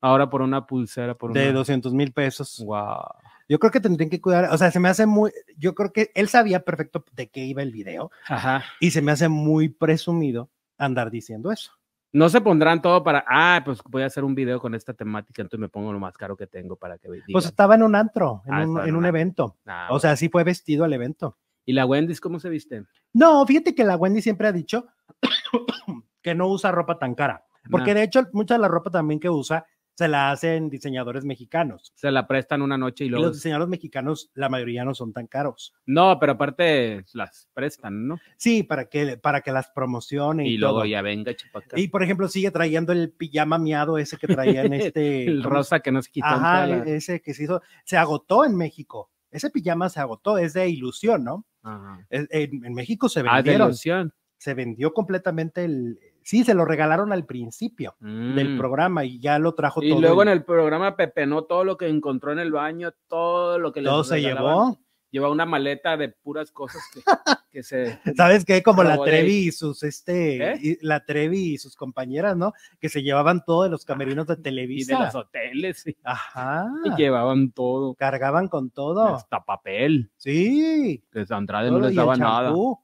Ahora 0.00 0.30
por 0.30 0.42
una 0.42 0.64
pulsera, 0.64 1.14
por 1.14 1.32
De 1.32 1.48
una... 1.48 1.58
200 1.58 1.92
mil 1.92 2.12
pesos. 2.12 2.62
Wow. 2.64 3.02
Yo 3.48 3.58
creo 3.58 3.70
que 3.70 3.80
tendrían 3.80 4.10
que 4.10 4.20
cuidar, 4.20 4.48
o 4.52 4.56
sea, 4.58 4.70
se 4.70 4.80
me 4.80 4.88
hace 4.88 5.06
muy, 5.06 5.30
yo 5.56 5.74
creo 5.74 5.92
que 5.92 6.10
él 6.14 6.28
sabía 6.28 6.60
perfecto 6.64 7.04
de 7.12 7.28
qué 7.28 7.44
iba 7.44 7.62
el 7.62 7.72
video 7.72 8.10
Ajá. 8.28 8.64
y 8.80 8.90
se 8.90 9.02
me 9.02 9.12
hace 9.12 9.28
muy 9.28 9.68
presumido 9.68 10.50
andar 10.78 11.10
diciendo 11.10 11.52
eso. 11.52 11.72
No 12.12 12.28
se 12.28 12.40
pondrán 12.40 12.80
todo 12.80 13.02
para, 13.02 13.24
ah, 13.28 13.60
pues 13.64 13.80
voy 13.88 14.02
a 14.02 14.06
hacer 14.06 14.22
un 14.24 14.34
video 14.36 14.60
con 14.60 14.74
esta 14.74 14.94
temática, 14.94 15.42
entonces 15.42 15.60
me 15.60 15.68
pongo 15.68 15.92
lo 15.92 15.98
más 15.98 16.16
caro 16.16 16.36
que 16.36 16.46
tengo 16.46 16.76
para 16.76 16.96
que 16.96 17.10
digan. 17.10 17.26
Pues 17.32 17.44
estaba 17.46 17.74
en 17.74 17.82
un 17.82 17.94
antro, 17.96 18.42
en, 18.46 18.54
Ah, 18.54 18.58
un, 18.62 18.80
en 18.80 18.94
un 18.96 19.04
antro. 19.04 19.08
evento. 19.08 19.56
Ah, 19.66 19.88
O 19.90 19.98
sea, 19.98 20.14
sí 20.16 20.28
fue 20.28 20.44
vestido 20.44 20.84
al 20.84 20.92
evento. 20.92 21.36
¿Y 21.66 21.72
la 21.72 21.86
Wendy's 21.86 22.20
cómo 22.20 22.38
se 22.38 22.48
viste? 22.48 22.84
No, 23.12 23.44
fíjate 23.46 23.74
que 23.74 23.84
la 23.84 23.96
Wendy 23.96 24.22
siempre 24.22 24.46
ha 24.46 24.52
dicho 24.52 24.86
que 26.22 26.34
no 26.34 26.46
usa 26.48 26.70
ropa 26.72 26.98
tan 26.98 27.14
cara, 27.14 27.44
porque 27.70 27.92
No. 27.94 27.98
de 28.00 28.04
hecho 28.04 28.26
mucha 28.32 28.54
de 28.54 28.60
la 28.60 28.68
ropa 28.68 28.90
también 28.90 29.18
que 29.20 29.28
usa 29.30 29.66
se 29.96 30.08
la 30.08 30.30
hacen 30.32 30.68
diseñadores 30.70 31.24
mexicanos. 31.24 31.92
Se 31.94 32.10
la 32.10 32.26
prestan 32.26 32.62
una 32.62 32.76
noche 32.76 33.04
y 33.04 33.06
Y 33.06 33.10
luego... 33.10 33.26
los 33.26 33.36
diseñadores 33.36 33.68
mexicanos, 33.68 34.30
la 34.34 34.48
mayoría 34.48 34.84
no 34.84 34.94
son 34.94 35.12
tan 35.12 35.26
caros. 35.28 35.72
No, 35.86 36.18
pero 36.18 36.32
aparte 36.32 37.04
las 37.12 37.48
prestan, 37.54 38.08
¿no? 38.08 38.18
Sí, 38.36 38.62
para 38.64 38.86
que, 38.86 39.16
para 39.18 39.40
que 39.40 39.52
las 39.52 39.68
promocionen 39.70 40.46
y, 40.46 40.50
Y 40.54 40.58
luego 40.58 40.78
todo. 40.78 40.86
ya 40.86 41.00
venga, 41.02 41.34
chupaca. 41.34 41.78
Y 41.78 41.88
por 41.88 42.02
ejemplo, 42.02 42.26
sigue 42.28 42.50
trayendo 42.50 42.92
el 42.92 43.10
pijama 43.12 43.58
miado 43.58 43.98
ese 43.98 44.16
que 44.16 44.26
traía 44.26 44.62
en 44.64 44.72
este. 44.94 45.26
el 45.26 45.42
¿cómo 45.42 45.54
rosa 45.56 45.80
que 45.80 45.92
no 45.92 46.02
se 46.02 46.10
quitó. 46.10 46.26
Ajá, 46.26 46.66
la- 46.66 46.84
ese 46.84 47.20
que 47.22 47.32
se 47.34 47.44
hizo, 47.44 47.62
se 47.84 47.96
agotó 47.96 48.44
en 48.44 48.56
México. 48.56 49.10
Ese 49.30 49.50
pijama 49.50 49.88
se 49.88 50.00
agotó, 50.00 50.38
es 50.38 50.54
de 50.54 50.68
ilusión, 50.68 51.24
¿no? 51.24 51.46
Ajá. 51.62 52.04
En, 52.10 52.28
en 52.30 52.74
México 52.74 53.08
se 53.08 53.20
Ah, 53.20 53.22
de 53.22 53.30
vendieron, 53.36 53.68
ilusión. 53.68 54.12
se 54.38 54.54
vendió 54.54 54.92
completamente 54.92 55.64
el, 55.64 55.98
sí, 56.24 56.42
se 56.42 56.54
lo 56.54 56.64
regalaron 56.64 57.12
al 57.12 57.24
principio 57.24 57.94
del 58.00 58.54
Mm. 58.54 58.58
programa 58.58 59.04
y 59.04 59.20
ya 59.20 59.38
lo 59.38 59.54
trajo 59.54 59.80
Y 59.84 59.90
todo. 59.90 60.00
luego 60.00 60.22
en 60.22 60.28
el- 60.30 60.42
programa 60.44 60.96
pepenó 60.96 61.44
todo 61.44 61.62
lo 61.62 61.76
que 61.76 61.86
encontró 61.86 62.32
en 62.32 62.40
el 62.40 62.50
baño, 62.50 62.92
todo 63.08 63.58
lo 63.60 63.70
que 63.72 63.80
le 63.82 63.88
todo 63.88 64.02
se 64.02 64.20
llevó. 64.20 64.76
Lleva 65.10 65.30
una 65.30 65.46
maleta 65.46 65.96
de 65.96 66.08
puras 66.08 66.50
cosas 66.50 66.82
que, 66.92 67.00
que 67.52 67.62
se... 67.62 68.00
¿Sabes 68.16 68.44
qué? 68.44 68.64
Como 68.64 68.82
la 68.82 68.98
Trevi 69.00 69.46
y 69.46 69.52
sus, 69.52 69.84
este, 69.84 70.54
¿Eh? 70.54 70.58
y 70.60 70.84
la 70.84 71.04
Trevi 71.04 71.54
y 71.54 71.58
sus 71.58 71.76
compañeras, 71.76 72.36
¿no? 72.36 72.52
Que 72.80 72.88
se 72.88 73.00
llevaban 73.00 73.44
todo 73.44 73.62
de 73.62 73.68
los 73.70 73.84
camerinos 73.84 74.26
de 74.26 74.34
Y 74.34 74.36
de 74.38 74.42
Televisa. 74.42 74.98
los 75.04 75.14
hoteles, 75.14 75.86
y, 75.86 75.96
Ajá. 76.02 76.66
y 76.84 76.96
llevaban 76.96 77.52
todo. 77.52 77.94
Cargaban 77.94 78.48
con 78.48 78.70
todo. 78.70 79.14
Hasta 79.14 79.44
papel. 79.44 80.10
Sí. 80.16 81.04
Que 81.12 81.24
Andrade 81.30 81.70
no 81.70 81.76
todo, 81.76 81.86
les 81.86 81.90
y 81.90 81.92
el 81.92 81.96
daba 81.96 82.16
nada. 82.16 82.48
champú. 82.48 82.80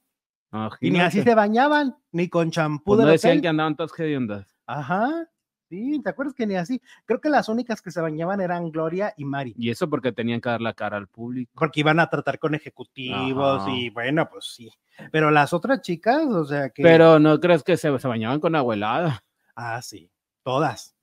Y 0.80 0.90
ni 0.90 1.00
así 1.00 1.22
se 1.22 1.34
bañaban, 1.34 1.96
ni 2.12 2.28
con 2.28 2.50
champú 2.50 2.84
Pues 2.92 2.98
del 2.98 3.06
no 3.06 3.12
decían 3.12 3.30
hotel. 3.32 3.42
que 3.42 3.48
andaban 3.48 3.76
todas 3.76 3.98
hediondas. 3.98 4.46
Ajá. 4.66 5.28
Sí, 5.68 6.00
¿te 6.02 6.10
acuerdas 6.10 6.34
que 6.34 6.48
ni 6.48 6.56
así? 6.56 6.82
Creo 7.06 7.20
que 7.20 7.28
las 7.28 7.48
únicas 7.48 7.80
que 7.80 7.92
se 7.92 8.00
bañaban 8.00 8.40
eran 8.40 8.72
Gloria 8.72 9.14
y 9.16 9.24
Mari, 9.24 9.54
Y 9.56 9.70
eso 9.70 9.88
porque 9.88 10.10
tenían 10.10 10.40
que 10.40 10.48
dar 10.48 10.60
la 10.60 10.74
cara 10.74 10.96
al 10.96 11.06
público. 11.06 11.52
porque 11.54 11.78
iban 11.78 12.00
a 12.00 12.10
tratar 12.10 12.40
con 12.40 12.56
ejecutivos 12.56 13.62
Ajá. 13.62 13.70
y 13.70 13.88
bueno, 13.90 14.28
pues 14.28 14.46
sí. 14.46 14.68
Pero 15.12 15.30
las 15.30 15.52
otras 15.52 15.80
chicas, 15.82 16.26
o 16.26 16.44
sea 16.44 16.70
que... 16.70 16.82
Pero 16.82 17.20
no 17.20 17.38
crees 17.38 17.62
que 17.62 17.76
se, 17.76 17.96
se 18.00 18.08
bañaban 18.08 18.40
con 18.40 18.56
abuelada. 18.56 19.22
Ah, 19.54 19.80
sí, 19.80 20.10
todas. 20.42 20.96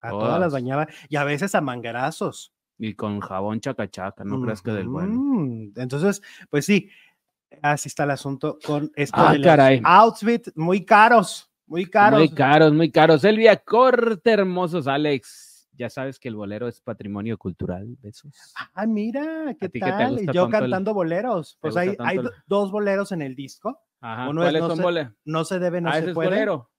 A 0.00 0.10
todas, 0.10 0.24
Todas. 0.26 0.40
las 0.40 0.52
bañaba 0.52 0.88
y 1.08 1.14
a 1.16 1.22
veces 1.24 1.54
a 1.54 1.60
manguerazos. 1.60 2.52
Y 2.78 2.94
con 2.94 3.20
jabón 3.20 3.60
chacachaca, 3.60 4.22
no 4.24 4.42
crees 4.42 4.60
que 4.62 4.70
del 4.72 4.88
bueno. 4.88 5.70
Entonces, 5.76 6.20
pues 6.50 6.66
sí, 6.66 6.90
así 7.62 7.88
está 7.88 8.04
el 8.04 8.10
asunto 8.12 8.58
con 8.64 8.90
esto 8.96 9.16
Ah, 9.18 9.32
de 9.32 9.38
los 9.38 9.80
outfits 9.84 10.52
muy 10.56 10.84
caros, 10.84 11.50
muy 11.66 11.86
caros. 11.86 12.18
Muy 12.20 12.28
caros, 12.30 12.72
muy 12.72 12.90
caros. 12.90 13.24
Elvia 13.24 13.56
Corte, 13.56 14.30
hermosos, 14.30 14.86
Alex. 14.86 15.68
Ya 15.78 15.90
sabes 15.90 16.18
que 16.18 16.28
el 16.28 16.36
bolero 16.36 16.68
es 16.68 16.80
patrimonio 16.80 17.36
cultural. 17.36 17.86
Besos. 18.00 18.54
Ah, 18.74 18.86
mira, 18.86 19.54
¿qué 19.60 19.68
que 19.68 19.80
tal? 19.80 20.16
Gusta 20.16 20.32
yo 20.32 20.46
el- 20.46 20.50
cantando 20.50 20.94
boleros. 20.94 21.58
Pues 21.60 21.76
hay, 21.76 21.94
hay 21.98 22.16
el- 22.18 22.30
dos 22.46 22.70
boleros 22.70 23.12
en 23.12 23.20
el 23.20 23.34
disco. 23.34 23.78
Ajá. 24.00 24.28
Uno 24.30 24.42
es 24.42 24.46
¿Cuáles 24.46 24.62
no 24.62 24.68
son 24.68 24.76
sé- 24.78 24.82
boleros? 24.82 25.12
No 25.24 25.44
se 25.44 25.58
debe, 25.58 25.80
no 25.82 25.90
ah, 25.90 25.94
se 26.00 26.08
es 26.08 26.14
puede. 26.14 26.28
bolero. 26.30 26.70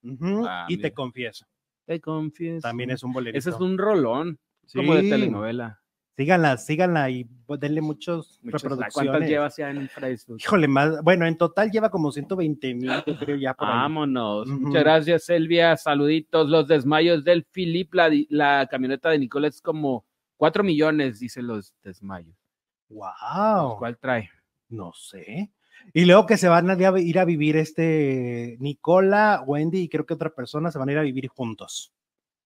Ah, 0.47 0.65
y 0.67 0.77
te 0.77 0.93
confieso, 0.93 1.45
Te 1.85 1.99
confieso. 2.01 2.61
también 2.67 2.89
es 2.91 3.03
un 3.03 3.13
bolerito. 3.13 3.37
Ese 3.37 3.49
es 3.51 3.59
un 3.59 3.77
rolón. 3.77 4.39
Como 4.73 4.95
de 4.95 5.01
Sí. 5.03 5.09
telenovela. 5.11 5.79
Síganla, 6.17 6.57
síganla 6.57 7.09
y 7.11 7.25
pues, 7.45 7.59
denle 7.59 7.79
muchos 7.79 8.39
Muchos 8.41 8.63
likes. 8.63 8.69
reproducciones. 8.69 9.11
¿Cuántas 9.11 9.29
llevas 9.29 9.55
ya 9.57 9.69
en 9.69 9.87
Facebook? 9.87 10.37
Híjole, 10.41 10.67
más, 10.67 11.03
bueno, 11.03 11.27
en 11.27 11.37
total 11.37 11.69
lleva 11.69 11.91
como 11.91 12.11
120 12.11 12.73
mil, 12.73 12.91
creo 13.19 13.35
ya 13.37 13.53
por 13.53 13.67
ahí. 13.67 13.73
Vámonos. 13.75 14.47
Muchas 14.47 14.83
gracias, 14.83 15.25
Selvia. 15.25 15.77
Saluditos. 15.77 16.49
Los 16.49 16.67
desmayos 16.67 17.23
del 17.23 17.45
Philip, 17.45 17.93
la, 18.29 18.67
camioneta 18.67 19.11
de 19.11 19.19
Nicole 19.19 19.49
es 19.49 19.61
como 19.61 20.05
4 20.37 20.63
millones, 20.63 21.19
dicen 21.19 21.45
los 21.45 21.75
desmayos. 21.83 22.35
Wow, 22.89 23.77
¿Cuál 23.77 23.97
trae? 23.97 24.29
no 24.69 24.91
sé. 24.93 25.51
Y 25.93 26.05
luego 26.05 26.25
que 26.25 26.37
se 26.37 26.47
van 26.49 26.69
a 26.69 26.73
ir 26.73 26.85
a- 26.87 26.99
ir 26.99 27.19
a 27.19 27.25
vivir 27.25 27.55
este 27.57 28.57
Nicola, 28.59 29.43
Wendy 29.45 29.81
y 29.81 29.89
creo 29.89 30.05
que 30.05 30.15
otra 30.15 30.33
persona 30.33 30.71
se 30.71 30.79
van 30.79 30.89
a 30.89 30.93
ir 30.93 30.97
a 30.97 31.03
vivir 31.03 31.27
juntos. 31.27 31.93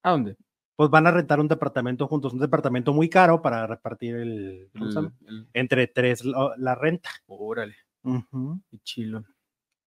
¿A 0.04 0.12
dónde? 0.12 0.36
Pues 0.76 0.90
van 0.90 1.06
a 1.08 1.12
rentar 1.12 1.40
un 1.40 1.48
departamento 1.48 2.08
juntos, 2.08 2.34
un 2.34 2.40
departamento 2.40 2.94
muy 2.94 3.10
caro 3.10 3.42
para 3.42 3.68
repartir 3.68 4.16
el, 4.16 4.70
entre 5.54 5.88
tres 5.88 6.24
la 6.26 6.76
renta. 6.76 7.10
Órale, 7.28 7.76
qué 8.04 8.78
chilo. 8.84 9.24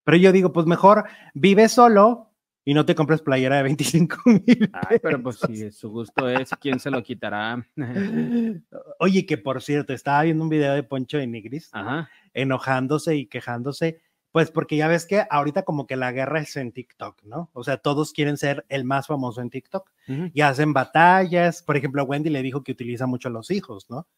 Pero 0.05 0.17
yo 0.19 0.33
digo, 0.33 0.53
pues 0.53 0.67
mejor 0.67 1.05
vive 1.33 1.69
solo 1.69 2.35
y 2.65 2.75
no 2.75 2.87
te 2.87 2.95
compres 2.95 3.21
playera 3.23 3.57
de 3.57 3.63
25 3.65 4.17
mil. 4.27 4.71
Ay, 4.73 4.99
pero 5.03 5.23
pues 5.23 5.39
si 5.39 5.71
su 5.71 5.91
gusto 5.91 6.29
es, 6.29 6.51
¿quién 6.61 6.81
se 6.81 6.91
lo 6.91 7.03
quitará? 7.03 7.67
Oye, 8.99 9.27
que 9.27 9.39
por 9.39 9.63
cierto, 9.63 9.93
estaba 9.93 10.23
viendo 10.23 10.43
un 10.43 10.51
video 10.51 10.75
de 10.75 10.83
Poncho 10.83 11.19
de 11.19 11.27
Nigris 11.27 11.71
Ajá. 11.73 12.09
enojándose 12.33 13.17
y 13.17 13.27
quejándose, 13.27 14.01
pues 14.35 14.51
porque 14.51 14.77
ya 14.77 14.89
ves 14.89 15.07
que 15.07 15.25
ahorita 15.31 15.63
como 15.63 15.87
que 15.87 15.95
la 15.95 16.11
guerra 16.11 16.41
es 16.41 16.57
en 16.57 16.73
TikTok, 16.73 17.23
¿no? 17.23 17.51
O 17.53 17.63
sea, 17.63 17.77
todos 17.77 18.13
quieren 18.13 18.37
ser 18.37 18.67
el 18.69 18.83
más 18.85 19.07
famoso 19.07 19.41
en 19.41 19.49
TikTok 19.49 19.89
y 20.35 20.41
hacen 20.41 20.73
batallas. 20.73 21.63
Por 21.63 21.77
ejemplo, 21.77 22.03
Wendy 22.03 22.31
le 22.31 22.43
dijo 22.43 22.65
que 22.65 22.73
utiliza 22.73 23.07
mucho 23.07 23.29
a 23.29 23.31
los 23.31 23.53
hijos, 23.53 23.89
¿no? 23.89 24.09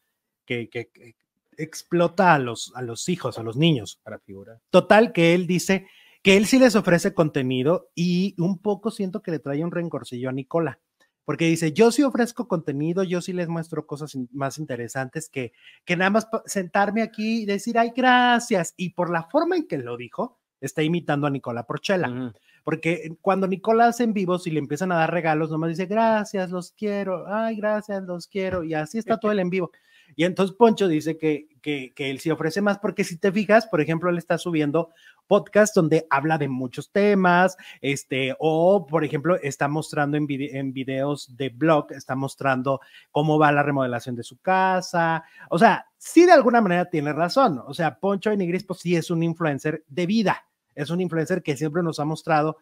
Que, 0.43 0.69
que- 0.69 0.87
que 0.87 1.13
explota 1.55 2.33
a 2.33 2.39
los, 2.39 2.71
a 2.75 2.81
los 2.81 3.07
hijos, 3.09 3.37
a 3.37 3.43
los 3.43 3.57
niños. 3.57 3.99
Para 4.03 4.17
figurar. 4.17 4.59
Total, 4.71 5.13
que 5.13 5.35
él 5.35 5.45
dice 5.45 5.85
que 6.23 6.35
él 6.35 6.47
sí 6.47 6.57
les 6.57 6.75
ofrece 6.75 7.13
contenido 7.13 7.91
y 7.93 8.33
un 8.41 8.57
poco 8.57 8.89
siento 8.89 9.21
que 9.21 9.29
le 9.29 9.37
trae 9.37 9.63
un 9.63 9.71
rencorcillo 9.71 10.29
a 10.29 10.33
Nicola, 10.33 10.79
porque 11.27 11.43
dice, 11.45 11.73
yo 11.73 11.91
sí 11.91 12.03
ofrezco 12.03 12.47
contenido, 12.47 13.03
yo 13.03 13.19
sí 13.19 13.33
les 13.33 13.49
muestro 13.49 13.85
cosas 13.85 14.15
in- 14.15 14.29
más 14.31 14.57
interesantes 14.59 15.27
que, 15.29 15.51
que 15.83 15.97
nada 15.97 16.09
más 16.09 16.29
sentarme 16.45 17.01
aquí 17.01 17.41
y 17.41 17.45
decir, 17.45 17.77
ay, 17.77 17.91
gracias. 17.93 18.73
Y 18.77 18.91
por 18.91 19.09
la 19.09 19.23
forma 19.23 19.57
en 19.57 19.67
que 19.67 19.77
lo 19.77 19.97
dijo, 19.97 20.39
está 20.61 20.83
imitando 20.83 21.27
a 21.27 21.29
Nicola 21.29 21.63
Porchela, 21.67 22.33
porque 22.63 23.17
cuando 23.19 23.45
Nicola 23.45 23.87
hace 23.87 24.05
en 24.05 24.13
vivo, 24.13 24.39
si 24.39 24.51
le 24.51 24.59
empiezan 24.59 24.93
a 24.93 24.95
dar 24.95 25.11
regalos, 25.11 25.51
nomás 25.51 25.71
dice, 25.71 25.85
gracias, 25.85 26.49
los 26.49 26.71
quiero, 26.71 27.25
ay, 27.27 27.57
gracias, 27.57 28.03
los 28.03 28.27
quiero, 28.27 28.63
y 28.63 28.73
así 28.73 28.97
está 28.97 29.17
todo 29.19 29.33
el 29.33 29.39
en 29.39 29.49
vivo. 29.49 29.71
Y 30.15 30.23
entonces 30.23 30.55
Poncho 30.55 30.87
dice 30.87 31.17
que, 31.17 31.47
que, 31.61 31.93
que 31.95 32.09
él 32.09 32.19
sí 32.19 32.31
ofrece 32.31 32.61
más, 32.61 32.79
porque 32.79 33.03
si 33.03 33.17
te 33.17 33.31
fijas, 33.31 33.67
por 33.67 33.81
ejemplo, 33.81 34.09
él 34.09 34.17
está 34.17 34.37
subiendo 34.37 34.89
podcast 35.27 35.75
donde 35.75 36.07
habla 36.09 36.37
de 36.37 36.47
muchos 36.47 36.91
temas, 36.91 37.57
este, 37.81 38.35
o 38.39 38.85
por 38.87 39.03
ejemplo, 39.03 39.35
está 39.41 39.67
mostrando 39.67 40.15
en, 40.17 40.25
vide- 40.25 40.57
en 40.57 40.71
videos 40.73 41.35
de 41.35 41.49
blog, 41.49 41.91
está 41.91 42.15
mostrando 42.15 42.79
cómo 43.11 43.37
va 43.37 43.51
la 43.51 43.61
remodelación 43.63 44.15
de 44.15 44.23
su 44.23 44.37
casa. 44.37 45.23
O 45.49 45.59
sea, 45.59 45.85
sí 45.97 46.25
de 46.25 46.31
alguna 46.31 46.61
manera 46.61 46.89
tiene 46.89 47.11
razón. 47.13 47.61
O 47.67 47.73
sea, 47.73 47.99
Poncho 47.99 48.29
de 48.29 48.37
Nigris, 48.37 48.63
pues 48.63 48.79
sí 48.79 48.95
es 48.95 49.11
un 49.11 49.21
influencer 49.21 49.83
de 49.87 50.05
vida, 50.05 50.45
es 50.73 50.89
un 50.89 51.01
influencer 51.01 51.43
que 51.43 51.57
siempre 51.57 51.83
nos 51.83 51.99
ha 51.99 52.05
mostrado 52.05 52.57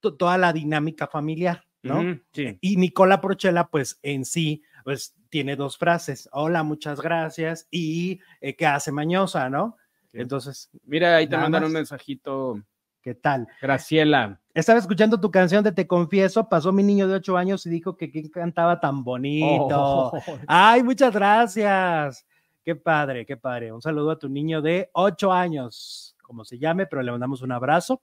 to- 0.00 0.14
toda 0.16 0.38
la 0.38 0.52
dinámica 0.52 1.06
familiar, 1.06 1.64
¿no? 1.86 2.20
Sí. 2.32 2.58
Y 2.60 2.76
Nicola 2.76 3.20
Porchela, 3.20 3.68
pues 3.68 3.98
en 4.02 4.24
sí, 4.24 4.62
pues 4.84 5.14
tiene 5.28 5.56
dos 5.56 5.78
frases. 5.78 6.28
Hola, 6.32 6.62
muchas 6.62 7.00
gracias. 7.00 7.66
Y 7.70 8.20
eh, 8.40 8.54
¿qué 8.56 8.66
hace 8.66 8.92
mañosa, 8.92 9.48
no? 9.48 9.76
Sí. 10.08 10.18
Entonces, 10.20 10.70
Mira, 10.84 11.16
ahí 11.16 11.26
te 11.26 11.32
Nada 11.32 11.44
mandaron 11.44 11.68
un 11.68 11.74
mensajito. 11.74 12.60
¿qué 13.06 13.14
tal? 13.14 13.46
Graciela. 13.62 14.40
Estaba 14.52 14.80
escuchando 14.80 15.20
tu 15.20 15.30
canción 15.30 15.62
de 15.62 15.70
Te 15.70 15.86
Confieso, 15.86 16.48
pasó 16.48 16.72
mi 16.72 16.82
niño 16.82 17.06
de 17.06 17.14
ocho 17.14 17.36
años 17.36 17.64
y 17.64 17.70
dijo 17.70 17.96
que 17.96 18.10
quién 18.10 18.28
cantaba 18.30 18.80
tan 18.80 19.04
bonito. 19.04 19.68
Oh, 19.70 20.12
Ay, 20.48 20.82
muchas 20.82 21.14
gracias. 21.14 22.26
Qué 22.64 22.74
padre, 22.74 23.24
qué 23.24 23.36
padre. 23.36 23.72
Un 23.72 23.80
saludo 23.80 24.10
a 24.10 24.18
tu 24.18 24.28
niño 24.28 24.60
de 24.60 24.90
ocho 24.92 25.32
años, 25.32 26.16
como 26.20 26.44
se 26.44 26.58
llame, 26.58 26.86
pero 26.86 27.00
le 27.00 27.12
mandamos 27.12 27.42
un 27.42 27.52
abrazo. 27.52 28.02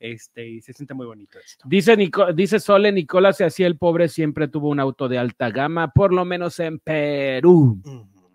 Este, 0.00 0.46
y 0.48 0.60
se 0.60 0.72
siente 0.72 0.94
muy 0.94 1.06
bonito 1.06 1.38
esto. 1.38 1.64
Dice, 1.68 1.96
Nico- 1.96 2.32
dice 2.32 2.60
Sole, 2.60 2.92
Nicolás 2.92 3.36
se 3.36 3.44
hacía 3.44 3.66
el 3.66 3.76
pobre, 3.78 4.08
siempre 4.08 4.46
tuvo 4.46 4.68
un 4.68 4.78
auto 4.80 5.08
de 5.08 5.18
alta 5.18 5.50
gama, 5.50 5.90
por 5.92 6.12
lo 6.12 6.24
menos 6.24 6.60
en 6.60 6.78
Perú. 6.78 7.82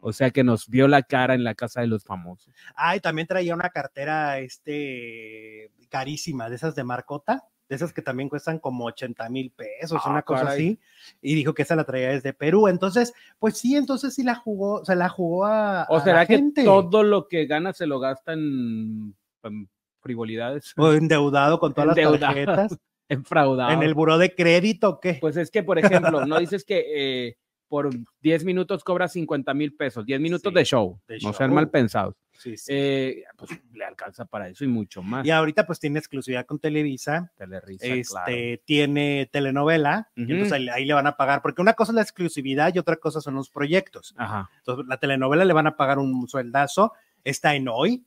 O 0.02 0.12
sea 0.12 0.32
que 0.32 0.44
nos 0.44 0.68
vio 0.68 0.90
la 0.90 1.02
cara 1.04 1.34
en 1.34 1.46
la 1.46 1.56
casa 1.56 1.80
de 1.80 1.88
los 1.88 2.04
famosos. 2.04 2.54
Ay, 2.76 3.00
también 3.00 3.26
traía 3.28 3.54
una 3.56 3.70
cartera 3.70 4.40
este, 4.40 5.72
carísima, 5.90 6.50
de 6.50 6.56
esas 6.58 6.76
de 6.76 6.84
marcota, 6.84 7.44
de 7.70 7.76
esas 7.78 7.94
que 7.94 8.02
también 8.02 8.28
cuestan 8.28 8.60
como 8.60 8.84
80 8.86 9.30
mil 9.30 9.52
pesos, 9.52 10.02
Ah, 10.04 10.10
una 10.10 10.22
cosa 10.24 10.44
caray. 10.44 10.56
así, 10.58 10.80
y 11.22 11.36
dijo 11.36 11.54
que 11.54 11.62
esa 11.62 11.78
la 11.78 11.86
traía 11.86 12.10
desde 12.10 12.34
Perú. 12.34 12.68
Entonces, 12.68 13.14
pues 13.40 13.58
sí, 13.58 13.78
entonces 13.78 14.14
sí 14.14 14.24
la 14.24 14.36
jugó, 14.36 14.84
se 14.84 14.96
la 14.98 15.08
jugó 15.08 15.46
a, 15.46 15.86
¿O 15.90 15.96
a 15.96 16.04
será 16.04 16.18
la 16.18 16.26
que 16.26 16.36
gente. 16.36 16.66
todo 16.66 17.04
lo 17.04 17.30
que 17.30 17.46
gana 17.46 17.72
se 17.72 17.88
lo 17.88 18.00
gasta 18.00 18.34
en, 18.34 19.16
en 19.44 19.70
frivolidades? 20.04 20.74
O 20.78 20.94
endeudado 20.94 21.58
con 21.60 21.74
todas 21.74 21.98
las 21.98 22.20
tarjetas, 22.20 22.78
En 23.10 23.26
fraudado. 23.26 23.72
en 23.72 23.84
el 23.84 23.94
buró 23.94 24.18
de 24.18 24.34
crédito, 24.36 24.90
¿o 24.90 25.00
¿qué? 25.00 25.18
Pues 25.20 25.36
es 25.38 25.50
que, 25.52 25.64
por 25.64 25.80
ejemplo, 25.80 26.26
no 26.28 26.40
dices 26.40 26.64
que 26.64 26.84
eh, 27.28 27.38
por 27.68 27.90
10 28.22 28.46
minutos 28.46 28.84
cobra 28.84 29.08
50 29.08 29.54
mil 29.54 29.76
pesos, 29.76 30.06
10 30.06 30.22
minutos 30.22 30.52
Sí, 30.52 30.56
de 30.60 30.66
show, 30.66 31.00
de 31.08 31.18
no 31.24 31.34
sean 31.34 31.54
mal 31.54 31.70
pensados. 31.70 32.16
Sí, 32.34 32.56
sí. 32.58 32.72
Eh, 32.74 33.24
pues 33.38 33.52
le 33.74 33.84
alcanza 33.86 34.26
para 34.26 34.48
eso 34.50 34.64
y 34.64 34.68
mucho 34.68 35.02
más. 35.04 35.26
y 35.26 35.32
ahorita 35.32 35.66
pues 35.68 35.80
tiene 35.80 36.00
exclusividad 36.00 36.46
con 36.46 36.60
Televisa, 36.60 37.32
Telerisa, 37.36 37.88
este, 37.88 38.04
claro. 38.12 38.62
tiene 38.66 39.30
telenovela, 39.32 40.10
y 40.16 40.24
entonces 40.32 40.52
ahí, 40.54 40.70
ahí 40.70 40.86
le 40.86 40.94
van 40.94 41.08
a 41.08 41.18
pagar, 41.18 41.42
porque 41.42 41.62
una 41.62 41.74
cosa 41.74 41.92
es 41.92 41.96
la 41.96 42.02
exclusividad 42.02 42.74
y 42.74 42.80
otra 42.80 42.96
cosa 42.98 43.22
son 43.22 43.36
los 43.36 43.50
proyectos. 43.50 44.14
Ajá. 44.18 44.50
Entonces, 44.60 44.86
la 44.88 44.98
telenovela 44.98 45.44
le 45.46 45.54
van 45.54 45.68
a 45.68 45.76
pagar 45.76 46.00
un 46.00 46.28
sueldazo. 46.28 46.94
Está 47.24 47.56
en 47.56 47.68
hoy, 47.70 48.06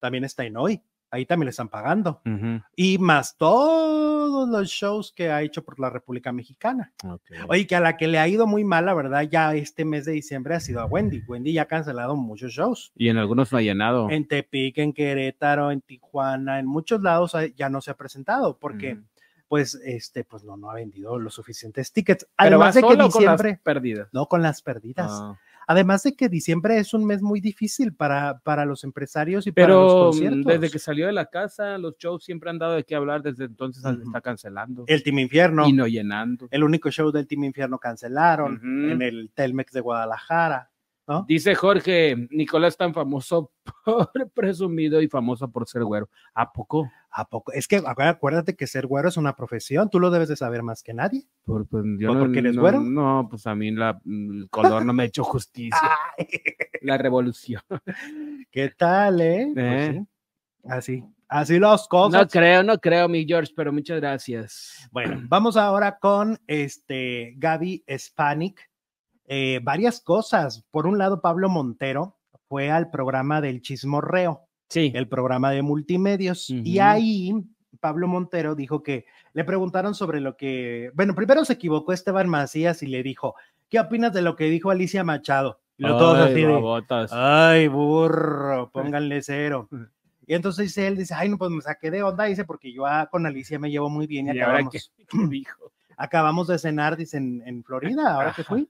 también 0.00 0.24
está 0.24 0.44
en 0.44 0.56
hoy. 0.56 0.82
Ahí 1.12 1.26
también 1.26 1.44
le 1.44 1.50
están 1.50 1.68
pagando. 1.68 2.22
ujú, 2.24 2.62
Y 2.74 2.96
más 2.98 3.36
todos 3.36 4.48
los 4.48 4.68
shows 4.68 5.12
que 5.14 5.30
ha 5.30 5.42
hecho 5.42 5.62
por 5.62 5.78
la 5.78 5.90
República 5.90 6.32
Mexicana. 6.32 6.92
ok. 7.04 7.20
Oye, 7.48 7.66
que 7.66 7.76
a 7.76 7.80
la 7.80 7.96
que 7.98 8.08
le 8.08 8.18
ha 8.18 8.26
ido 8.26 8.46
muy 8.46 8.64
mal, 8.64 8.86
la 8.86 8.94
verdad, 8.94 9.22
ya 9.30 9.54
este 9.54 9.84
mes 9.84 10.06
de 10.06 10.12
diciembre 10.12 10.54
ha 10.54 10.60
sido 10.60 10.80
a 10.80 10.86
Wendy. 10.86 11.22
Wendy 11.28 11.52
ya 11.52 11.62
ha 11.62 11.66
cancelado 11.66 12.16
muchos 12.16 12.52
shows. 12.52 12.92
Y 12.96 13.08
en 13.08 13.18
algunos 13.18 13.52
no 13.52 13.58
ha 13.58 13.62
llenado. 13.62 14.08
En 14.10 14.26
Tepic, 14.26 14.78
en 14.78 14.92
Querétaro, 14.94 15.70
en 15.70 15.82
Tijuana, 15.82 16.58
en 16.58 16.66
muchos 16.66 17.02
lados 17.02 17.36
ya 17.56 17.68
no 17.68 17.80
se 17.82 17.90
ha 17.90 17.94
presentado 17.96 18.58
porque, 18.58 18.94
Ujú. 18.94 19.02
pues, 19.48 19.74
este, 19.84 20.24
pues 20.24 20.44
no, 20.44 20.56
no 20.56 20.70
ha 20.70 20.74
vendido 20.74 21.18
los 21.18 21.34
suficientes 21.34 21.92
tickets. 21.92 22.24
Pero 22.38 22.58
va 22.58 22.68
Además 22.68 22.74
de 22.74 22.80
que 22.80 22.86
solo 22.88 23.10
con 23.10 23.24
las 23.26 23.38
diciembre, 23.42 23.60
pérdidas. 23.62 24.08
no 24.12 24.26
con 24.26 24.40
las 24.40 24.62
perdidas. 24.62 25.10
Ah. 25.12 25.38
Además 25.66 26.02
de 26.02 26.14
que 26.14 26.28
diciembre 26.28 26.78
es 26.78 26.92
un 26.94 27.04
mes 27.04 27.22
muy 27.22 27.40
difícil 27.40 27.94
para, 27.94 28.38
para 28.40 28.64
los 28.64 28.84
empresarios 28.84 29.46
y 29.46 29.52
para 29.52 29.68
los 29.68 29.92
Pero 29.92 29.98
mm, 30.00 30.04
conciertos. 30.04 30.44
desde 30.46 30.70
que 30.70 30.78
salió 30.78 31.06
de 31.06 31.12
la 31.12 31.26
casa, 31.26 31.78
los 31.78 31.96
shows 31.98 32.24
siempre 32.24 32.50
han 32.50 32.58
dado 32.58 32.74
de 32.74 32.84
qué 32.84 32.94
hablar. 32.94 33.22
Desde 33.22 33.44
entonces 33.44 33.84
Ujú. 33.84 34.02
está 34.02 34.20
cancelando 34.20 34.84
El 34.88 35.02
Team 35.02 35.20
Infierno, 35.20 35.68
y 35.68 35.72
no 35.72 35.86
llenando. 35.86 36.48
el 36.50 36.64
único 36.64 36.90
show 36.90 37.10
del 37.12 37.26
Team 37.26 37.44
Infierno 37.44 37.78
cancelaron 37.78 38.60
en 38.90 39.00
el 39.02 39.30
Telmex 39.34 39.72
de 39.72 39.80
Guadalajara, 39.80 40.70
¿no? 41.06 41.24
Dice 41.28 41.54
Jorge, 41.54 42.28
Nicolás 42.30 42.76
tan 42.76 42.94
famoso 42.94 43.52
por 43.84 44.10
presumido 44.34 45.00
y 45.02 45.08
famoso 45.08 45.50
por 45.50 45.66
ser 45.68 45.84
güero. 45.84 46.08
¿A 46.34 46.52
poco? 46.52 46.90
¿A 47.10 47.24
poco? 47.28 47.52
Es 47.52 47.66
que 47.68 47.80
acu- 47.82 48.08
acuérdate 48.08 48.54
que 48.56 48.66
ser 48.66 48.86
güero 48.86 49.08
es 49.08 49.16
una 49.16 49.34
profesión, 49.36 49.90
tú 49.90 50.00
lo 50.00 50.10
debes 50.10 50.28
de 50.28 50.36
saber 50.36 50.62
más 50.62 50.82
que 50.82 50.94
nadie. 50.94 51.26
Por, 51.44 51.66
pues, 51.66 51.84
yo 51.98 52.08
¿Por- 52.08 52.16
no, 52.16 52.22
porque 52.24 52.38
eres 52.38 52.54
no- 52.56 52.62
güero? 52.62 52.80
No, 52.80 53.26
pues 53.28 53.46
a 53.46 53.54
mí 53.54 53.70
la- 53.70 54.00
el 54.06 54.48
color 54.50 54.84
no 54.84 54.92
me 54.92 55.02
ha 55.02 55.06
hecho 55.06 55.24
justicia. 55.24 55.78
La 56.82 56.98
revolución. 56.98 57.62
¿Qué 58.50 58.70
tal, 58.76 59.20
eh? 59.20 59.50
Pues 59.54 59.66
Eh. 59.66 59.92
sí, 59.92 60.06
Así, 60.64 61.04
así 61.28 61.58
las 61.58 61.82
No 61.82 61.88
cosas. 61.88 62.28
creo, 62.30 62.62
no 62.62 62.78
creo, 62.78 63.08
mi 63.08 63.24
George, 63.26 63.52
pero 63.56 63.72
muchas 63.72 64.00
gracias. 64.00 64.88
Bueno, 64.92 65.20
vamos 65.28 65.56
ahora 65.56 65.98
con 65.98 66.38
este 66.46 67.34
Gaby 67.36 67.84
Spanik. 67.98 68.70
Eh, 69.34 69.60
varias 69.62 69.98
cosas. 70.02 70.62
Por 70.70 70.86
un 70.86 70.98
lado, 70.98 71.22
Pablo 71.22 71.48
Montero 71.48 72.18
fue 72.48 72.70
al 72.70 72.90
programa 72.90 73.40
del 73.40 73.62
Chismorreo, 73.62 74.42
Sí. 74.68 74.92
el 74.94 75.08
programa 75.08 75.50
de 75.50 75.62
multimedios, 75.62 76.50
y 76.50 76.80
ahí 76.80 77.32
Pablo 77.80 78.08
Montero 78.08 78.54
dijo 78.54 78.82
que 78.82 79.06
le 79.32 79.44
preguntaron 79.44 79.94
sobre 79.94 80.20
lo 80.20 80.36
que, 80.36 80.90
bueno, 80.94 81.14
primero 81.14 81.46
se 81.46 81.54
equivocó 81.54 81.94
Esteban 81.94 82.28
Macías 82.28 82.82
y 82.82 82.88
le 82.88 83.02
dijo, 83.02 83.34
¿qué 83.70 83.80
opinas 83.80 84.12
de 84.12 84.20
lo 84.20 84.36
que 84.36 84.44
dijo 84.50 84.70
Alicia 84.70 85.02
Machado? 85.02 85.60
Y 85.78 85.84
lo 85.84 85.96
todos 85.96 86.18
Ay, 86.18 86.24
así 86.24 87.14
de, 87.14 87.18
ay, 87.18 87.68
burro, 87.68 88.70
pónganle 88.74 89.22
cero. 89.22 89.70
Y 90.26 90.34
entonces 90.34 90.66
dice 90.66 90.88
él, 90.88 90.98
dice, 90.98 91.14
ay, 91.14 91.30
no, 91.30 91.38
pues 91.38 91.50
me 91.50 91.62
saqué 91.62 91.90
de 91.90 92.02
onda, 92.02 92.24
dice, 92.24 92.44
porque 92.44 92.70
yo 92.70 92.84
ah, 92.84 93.08
con 93.10 93.24
Alicia 93.24 93.58
me 93.58 93.70
llevo 93.70 93.88
muy 93.88 94.06
bien 94.06 94.26
y 94.26 94.36
¿Y 94.36 94.40
ahora 94.40 94.58
acabamos, 94.58 94.92
qué, 94.98 95.04
qué 95.08 95.26
dijo? 95.26 95.72
acabamos 95.96 96.48
de 96.48 96.58
cenar, 96.58 96.98
dice, 96.98 97.16
en, 97.16 97.42
en 97.46 97.64
Florida, 97.64 98.14
ahora 98.14 98.34
que 98.36 98.44
fui. 98.44 98.68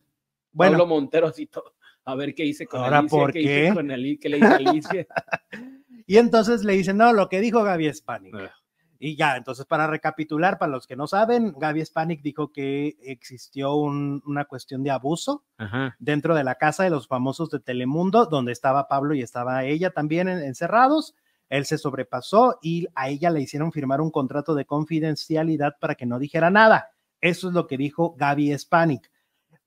Bueno, 0.53 0.73
Pablo 0.79 0.87
Montero 0.87 1.27
así 1.29 1.47
todo. 1.47 1.75
A 2.05 2.15
ver 2.15 2.35
qué 2.35 2.45
hice 2.45 2.67
con 2.67 2.81
Ahora, 2.83 2.99
Alicia. 2.99 3.19
¿por 3.19 3.37
hice 3.37 3.49
qué? 3.69 3.75
con 3.75 3.91
Ali- 3.91 4.19
¿Qué 4.19 4.29
le 4.29 4.39
hice 4.39 4.47
a 4.47 4.57
Alicia? 4.57 5.07
Y 6.07 6.17
entonces 6.19 6.65
le 6.65 6.73
dicen, 6.73 6.97
no, 6.97 7.13
lo 7.13 7.29
que 7.29 7.41
dijo 7.41 7.63
Gaby 7.63 7.93
Spanik. 7.95 8.35
Ah. 8.35 8.51
Y 8.99 9.17
ya, 9.17 9.37
entonces 9.37 9.67
para 9.67 9.87
recapitular, 9.87 10.59
para 10.59 10.73
los 10.73 10.87
que 10.87 10.97
no 10.97 11.07
saben, 11.07 11.55
Gaby 11.59 11.85
Spanik 11.85 12.23
dijo 12.23 12.53
que 12.53 12.97
existió 13.03 13.75
un- 13.77 14.21
una 14.27 14.45
cuestión 14.47 14.83
de 14.83 14.91
abuso 14.91 15.45
Ajá. 15.59 15.97
dentro 16.01 16.35
de 16.35 16.45
la 16.45 16.57
casa 16.57 16.83
de 16.85 16.91
los 16.91 17.07
famosos 17.07 17.51
de 17.51 17.61
Telemundo, 17.61 18.27
donde 18.27 18.53
estaba 18.53 18.89
Pablo 18.89 19.15
y 19.15 19.23
estaba 19.23 19.65
ella 19.65 19.91
también 19.91 20.29
en- 20.29 20.43
encerrados. 20.43 21.15
Él 21.49 21.67
se 21.67 21.79
sobrepasó 21.79 22.59
y 22.63 22.87
a 22.95 23.09
ella 23.09 23.31
le 23.31 23.41
hicieron 23.43 23.71
firmar 23.73 24.01
un 24.01 24.11
contrato 24.11 24.55
de 24.55 24.65
confidencialidad 24.67 25.77
para 25.81 25.95
que 25.95 26.07
no 26.07 26.19
dijera 26.19 26.51
nada. 26.51 26.91
Eso 27.21 27.49
es 27.49 27.55
lo 27.55 27.67
que 27.69 27.77
dijo 27.77 28.15
Gaby 28.19 28.59
Spanik. 28.59 29.11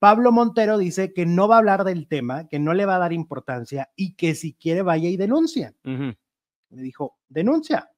Pablo 0.06 0.32
Montero 0.32 0.78
dice 0.78 1.14
que 1.14 1.26
no 1.26 1.48
va 1.48 1.56
a 1.56 1.58
hablar 1.58 1.84
del 1.84 2.08
tema, 2.08 2.48
que 2.48 2.60
no 2.60 2.76
le 2.76 2.86
va 2.86 2.98
a 2.98 3.00
dar 3.00 3.12
importancia 3.12 3.90
y 3.96 4.14
que 4.14 4.36
si 4.36 4.54
quiere 4.54 4.84
vaya 4.84 5.10
y 5.10 5.18
denuncia. 5.18 5.74
ujú. 5.84 6.14
Le 6.70 6.82
dijo, 6.84 7.18
denuncia. 7.28 7.90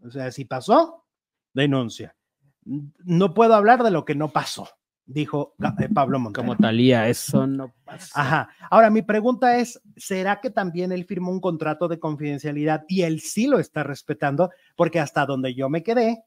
O 0.00 0.12
sea, 0.12 0.30
si 0.30 0.44
pasó, 0.44 1.06
denuncia. 1.52 2.14
No 2.62 3.34
puedo 3.34 3.56
hablar 3.56 3.82
de 3.82 3.90
lo 3.90 4.04
que 4.04 4.14
no 4.14 4.28
pasó, 4.28 4.68
dijo 5.06 5.56
eh, 5.80 5.88
Pablo 5.92 6.20
Montero. 6.20 6.46
Como 6.46 6.56
Talía, 6.56 7.08
eso 7.08 7.48
no 7.48 7.74
pasa. 7.84 8.20
Ajá. 8.20 8.50
Ahora, 8.70 8.88
mi 8.88 9.02
pregunta 9.02 9.58
es, 9.58 9.82
¿será 9.96 10.40
que 10.40 10.50
también 10.50 10.92
él 10.92 11.04
firmó 11.04 11.32
un 11.32 11.40
contrato 11.40 11.88
de 11.88 11.98
confidencialidad 11.98 12.84
y 12.86 13.02
él 13.02 13.18
sí 13.18 13.48
lo 13.48 13.58
está 13.58 13.82
respetando? 13.82 14.50
Porque 14.76 15.00
hasta 15.00 15.26
donde 15.26 15.52
yo 15.56 15.68
me 15.68 15.82
quedé, 15.82 16.22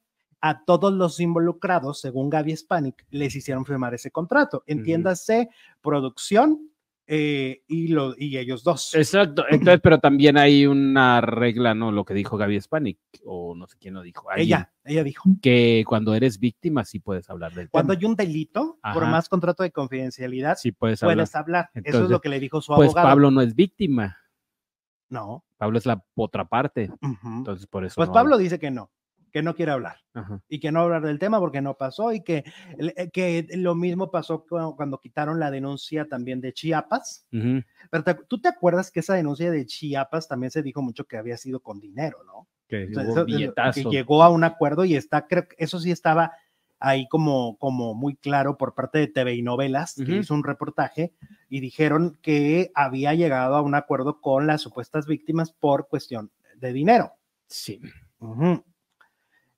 a 0.45 0.65
todos 0.65 0.91
los 0.93 1.21
involucrados, 1.21 2.01
según 2.01 2.29
Gaby 2.29 2.57
Spanik, 2.57 3.05
les 3.11 3.33
hicieron 3.33 3.65
firmar 3.65 3.93
ese 3.93 4.11
contrato. 4.11 4.61
Entiéndase, 4.67 5.47
producción 5.81 6.69
eh, 7.07 7.61
y, 7.65 7.87
lo, 7.87 8.13
y 8.17 8.37
ellos 8.37 8.61
dos. 8.61 8.93
Exacto. 8.93 9.45
Entonces, 9.49 9.79
pero 9.81 9.99
también 9.99 10.37
hay 10.37 10.65
una 10.65 11.21
regla, 11.21 11.73
¿no? 11.73 11.93
Lo 11.93 12.03
que 12.03 12.13
dijo 12.13 12.35
Gaby 12.35 12.59
Spanik, 12.59 12.99
o 13.23 13.55
no 13.55 13.67
sé 13.67 13.77
quién 13.79 13.93
lo 13.93 14.01
dijo. 14.01 14.27
ella, 14.35 14.73
ella 14.83 15.05
dijo. 15.05 15.29
Que 15.41 15.85
cuando 15.87 16.13
eres 16.13 16.37
víctima 16.39 16.83
sí 16.83 16.99
puedes 16.99 17.29
hablar 17.29 17.53
del 17.53 17.69
Cuando 17.69 17.93
tema. 17.93 17.99
hay 18.01 18.05
un 18.11 18.15
delito, 18.17 18.79
por 18.93 19.03
Ajá. 19.03 19.11
más 19.11 19.29
contrato 19.29 19.63
de 19.63 19.71
confidencialidad, 19.71 20.57
Sí 20.57 20.73
puedes 20.73 21.01
hablar. 21.03 21.15
puedes 21.19 21.35
hablar. 21.35 21.69
Eso 21.73 22.03
es 22.03 22.09
lo 22.09 22.19
que 22.19 22.27
le 22.27 22.41
dijo 22.41 22.59
su 22.61 22.75
Pues 22.75 22.89
abogado. 22.89 23.07
Pablo 23.07 23.31
no 23.31 23.39
es 23.39 23.55
víctima. 23.55 24.17
No. 25.07 25.45
Pablo 25.55 25.77
es 25.77 25.85
la 25.85 26.03
otra 26.15 26.43
parte. 26.49 26.89
Entonces, 27.23 27.65
por 27.65 27.85
eso. 27.85 27.95
Pues 27.95 28.09
no 28.09 28.13
Pablo 28.13 28.35
habla. 28.35 28.43
dice 28.43 28.59
que 28.59 28.71
no, 28.71 28.91
que 29.33 29.41
no 29.41 29.55
quiere 29.55 29.71
hablar. 29.73 29.97
Ajá. 30.15 30.39
y 30.47 30.59
que 30.59 30.71
no 30.71 30.81
hablar 30.81 31.01
del 31.01 31.17
tema 31.17 31.39
porque 31.39 31.59
no 31.59 31.73
pasó 31.75 32.13
y 32.13 32.21
que, 32.21 32.43
eh, 32.77 33.09
que 33.11 33.47
lo 33.55 33.73
mismo 33.73 34.11
pasó 34.11 34.45
cu- 34.45 34.75
cuando 34.75 34.99
quitaron 34.99 35.39
la 35.39 35.49
denuncia 35.49 36.05
también 36.07 36.39
de 36.39 36.53
Chiapas. 36.53 37.25
Ujú. 37.33 37.63
Pero 37.89 38.03
te- 38.03 38.13
tú 38.27 38.39
te 38.39 38.47
acuerdas 38.47 38.91
que 38.91 38.99
esa 38.99 39.15
denuncia 39.15 39.49
de 39.49 39.65
Chiapas 39.65 40.27
también 40.27 40.51
se 40.51 40.61
dijo 40.61 40.83
mucho 40.83 41.05
que 41.05 41.17
había 41.17 41.35
sido 41.37 41.61
con 41.61 41.79
dinero, 41.79 42.19
¿no? 42.25 42.47
Que 42.67 42.85
hubo 42.93 43.01
eso- 43.01 43.25
billetazo. 43.25 43.89
que 43.89 43.89
llegó 43.89 44.21
a 44.21 44.29
un 44.29 44.43
acuerdo 44.43 44.85
y 44.85 44.95
está, 44.95 45.25
creo 45.25 45.47
que 45.47 45.55
eso 45.57 45.79
sí 45.79 45.89
estaba 45.89 46.33
ahí 46.79 47.07
como, 47.07 47.57
como 47.57 47.95
muy 47.95 48.15
claro 48.15 48.55
por 48.57 48.75
parte 48.75 48.99
de 48.99 49.07
TV 49.07 49.33
y 49.33 49.41
Novelas, 49.41 49.95
que 49.95 50.03
Ujú. 50.03 50.11
hizo 50.13 50.33
un 50.35 50.43
reportaje 50.43 51.11
y 51.49 51.59
dijeron 51.59 52.19
que 52.21 52.71
había 52.75 53.15
llegado 53.15 53.55
a 53.55 53.61
un 53.63 53.73
acuerdo 53.73 54.21
con 54.21 54.45
las 54.45 54.61
supuestas 54.61 55.07
víctimas 55.07 55.51
por 55.51 55.87
cuestión 55.87 56.29
de 56.57 56.71
dinero. 56.71 57.13
Sí. 57.47 57.81
Ujú. 58.19 58.63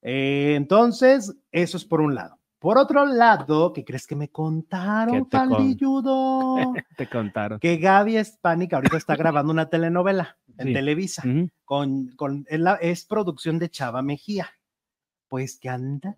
Eh, 0.08 0.54
entonces, 0.56 1.36
eso 1.52 1.78
es 1.78 1.84
por 1.86 2.00
un 2.00 2.14
lado. 2.14 2.38
Por 2.60 2.78
otro 2.78 3.06
lado, 3.06 3.74
¿qué 3.74 3.84
crees 3.84 4.06
que 4.06 4.16
me 4.16 4.30
contaron, 4.30 5.28
te 5.30 5.38
con-? 5.38 6.76
Te 6.98 7.08
contaron. 7.10 7.60
que 7.60 7.78
Gaby 7.78 8.24
Spanik 8.24 8.74
ahorita 8.74 8.98
está 8.98 9.16
grabando 9.16 9.52
una 9.52 9.68
telenovela 9.70 10.38
en 10.58 10.68
Sí. 10.68 10.74
Televisa, 10.74 11.24
Ujú. 11.28 11.50
con, 11.64 12.08
con, 12.16 12.46
es, 12.48 12.60
la- 12.60 12.76
es 12.76 13.06
producción 13.06 13.58
de 13.60 13.70
Chava 13.70 14.02
Mejía. 14.04 14.48
Pues 15.28 15.58
que 15.60 15.70
anda, 15.70 16.18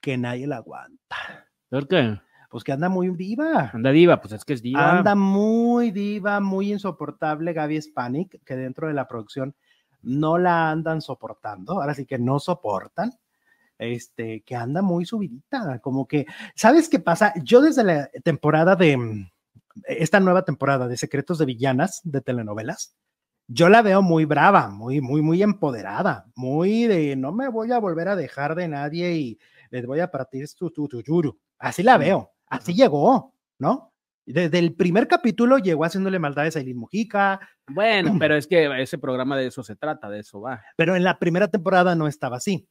que 0.00 0.16
nadie 0.16 0.46
la 0.46 0.56
aguanta. 0.58 1.16
¿Por 1.68 1.88
qué? 1.88 2.18
Pues 2.48 2.62
que 2.62 2.70
anda 2.72 2.88
muy 2.88 3.08
diva. 3.10 3.70
Anda 3.74 3.90
diva, 3.90 4.20
pues 4.20 4.32
es 4.34 4.44
que 4.44 4.52
es 4.52 4.62
diva. 4.62 4.98
Anda 4.98 5.16
muy 5.16 5.90
diva, 5.90 6.38
muy 6.40 6.72
insoportable 6.72 7.52
Gaby 7.52 7.82
Spanik, 7.82 8.40
que 8.44 8.54
dentro 8.56 8.86
de 8.86 8.94
la 8.94 9.08
producción 9.08 9.54
no 10.04 10.38
la 10.38 10.70
andan 10.70 11.00
soportando, 11.00 11.80
ahora 11.80 11.94
sí 11.94 12.06
que 12.06 12.18
no 12.18 12.38
soportan, 12.38 13.18
este, 13.78 14.42
que 14.42 14.56
anda 14.56 14.82
muy 14.82 15.04
subidita, 15.04 15.78
como 15.80 16.06
que, 16.06 16.26
¿sabes 16.54 16.88
qué 16.88 17.00
pasa? 17.00 17.32
Yo 17.42 17.60
desde 17.60 17.84
la 17.84 18.08
temporada 18.22 18.76
de, 18.76 18.96
mm, 18.96 19.30
esta 19.86 20.20
nueva 20.20 20.44
temporada 20.44 20.86
de 20.88 20.96
Secretos 20.96 21.38
de 21.38 21.46
Villanas 21.46 22.00
de 22.04 22.20
telenovelas, 22.20 22.96
yo 23.46 23.68
la 23.68 23.82
veo 23.82 24.00
muy 24.02 24.24
brava, 24.24 24.70
muy, 24.70 25.00
muy, 25.00 25.20
muy 25.20 25.42
empoderada, 25.42 26.26
muy 26.34 26.86
de 26.86 27.16
no 27.16 27.32
me 27.32 27.48
voy 27.48 27.72
a 27.72 27.78
volver 27.78 28.08
a 28.08 28.16
dejar 28.16 28.54
de 28.54 28.68
nadie 28.68 29.14
y 29.16 29.38
les 29.70 29.86
voy 29.86 30.00
a 30.00 30.10
partir 30.10 30.48
tu, 30.54 30.70
tu, 30.70 30.88
tu 30.88 31.02
yuru. 31.02 31.38
Así 31.58 31.82
la 31.82 31.98
veo, 31.98 32.32
así 32.46 32.74
llegó, 32.74 33.34
¿no? 33.58 33.93
Desde 34.26 34.58
el 34.58 34.74
primer 34.74 35.06
capítulo 35.06 35.58
llegó 35.58 35.84
haciéndole 35.84 36.18
maldades 36.18 36.56
a 36.56 36.60
Eileen 36.60 36.78
Mujica, 36.78 37.40
Bueno, 37.68 38.12
pero 38.18 38.36
es 38.36 38.46
que 38.46 38.70
ese 38.80 38.98
programa 38.98 39.36
de 39.36 39.46
eso 39.46 39.62
se 39.62 39.76
trata, 39.76 40.08
de 40.08 40.20
eso 40.20 40.40
va. 40.40 40.62
pero 40.76 40.96
en 40.96 41.04
la 41.04 41.18
primera 41.18 41.48
temporada 41.48 41.94
no 41.94 42.06
estaba 42.06 42.38
así. 42.38 42.66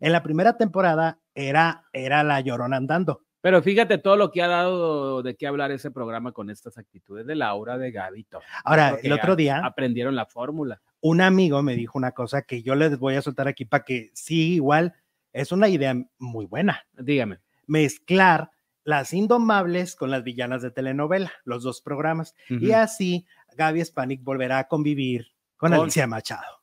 En 0.00 0.12
la 0.12 0.22
primera 0.22 0.56
temporada 0.56 1.20
era, 1.34 1.84
era 1.92 2.22
la 2.24 2.40
llorona 2.40 2.76
andando. 2.76 3.22
Pero 3.42 3.62
fíjate 3.62 3.98
todo 3.98 4.16
lo 4.16 4.30
que 4.30 4.42
ha 4.42 4.48
dado 4.48 5.22
de 5.22 5.34
qué 5.34 5.46
hablar 5.46 5.70
ese 5.70 5.90
programa 5.90 6.32
con 6.32 6.50
estas 6.50 6.76
actitudes 6.76 7.26
de 7.26 7.34
Laura, 7.34 7.78
de 7.78 7.92
todo. 8.28 8.42
Ahora, 8.64 8.98
el 9.02 9.12
otro 9.12 9.34
día, 9.34 9.60
aprendieron 9.64 10.14
la 10.14 10.26
fórmula. 10.26 10.82
un 11.00 11.22
amigo 11.22 11.62
me 11.62 11.74
dijo 11.74 11.96
una 11.96 12.12
cosa 12.12 12.42
que 12.42 12.62
yo 12.62 12.74
les 12.74 12.98
voy 12.98 13.14
a 13.14 13.22
soltar 13.22 13.48
aquí 13.48 13.64
para 13.64 13.84
que 13.84 14.10
sí, 14.12 14.54
igual, 14.54 14.94
es 15.32 15.52
una 15.52 15.68
idea 15.68 15.94
muy 16.18 16.44
buena. 16.44 16.82
Dígame. 16.92 17.38
Mezclar 17.66 18.50
las 18.84 19.12
indomables 19.12 19.94
con 19.96 20.10
las 20.10 20.24
villanas 20.24 20.62
de 20.62 20.70
telenovela, 20.70 21.32
los 21.44 21.62
dos 21.62 21.82
programas. 21.82 22.34
Y 22.48 22.72
así 22.72 23.26
Gaby 23.56 23.84
Spanik 23.84 24.22
volverá 24.22 24.58
a 24.60 24.68
convivir 24.68 25.32
con 25.56 25.72
Alicia 25.74 26.06
Machado. 26.06 26.60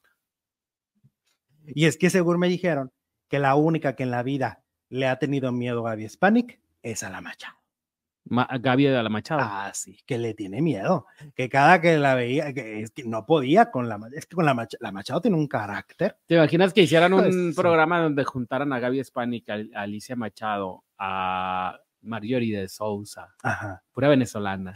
Y 1.66 1.86
es 1.86 1.98
que 1.98 2.10
seguro 2.10 2.40
me 2.40 2.48
dijeron 2.48 2.92
que 3.28 3.40
la 3.40 3.56
única 3.56 3.96
que 3.96 4.04
en 4.04 4.12
la 4.12 4.24
vida 4.24 4.64
le 4.90 5.08
ha 5.08 5.20
tenido 5.20 5.52
miedo 5.52 5.86
a 5.86 5.92
Gaby 5.92 6.08
Spanik 6.10 6.60
es 6.82 7.04
a 7.04 7.10
la 7.10 7.22
Machado. 7.22 7.56
Ma- 8.30 8.48
Gaby 8.60 8.86
de 8.86 9.04
la 9.04 9.10
Machado. 9.10 9.42
Ah, 9.44 9.72
sí, 9.74 10.00
que 10.06 10.18
le 10.18 10.34
tiene 10.34 10.62
miedo. 10.62 11.06
Que 11.36 11.48
cada 11.50 11.80
que 11.82 11.98
la 11.98 12.16
veía, 12.16 12.54
que 12.54 12.82
es 12.82 12.92
que 12.92 13.04
no 13.04 13.26
podía 13.26 13.72
con 13.72 13.88
la 13.88 14.00
es 14.14 14.26
que 14.26 14.36
con 14.36 14.46
la 14.46 14.54
Machado, 14.54 14.80
la 14.82 14.92
Machado 14.92 15.22
tiene 15.22 15.38
un 15.38 15.48
carácter. 15.48 16.18
¿Te 16.26 16.36
imaginas 16.36 16.74
que 16.74 16.82
hicieran 16.82 17.14
un 17.14 17.54
programa 17.56 18.02
donde 18.02 18.24
juntaran 18.26 18.72
a 18.74 18.80
Gaby 18.80 19.04
Spanik, 19.04 19.50
a 19.50 19.54
a 19.76 19.82
Alicia 19.82 20.16
Machado, 20.16 20.84
a 20.98 21.80
Marjorie 22.02 22.58
de 22.60 22.68
Sousa, 22.70 23.34
Ajá. 23.44 23.84
pura 23.92 24.08
venezolana? 24.10 24.74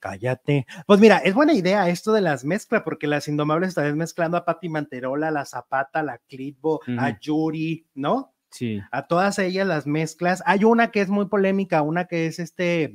Cállate. 0.00 0.66
Pues 0.86 1.00
mira, 1.00 1.18
es 1.18 1.34
buena 1.34 1.52
idea 1.54 1.88
esto 1.88 2.12
de 2.12 2.20
las 2.20 2.44
mezclas, 2.44 2.82
porque 2.82 3.06
las 3.06 3.28
Indomables 3.28 3.70
están 3.70 3.96
mezclando 3.96 4.36
a 4.36 4.44
Patti 4.44 4.68
Manterola, 4.68 5.28
a 5.28 5.32
la 5.32 5.44
Zapata, 5.44 6.00
a 6.00 6.02
la 6.02 6.18
Clitbo, 6.18 6.80
a. 6.98 7.18
Yuri, 7.20 7.86
¿no? 7.94 8.34
Sí. 8.50 8.82
a 8.90 9.06
todas 9.06 9.38
ellas 9.38 9.66
las 9.66 9.86
mezclas. 9.86 10.42
Hay 10.44 10.64
una 10.64 10.90
que 10.90 11.00
es 11.00 11.08
muy 11.08 11.26
polémica, 11.26 11.80
una 11.80 12.04
que 12.06 12.26
es 12.26 12.38
este, 12.38 12.92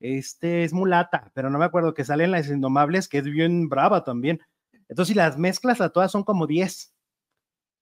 este 0.00 0.64
es 0.64 0.72
mulata, 0.72 1.30
pero 1.32 1.48
no 1.48 1.58
me 1.60 1.64
acuerdo 1.64 1.94
que 1.94 2.04
salen 2.04 2.32
las 2.32 2.48
indomables, 2.48 3.06
que 3.08 3.18
es 3.18 3.24
bien 3.24 3.68
brava 3.68 4.02
también. 4.02 4.40
Entonces, 4.88 5.12
si 5.12 5.14
las 5.14 5.38
mezclas 5.38 5.80
a 5.80 5.90
todas 5.90 6.10
son 6.10 6.24
como 6.24 6.46
10, 6.48 6.92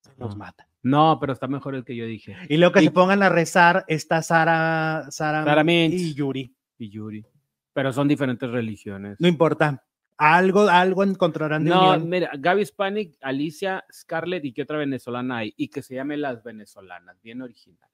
se 0.03 0.11
los 0.19 0.35
Ah. 0.35 0.37
matan. 0.39 0.67
No, 0.83 1.19
pero 1.21 1.33
está 1.33 1.47
mejor 1.47 1.75
el 1.75 1.85
que 1.85 1.95
yo 1.95 2.05
dije. 2.07 2.37
Y 2.49 2.57
luego 2.57 2.73
que 2.75 2.81
Y- 2.83 2.87
se 2.87 2.91
pongan 2.91 3.23
a 3.23 3.29
rezar 3.29 3.85
está 3.87 4.21
Sara, 4.23 5.07
Sara, 5.11 5.45
Sara 5.45 5.65
Mintz. 5.65 5.95
y 6.01 6.15
Yuri. 6.15 6.55
Y 6.79 6.89
Yuri. 6.91 7.25
Pero 7.73 7.93
son 7.93 8.09
diferentes 8.09 8.51
religiones. 8.51 9.17
No 9.21 9.29
importa. 9.29 9.83
Algo, 10.19 10.69
algo 10.69 11.03
encontrarán 11.05 11.65
de 11.65 11.71
No, 11.71 11.95
unión. 11.95 12.09
mira, 12.09 12.31
Gaby 12.39 12.65
Spanik, 12.67 13.17
Alicia, 13.23 13.85
Scarlett 13.93 14.45
y 14.45 14.53
qué 14.53 14.63
otra 14.63 14.77
venezolana 14.79 15.39
hay. 15.39 15.55
Y 15.57 15.69
que 15.69 15.83
se 15.83 15.95
llame 15.95 16.17
Las 16.17 16.43
Venezolanas, 16.45 17.21
bien 17.23 17.43
original. 17.43 17.89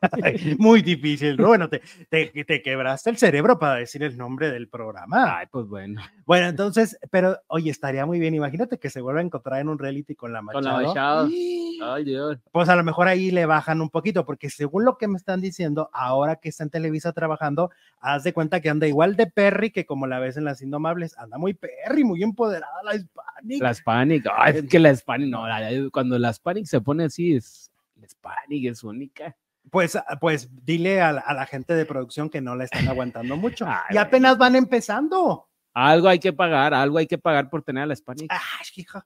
Muy 0.58 0.82
difícil. 0.82 1.36
¿no? 1.36 1.48
Bueno, 1.48 1.68
te, 1.68 1.82
te, 2.08 2.26
te 2.44 2.62
quebraste 2.62 3.10
el 3.10 3.16
cerebro 3.16 3.58
para 3.58 3.76
decir 3.76 4.02
el 4.02 4.16
nombre 4.16 4.50
del 4.50 4.68
programa. 4.68 5.38
Ay, 5.38 5.46
pues 5.50 5.66
bueno. 5.66 6.00
Bueno, 6.26 6.48
entonces, 6.48 6.98
pero 7.10 7.38
oye, 7.48 7.70
estaría 7.70 8.06
muy 8.06 8.18
bien. 8.18 8.34
Imagínate 8.34 8.78
que 8.78 8.90
se 8.90 9.00
vuelva 9.00 9.20
a 9.20 9.24
encontrar 9.24 9.60
en 9.60 9.68
un 9.68 9.78
reality 9.78 10.14
con 10.14 10.32
la 10.32 10.42
Machado. 10.42 10.62
Con 10.64 10.82
la 10.82 10.88
Machado. 10.88 11.28
Ay, 11.84 12.04
Dios. 12.04 12.38
Pues 12.52 12.68
a 12.68 12.76
lo 12.76 12.84
mejor 12.84 13.08
ahí 13.08 13.30
le 13.30 13.46
bajan 13.46 13.80
un 13.80 13.90
poquito, 13.90 14.24
porque 14.24 14.50
según 14.50 14.84
lo 14.84 14.96
que 14.98 15.08
me 15.08 15.16
están 15.16 15.40
diciendo, 15.40 15.90
ahora 15.92 16.36
que 16.36 16.48
está 16.48 16.64
en 16.64 16.70
Televisa 16.70 17.12
trabajando, 17.12 17.70
haz 18.00 18.22
de 18.24 18.32
cuenta 18.32 18.60
que 18.60 18.70
anda 18.70 18.86
igual 18.86 19.16
de 19.16 19.26
perry 19.26 19.70
que 19.70 19.84
como 19.86 20.06
la 20.06 20.18
ves 20.20 20.36
en 20.36 20.44
Las 20.44 20.62
Indomables. 20.62 21.18
Anda 21.18 21.38
muy 21.38 21.54
perry, 21.54 22.04
muy 22.04 22.22
empoderada 22.22 22.82
la 22.84 22.94
Hispanic. 22.94 23.62
La 23.62 23.70
Hispanic. 23.72 24.26
Ay, 24.36 24.58
es 24.58 24.68
que 24.68 24.78
la 24.78 24.90
Hispanic, 24.92 25.28
no, 25.28 25.46
la- 25.46 25.70
cuando 25.90 26.18
la 26.18 26.30
Hispanic 26.30 26.66
se 26.66 26.80
pone 26.80 27.04
así, 27.04 27.34
es. 27.34 27.70
La 28.00 28.06
Hispanic 28.06 28.64
es 28.70 28.82
única. 28.84 29.36
Pues, 29.70 29.96
ah, 29.96 30.04
pues 30.20 30.50
dile 30.64 31.00
a, 31.00 31.12
la- 31.12 31.20
a 31.20 31.34
la 31.34 31.46
gente 31.46 31.74
de 31.74 31.86
producción 31.86 32.28
que 32.28 32.40
no 32.40 32.54
la 32.56 32.64
están 32.64 32.88
aguantando 32.88 33.36
mucho. 33.36 33.64
Ay, 33.68 33.94
y 33.94 33.96
apenas 33.96 34.36
van 34.38 34.56
empezando. 34.56 35.48
Algo 35.74 36.08
hay 36.08 36.18
que 36.18 36.32
pagar, 36.32 36.74
algo 36.74 36.98
hay 36.98 37.06
que 37.06 37.16
pagar 37.18 37.48
por 37.48 37.62
tener 37.62 37.84
a 37.84 37.86
la 37.86 37.94
Hispanic. 37.94 38.30
Ay, 38.30 38.66
hijo. 38.76 39.02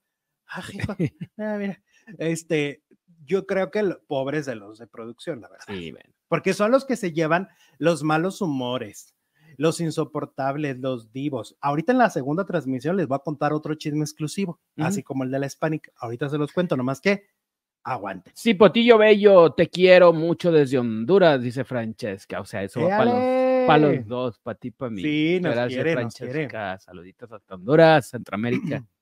Ay, 0.47 0.63
hijo. 0.75 0.97
Ah, 1.39 1.57
mira. 1.59 1.81
Este, 2.19 2.83
yo 3.25 3.47
creo 3.47 3.71
que 3.71 3.83
lo- 3.83 4.01
pobres 4.07 4.47
de 4.47 4.57
los 4.57 4.79
de 4.79 4.87
producción, 4.87 5.41
la 5.41 5.49
verdad. 5.49 5.65
Sí, 5.69 5.93
bueno. 5.93 6.11
Porque 6.29 6.55
son 6.55 6.71
los 6.73 6.85
que 6.85 6.97
se 6.97 7.13
llevan 7.13 7.49
los 7.79 8.03
malos 8.03 8.41
humores, 8.41 9.15
los 9.59 9.81
insoportables, 9.81 10.79
los 10.81 11.13
divos. 11.13 11.57
Ahorita 11.61 11.93
en 11.93 11.99
la 11.99 12.11
segunda 12.11 12.45
transmisión 12.45 12.97
les 12.97 13.07
voy 13.07 13.17
a 13.17 13.21
contar 13.21 13.53
otro 13.53 13.75
chisme 13.77 14.01
exclusivo, 14.01 14.59
así 14.79 15.03
como 15.05 15.23
el 15.23 15.31
de 15.31 15.39
la 15.39 15.47
Hispanic. 15.47 15.93
Ahorita 15.97 16.29
se 16.29 16.39
los 16.39 16.53
cuento, 16.53 16.77
nomás 16.77 17.01
que 17.01 17.29
aguanten. 17.87 18.33
Sí, 18.35 18.55
Potillo 18.55 18.99
Bello, 18.99 19.53
te 19.53 19.69
quiero 19.69 20.13
mucho 20.13 20.51
desde 20.51 20.79
Honduras, 20.79 21.41
dice 21.41 21.65
Francesca. 21.65 22.41
O 22.41 22.45
sea, 22.45 22.63
eso 22.63 22.83
va 22.83 22.89
para 22.89 23.05
los, 23.05 23.15
¡Éale! 23.15 23.67
pa' 23.67 23.79
los 23.79 24.07
dos, 24.07 24.39
para 24.41 24.59
ti, 24.59 24.71
para 24.73 24.91
mí. 24.91 25.03
Sí, 25.03 25.39
nos 25.41 25.55
Gracias, 25.55 25.85
quiere, 25.85 26.03
nos 26.03 26.15
quiere. 26.15 26.33
Francesca. 26.33 26.79
Saluditos 26.79 27.33
hasta 27.33 27.55
Honduras, 27.55 28.09
Centroamérica. 28.09 28.85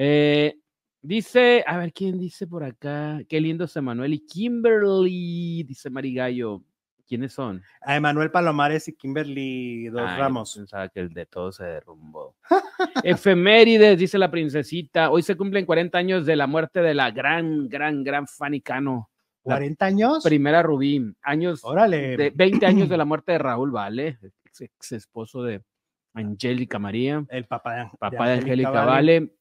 Eh, 0.00 0.56
dice, 1.02 1.64
a 1.66 1.76
ver, 1.76 1.92
¿quién 1.92 2.20
dice 2.20 2.46
por 2.46 2.62
acá? 2.62 3.20
Qué 3.28 3.40
lindos 3.40 3.74
Emanuel 3.74 4.14
y 4.14 4.20
Kimberly, 4.20 5.64
dice 5.64 5.90
Marigallo. 5.90 6.62
¿Quiénes 7.08 7.32
son? 7.32 7.62
A 7.80 7.96
Emanuel 7.96 8.30
Palomares 8.30 8.86
y 8.88 8.92
Kimberly 8.94 9.88
Dos 9.88 10.02
Ay, 10.04 10.16
yo 10.16 10.22
Ramos. 10.22 10.54
Pensaba 10.54 10.88
que 10.90 11.00
el 11.00 11.08
de 11.14 11.24
todo 11.26 11.50
se 11.50 11.64
derrumbó. 11.64 12.36
Efemérides, 13.02 13.98
dice 13.98 14.18
la 14.18 14.30
princesita. 14.30 15.10
Hoy 15.10 15.22
se 15.22 15.36
cumplen 15.36 15.64
40 15.64 15.96
años 15.96 16.26
de 16.26 16.36
la 16.36 16.46
muerte 16.46 16.80
de 16.82 16.92
la 16.94 17.10
gran, 17.10 17.68
gran, 17.68 18.04
gran 18.04 18.26
Fanny 18.26 18.60
Cano. 18.60 19.10
La 19.44 19.58
¿40 19.58 19.76
años? 19.80 20.22
primera 20.22 20.62
Rubí. 20.62 21.02
Años 21.22 21.60
Órale. 21.64 22.16
de 22.16 22.30
20 22.34 22.66
años 22.66 22.88
de 22.90 22.96
la 22.98 23.04
muerte 23.06 23.32
de 23.32 23.38
Raúl 23.38 23.70
Vale, 23.70 24.18
ex, 24.44 24.60
ex 24.60 24.92
esposo 24.92 25.42
de 25.42 25.62
Angélica 26.12 26.78
María, 26.78 27.24
El 27.30 27.46
papá 27.46 27.74
de, 27.76 27.90
papá 27.98 28.28
de 28.28 28.34
Angélica 28.34 28.70
Vale. 28.84 29.32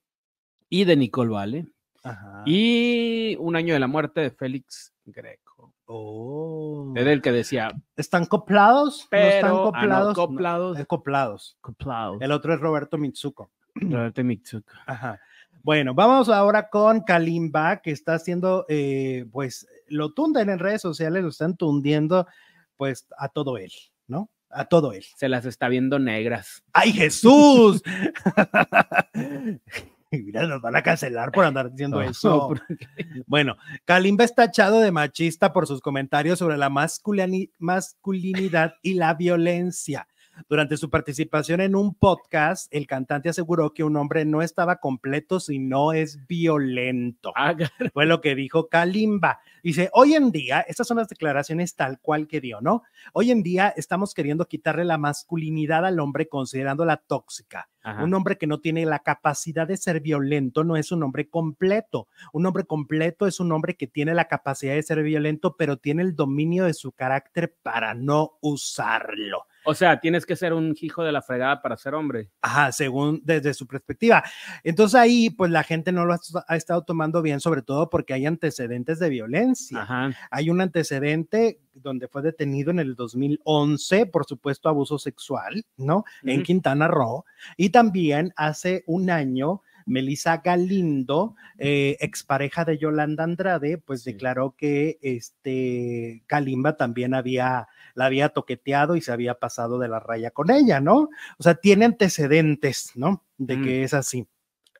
y 0.70 0.86
de 0.86 0.96
Nicole 0.96 1.32
Vale. 1.32 1.66
Ajá. 2.04 2.44
Y 2.46 3.36
un 3.40 3.56
año 3.58 3.74
de 3.74 3.80
la 3.82 3.88
muerte 3.88 4.22
de 4.22 4.32
Félix 4.32 4.94
Greco. 5.04 5.47
Oh. 5.90 6.92
Es 6.96 7.08
el 7.08 7.22
que 7.22 7.32
decía, 7.32 7.72
¿Están 7.96 8.26
coplados? 8.26 9.08
pero 9.10 9.48
¿No 9.48 9.66
están 9.68 9.92
ah, 9.92 10.00
no, 10.00 10.14
coplados? 10.14 10.76
No, 10.76 10.82
es 10.82 10.86
coplados. 10.86 11.58
coplados. 11.62 12.18
El 12.22 12.34
otro 12.34 12.54
es 12.54 12.60
Roberto 12.60 12.98
Mitsuko. 12.98 13.50
Roberto 13.76 14.24
Mitsuko. 14.24 14.70
Ajá. 14.86 15.20
Bueno, 15.64 15.94
vamos 15.94 16.30
ahora 16.30 16.70
con 16.70 17.02
Kalimba, 17.02 17.82
que 17.82 17.92
está 17.92 18.16
haciendo, 18.16 18.66
eh, 18.68 19.26
pues, 19.32 19.68
lo 19.88 20.14
tunden 20.14 20.50
en 20.50 20.60
redes 20.60 20.82
sociales, 20.82 21.24
lo 21.24 21.30
están 21.30 21.56
tundiendo, 21.56 22.28
pues, 22.76 23.08
a 23.18 23.30
todo 23.30 23.58
él, 23.58 23.72
¿no? 24.08 24.30
A 24.50 24.66
todo 24.66 24.94
él. 24.94 25.06
Se 25.16 25.30
las 25.30 25.46
está 25.46 25.70
viendo 25.70 26.00
negras. 26.00 26.64
¡Ay, 26.74 26.92
Jesús! 26.92 27.82
Mira, 30.26 30.48
nos 30.48 30.62
van 30.62 30.76
a 30.76 30.82
cancelar 30.84 31.32
por 31.32 31.46
andar 31.46 31.70
diciendo 31.72 32.02
eso. 32.02 32.54
Bueno, 33.28 33.58
Kalimba 33.86 34.24
está 34.24 34.46
tachado 34.46 34.80
de 34.80 34.92
machista 34.92 35.52
por 35.52 35.68
sus 35.68 35.82
comentarios 35.82 36.40
sobre 36.40 36.58
la 36.58 36.70
masculini- 36.70 37.52
masculinidad 37.60 38.76
y 38.82 38.94
la 38.94 39.14
violencia. 39.14 40.08
Durante 40.50 40.78
su 40.78 40.90
participación 40.90 41.62
en 41.62 41.76
un 41.76 41.94
podcast, 41.96 42.74
el 42.74 42.88
cantante 42.88 43.30
aseguró 43.30 43.74
que 43.74 43.84
un 43.84 43.96
hombre 43.98 44.26
no 44.26 44.42
estaba 44.42 44.78
completo 44.78 45.40
si 45.40 45.60
no 45.60 45.94
es 45.94 46.26
violento. 46.28 47.32
Haga- 47.36 47.72
Fue 47.94 48.06
lo 48.06 48.22
que 48.22 48.36
dijo 48.36 48.68
Kalimba. 48.70 49.40
Dice, 49.64 49.90
hoy 49.94 50.14
en 50.14 50.32
día, 50.32 50.62
estas 50.62 50.88
son 50.88 50.98
las 50.98 51.10
declaraciones 51.10 51.76
tal 51.76 52.00
cual 52.00 52.28
que 52.28 52.40
dio, 52.40 52.62
¿no? 52.62 52.84
Hoy 53.14 53.32
en 53.32 53.44
día 53.44 53.74
estamos 53.76 54.14
queriendo 54.14 54.46
quitarle 54.46 54.86
la 54.86 54.98
masculinidad 54.98 55.86
al 55.86 56.00
hombre 56.00 56.30
considerándola 56.30 56.98
tóxica. 56.98 57.68
Ajá. 57.84 58.04
Un 58.04 58.14
hombre 58.14 58.38
que 58.38 58.48
no 58.48 58.60
tiene 58.60 58.86
la 58.86 59.00
capacidad 59.00 59.68
de 59.68 59.76
ser 59.78 60.00
violento 60.02 60.64
no 60.64 60.78
es 60.78 60.92
un 60.92 61.04
hombre 61.04 61.30
completo. 61.30 62.08
Un 62.34 62.46
hombre 62.46 62.64
completo 62.66 63.28
es 63.28 63.40
un 63.40 63.52
hombre 63.52 63.76
que 63.76 63.88
tiene 63.88 64.14
la 64.14 64.26
capacidad 64.30 64.74
de 64.76 64.84
ser 64.84 65.02
violento, 65.04 65.56
pero 65.58 65.78
tiene 65.78 66.02
el 66.04 66.16
dominio 66.16 66.66
de 66.66 66.74
su 66.74 66.92
carácter 66.92 67.56
para 67.64 67.94
no 67.94 68.38
usarlo. 68.42 69.47
O 69.70 69.76
sea, 69.76 70.00
tienes 70.00 70.26
que 70.26 70.38
ser 70.38 70.54
un 70.54 70.74
hijo 70.80 71.04
de 71.04 71.12
la 71.12 71.22
fregada 71.22 71.62
para 71.62 71.76
ser 71.76 71.94
hombre. 71.94 72.32
Ajá, 72.42 72.72
según 72.72 73.22
desde 73.26 73.54
su 73.54 73.68
perspectiva. 73.68 74.24
Entonces 74.64 74.96
ahí, 74.96 75.30
pues 75.30 75.52
la 75.52 75.64
gente 75.64 75.92
no 75.92 76.06
lo 76.06 76.14
ha, 76.14 76.20
ha 76.48 76.56
estado 76.56 76.84
tomando 76.84 77.22
bien, 77.22 77.42
sobre 77.42 77.62
todo 77.62 77.90
porque 77.90 78.14
hay 78.14 78.26
antecedentes 78.26 78.98
de 79.00 79.10
violencia. 79.10 79.82
Ajá. 79.82 80.12
Hay 80.32 80.50
un 80.50 80.62
antecedente 80.62 81.60
donde 81.74 82.08
fue 82.08 82.22
detenido 82.22 82.72
en 82.72 82.80
el 82.80 82.96
2011 82.96 84.06
por 84.08 84.26
supuesto 84.26 84.70
abuso 84.70 84.98
sexual, 84.98 85.66
¿no? 85.78 86.06
En. 86.24 86.44
Quintana 86.44 86.88
Roo. 86.88 87.26
Y 87.58 87.70
también 87.70 88.34
hace 88.36 88.84
un 88.88 89.10
año, 89.10 89.62
Melissa 89.88 90.38
Galindo, 90.44 91.36
eh, 91.58 91.98
expareja 92.02 92.66
de 92.66 92.78
Yolanda 92.78 93.24
Andrade, 93.24 93.78
pues 93.80 94.04
declaró 94.04 94.56
que 94.56 95.00
este 95.02 96.24
Kalimba 96.28 96.78
también 96.78 97.14
había, 97.16 97.68
la 97.96 98.06
había 98.06 98.30
toqueteado 98.30 98.96
y 98.96 99.02
se 99.02 99.12
había 99.12 99.36
pasado 99.36 99.80
de 99.80 99.88
la 99.88 100.00
raya 100.00 100.30
con 100.32 100.52
ella, 100.52 100.80
¿no? 100.80 101.10
O 101.40 101.44
sea, 101.44 101.56
tiene 101.56 101.86
antecedentes, 101.86 102.92
¿no? 102.96 103.24
De 103.38 103.58
Mm. 103.58 103.64
que 103.64 103.84
es 103.84 103.94
así. 103.94 104.28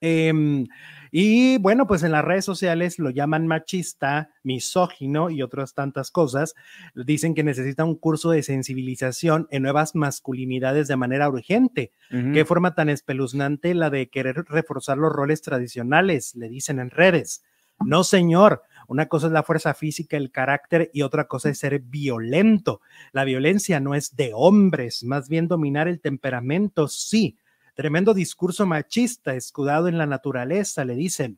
Em, 0.02 0.68
y 1.12 1.58
bueno, 1.58 1.88
pues 1.88 2.04
en 2.04 2.12
las 2.12 2.26
redes 2.26 2.46
sociales 2.46 3.00
lo 3.00 3.10
llaman 3.10 3.48
machista, 3.48 4.30
misógino 4.44 5.30
y 5.30 5.42
otras 5.42 5.74
tantas 5.74 6.12
cosas. 6.12 6.56
Dicen 6.96 7.34
que 7.36 7.44
necesita 7.44 7.84
un 7.84 7.96
curso 7.96 8.32
de 8.32 8.44
sensibilización 8.44 9.48
en 9.52 9.64
nuevas 9.64 9.96
masculinidades 9.96 10.88
de 10.88 10.96
manera 10.96 11.30
urgente. 11.30 11.92
Qué 12.10 12.46
forma 12.46 12.74
tan 12.76 12.90
espeluznante 12.90 13.74
la 13.74 13.90
de 13.90 14.10
querer 14.10 14.46
reforzar 14.48 14.98
los 14.98 15.12
roles 15.12 15.42
tradicionales, 15.42 16.36
le 16.36 16.50
dicen 16.50 16.80
en 16.80 16.90
redes. 16.90 17.44
No, 17.86 18.04
señor. 18.04 18.64
Una 18.88 19.08
cosa 19.08 19.28
es 19.28 19.34
la 19.34 19.44
fuerza 19.44 19.74
física, 19.74 20.16
el 20.16 20.32
carácter 20.32 20.90
y 20.94 21.02
otra 21.02 21.28
cosa 21.28 21.50
es 21.50 21.60
ser 21.60 21.80
violento. 21.80 22.82
La 23.12 23.26
violencia 23.26 23.80
no 23.80 23.96
es 23.96 24.16
de 24.16 24.32
hombres, 24.34 25.04
más 25.04 25.28
bien 25.28 25.48
dominar 25.48 25.88
el 25.88 26.00
temperamento, 26.00 26.88
sí. 26.88 27.38
Tremendo 27.78 28.16
discurso 28.16 28.66
machista, 28.66 29.36
escudado 29.36 29.88
en 29.88 30.00
la 30.00 30.08
naturaleza, 30.08 30.84
le 30.84 30.96
dicen. 30.96 31.38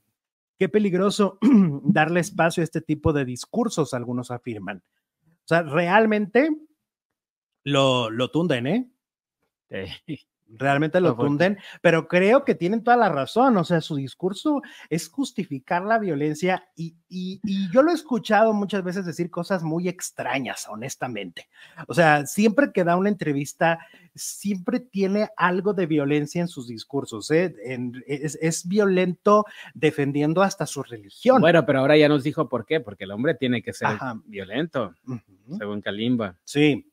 Qué 0.58 0.69
peligroso 0.69 1.38
darle 1.84 2.21
espacio 2.21 2.62
a 2.62 2.63
este 2.63 2.80
tipo 2.80 3.12
de 3.12 3.25
discursos, 3.25 3.93
algunos 3.93 4.32
afirman. 4.32 4.82
O 5.21 5.47
sea, 5.47 5.63
realmente 5.63 6.49
lo, 7.65 8.10
lo 8.10 8.32
tunden, 8.32 8.67
¿eh? 8.67 8.89
Sí. 10.06 10.19
realmente 10.58 11.00
lo 11.00 11.16
tunden, 11.16 11.58
pero 11.82 12.08
creo 12.08 12.44
que 12.44 12.56
tienen 12.56 12.84
toda 12.84 12.98
la 12.98 13.10
razón, 13.10 13.56
o 13.58 13.64
sea, 13.64 13.82
su 13.82 13.96
discurso 13.96 14.62
es 14.90 15.08
justificar 15.10 15.84
la 15.86 16.00
violencia 16.00 16.68
y, 16.76 16.96
y- 17.08 17.40
y 17.44 17.70
yo 17.72 17.82
lo 17.84 17.92
he 17.92 17.94
escuchado 17.94 18.54
muchas 18.54 18.84
veces 18.84 19.06
decir 19.06 19.30
cosas 19.30 19.64
muy 19.64 19.88
extrañas, 19.88 20.68
honestamente. 20.70 21.48
O 21.88 21.94
sea, 21.94 22.26
siempre 22.26 22.72
que 22.74 22.84
da 22.84 22.96
una 22.98 23.10
entrevista, 23.10 23.80
siempre 24.16 24.80
tiene 24.80 25.30
algo 25.38 25.74
de 25.74 25.86
violencia 25.86 26.42
en 26.42 26.48
sus 26.48 26.68
discursos, 26.68 27.30
¿eh? 27.32 27.56
En- 27.66 28.04
es, 28.08 28.38
es 28.42 28.68
violento 28.68 29.46
defendiendo 29.74 30.42
hasta 30.42 30.66
su 30.66 30.84
religión. 30.84 31.42
Bueno, 31.42 31.66
pero 31.66 31.80
ahora 31.80 31.96
ya 31.98 32.10
nos 32.10 32.24
dijo 32.24 32.50
por 32.50 32.66
qué, 32.66 32.80
porque 32.80 33.04
el 33.06 33.12
hombre 33.12 33.36
tiene 33.36 33.62
que 33.62 33.74
ser 33.74 33.88
Ajá. 33.88 34.20
violento, 34.26 34.94
según 35.58 35.82
Kalimba. 35.82 36.36
Sí. 36.44 36.88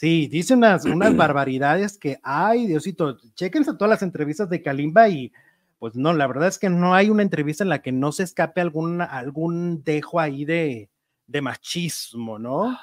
Sí, 0.00 0.28
dice 0.28 0.54
unas, 0.54 0.86
unas 0.86 1.14
barbaridades 1.16 1.98
que, 1.98 2.18
ay, 2.22 2.66
Diosito, 2.66 3.18
chéquense 3.34 3.74
todas 3.74 3.90
las 3.90 4.02
entrevistas 4.02 4.48
de 4.48 4.62
Kalimba 4.62 5.10
y 5.10 5.30
pues 5.78 5.94
no, 5.94 6.14
la 6.14 6.26
verdad 6.26 6.48
es 6.48 6.58
que 6.58 6.70
no 6.70 6.94
hay 6.94 7.10
una 7.10 7.22
entrevista 7.22 7.64
en 7.64 7.68
la 7.68 7.82
que 7.82 7.92
no 7.92 8.10
se 8.10 8.22
escape 8.22 8.62
algún, 8.62 9.02
algún 9.02 9.84
dejo 9.84 10.18
ahí 10.18 10.46
de, 10.46 10.88
de 11.26 11.42
machismo, 11.42 12.38
¿no? 12.38 12.78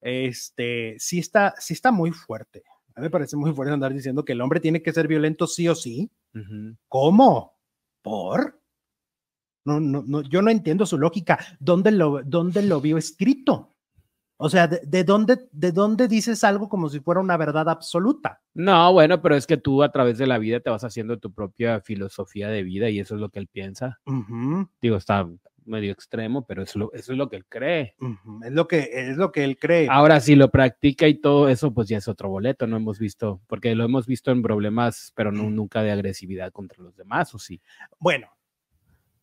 Este, 0.00 0.96
sí 0.98 1.20
está, 1.20 1.54
sí 1.56 1.72
está 1.72 1.92
muy 1.92 2.10
fuerte. 2.10 2.64
A 2.96 3.00
mí 3.00 3.04
me 3.04 3.10
parece 3.10 3.36
muy 3.36 3.52
fuerte 3.52 3.72
andar 3.72 3.94
diciendo 3.94 4.24
que 4.24 4.32
el 4.32 4.40
hombre 4.40 4.58
tiene 4.58 4.82
que 4.82 4.92
ser 4.92 5.06
violento 5.06 5.46
sí 5.46 5.68
o 5.68 5.76
sí. 5.76 6.10
¿Cómo? 6.88 7.60
¿Por? 8.02 8.60
No, 9.64 9.78
no, 9.78 10.02
no, 10.04 10.22
yo 10.22 10.42
no 10.42 10.50
entiendo 10.50 10.84
su 10.84 10.98
lógica. 10.98 11.38
¿Dónde 11.60 11.92
lo, 11.92 12.22
dónde 12.24 12.62
lo 12.62 12.80
vio 12.80 12.98
escrito? 12.98 13.75
O 14.38 14.48
sea, 14.50 14.68
¿de, 14.68 14.80
de 14.84 15.02
dónde, 15.04 15.48
¿de 15.52 15.72
dónde 15.72 16.08
dices 16.08 16.44
algo 16.44 16.68
como 16.68 16.88
si 16.90 17.00
fuera 17.00 17.20
una 17.20 17.36
verdad 17.36 17.68
absoluta? 17.68 18.42
No, 18.54 18.92
bueno, 18.92 19.22
pero 19.22 19.34
es 19.34 19.46
que 19.46 19.56
tú 19.56 19.82
a 19.82 19.90
través 19.90 20.18
de 20.18 20.26
la 20.26 20.38
vida 20.38 20.60
te 20.60 20.70
vas 20.70 20.84
haciendo 20.84 21.18
tu 21.18 21.32
propia 21.32 21.80
filosofía 21.80 22.48
de 22.48 22.62
vida 22.62 22.90
y 22.90 23.00
eso 23.00 23.14
es 23.14 23.20
lo 23.20 23.30
que 23.30 23.38
él 23.38 23.48
piensa. 23.48 23.98
Digo, 24.82 24.96
está 24.96 25.26
medio 25.64 25.90
extremo, 25.90 26.46
pero 26.46 26.62
es 26.62 26.76
lo- 26.76 26.92
eso 26.92 27.12
es 27.12 27.18
lo 27.18 27.28
que 27.28 27.36
él 27.36 27.44
cree. 27.48 27.96
Es 28.44 28.52
lo 28.52 28.68
que, 28.68 28.88
es 28.92 29.16
lo 29.16 29.32
que 29.32 29.42
él 29.42 29.58
cree. 29.58 29.88
Ahora, 29.90 30.20
si 30.20 30.36
lo 30.36 30.48
practica 30.50 31.08
y 31.08 31.14
todo 31.14 31.48
eso, 31.48 31.74
pues 31.74 31.88
ya 31.88 31.98
es 31.98 32.06
otro 32.06 32.28
boleto, 32.28 32.66
no 32.68 32.76
hemos 32.76 32.98
visto, 33.00 33.40
porque 33.48 33.74
lo 33.74 33.84
hemos 33.84 34.06
visto 34.06 34.30
en 34.30 34.42
problemas, 34.42 35.12
pero 35.16 35.32
no, 35.32 35.50
nunca 35.50 35.82
de 35.82 35.90
agresividad 35.90 36.52
contra 36.52 36.82
los 36.84 36.94
demás, 36.94 37.34
¿o 37.34 37.38
sí? 37.40 37.60
Bueno, 37.98 38.28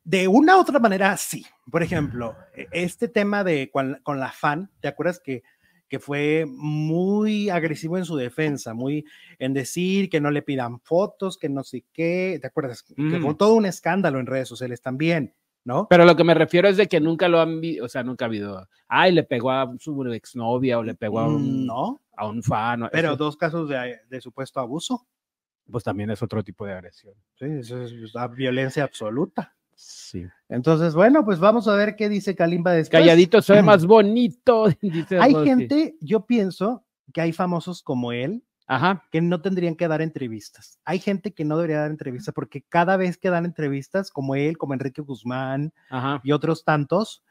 de 0.03 0.27
una 0.27 0.57
u 0.57 0.61
otra 0.61 0.79
manera, 0.79 1.15
sí. 1.17 1.45
Por 1.71 1.83
ejemplo, 1.83 2.35
e- 2.55 2.67
este 2.71 3.07
tema 3.07 3.43
de 3.43 3.69
con, 3.71 3.99
con 4.03 4.19
la 4.19 4.31
fan, 4.31 4.69
¿te 4.81 4.87
acuerdas 4.87 5.19
que, 5.23 5.43
que 5.87 5.99
fue 5.99 6.45
muy 6.47 7.49
agresivo 7.49 7.97
en 7.97 8.05
su 8.05 8.15
defensa, 8.15 8.73
muy 8.73 9.05
en 9.39 9.53
decir 9.53 10.09
que 10.09 10.19
no 10.19 10.31
le 10.31 10.41
pidan 10.41 10.79
fotos, 10.81 11.37
que 11.37 11.49
no 11.49 11.63
sé 11.63 11.85
qué, 11.93 12.37
¿te 12.41 12.47
acuerdas? 12.47 12.83
Que 12.83 12.93
Mm. 13.19 13.21
fue 13.21 13.35
todo 13.35 13.53
un 13.53 13.65
escándalo 13.65 14.19
en 14.19 14.25
redes 14.25 14.47
sociales 14.47 14.81
también, 14.81 15.35
¿no? 15.63 15.87
Pero 15.89 16.03
lo 16.05 16.15
que 16.15 16.23
me 16.23 16.33
refiero 16.33 16.67
es 16.67 16.77
de 16.77 16.87
que 16.87 16.99
nunca 16.99 17.27
lo 17.29 17.39
han 17.39 17.61
visto, 17.61 17.85
o 17.85 17.89
sea, 17.89 18.03
nunca 18.03 18.25
ha 18.25 18.27
habido, 18.27 18.67
ay, 18.87 19.11
le 19.11 19.23
pegó 19.23 19.51
a 19.51 19.71
su 19.79 20.03
exnovia 20.11 20.79
o 20.79 20.83
le 20.83 20.95
pegó 20.95 21.19
a 21.19 21.27
un, 21.27 21.63
Mm, 21.63 21.65
No, 21.67 22.01
a 22.17 22.27
un 22.27 22.41
fan. 22.43 22.83
o- 22.83 22.89
pero 22.91 23.09
eso, 23.09 23.17
dos 23.17 23.37
casos 23.37 23.69
de, 23.69 23.99
de 24.09 24.21
supuesto 24.21 24.59
abuso. 24.59 25.07
pues 25.71 25.83
también 25.83 26.09
es 26.09 26.21
otro 26.21 26.43
tipo 26.43 26.65
de 26.65 26.73
agresión. 26.73 27.13
Sí, 27.39 27.45
eso 27.45 27.81
es 27.83 27.93
la 28.13 28.27
violencia 28.27 28.83
absoluta. 28.83 29.55
Sí. 29.75 30.25
Entonces, 30.49 30.93
bueno, 30.93 31.25
pues 31.25 31.39
vamos 31.39 31.67
a 31.67 31.75
ver 31.75 31.95
qué 31.95 32.09
dice 32.09 32.35
Kalimba 32.35 32.71
después. 32.71 33.01
Calladito 33.01 33.41
se 33.41 33.53
ve 33.53 33.61
más 33.63 33.85
bonito, 33.85 34.67
dice 34.81 35.19
Hay 35.19 35.33
gente, 35.43 35.95
yo 36.01 36.25
pienso 36.25 36.85
que 37.13 37.21
hay 37.21 37.33
famosos 37.33 37.81
como 37.81 38.11
él 38.11 38.43
Ajá. 38.67 39.03
que 39.11 39.21
no 39.21 39.41
tendrían 39.41 39.75
que 39.75 39.87
dar 39.87 40.01
entrevistas. 40.01 40.79
Hay 40.85 40.99
gente 40.99 41.33
que 41.33 41.45
no 41.45 41.57
debería 41.57 41.81
dar 41.81 41.91
entrevistas 41.91 42.33
porque 42.33 42.61
cada 42.61 42.97
vez 42.97 43.17
que 43.17 43.29
dan 43.29 43.45
entrevistas, 43.45 44.11
como 44.11 44.35
él, 44.35 44.57
como 44.57 44.73
Enrique 44.73 45.01
Guzmán 45.01 45.73
Ajá. 45.89 46.21
y 46.23 46.31
otros 46.31 46.63
tantos, 46.63 47.23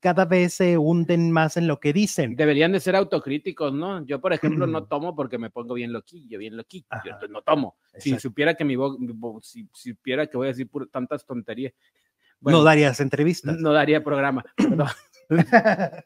cada 0.00 0.24
vez 0.24 0.54
se 0.54 0.78
hunden 0.78 1.30
más 1.30 1.56
en 1.56 1.66
lo 1.66 1.80
que 1.80 1.92
dicen. 1.92 2.36
Deberían 2.36 2.72
de 2.72 2.80
ser 2.80 2.96
autocríticos, 2.96 3.72
¿no? 3.72 4.04
Yo, 4.06 4.20
por 4.20 4.32
ejemplo, 4.32 4.66
no 4.66 4.82
Mm. 4.82 4.88
tomo 4.88 5.16
porque 5.16 5.38
me 5.38 5.50
pongo 5.50 5.74
bien 5.74 5.92
loquillo, 5.92 6.38
bien 6.38 6.56
loquillo. 6.56 6.86
Ajá. 6.90 7.02
Entonces 7.04 7.30
no 7.30 7.42
tomo. 7.42 7.76
Si 7.98 8.10
Exacto. 8.10 8.22
supiera 8.28 8.54
que 8.54 8.64
mi 8.64 8.76
si, 9.42 9.68
si 9.72 9.90
supiera 9.90 10.26
que 10.26 10.36
voy 10.36 10.46
a 10.46 10.50
decir 10.50 10.68
tantas 10.90 11.24
tonterías, 11.24 11.72
no 11.72 11.78
bueno, 12.40 12.62
darías 12.64 13.00
entrevistas. 13.00 13.56
no 13.58 13.72
daría 13.72 14.04
programa. 14.04 14.44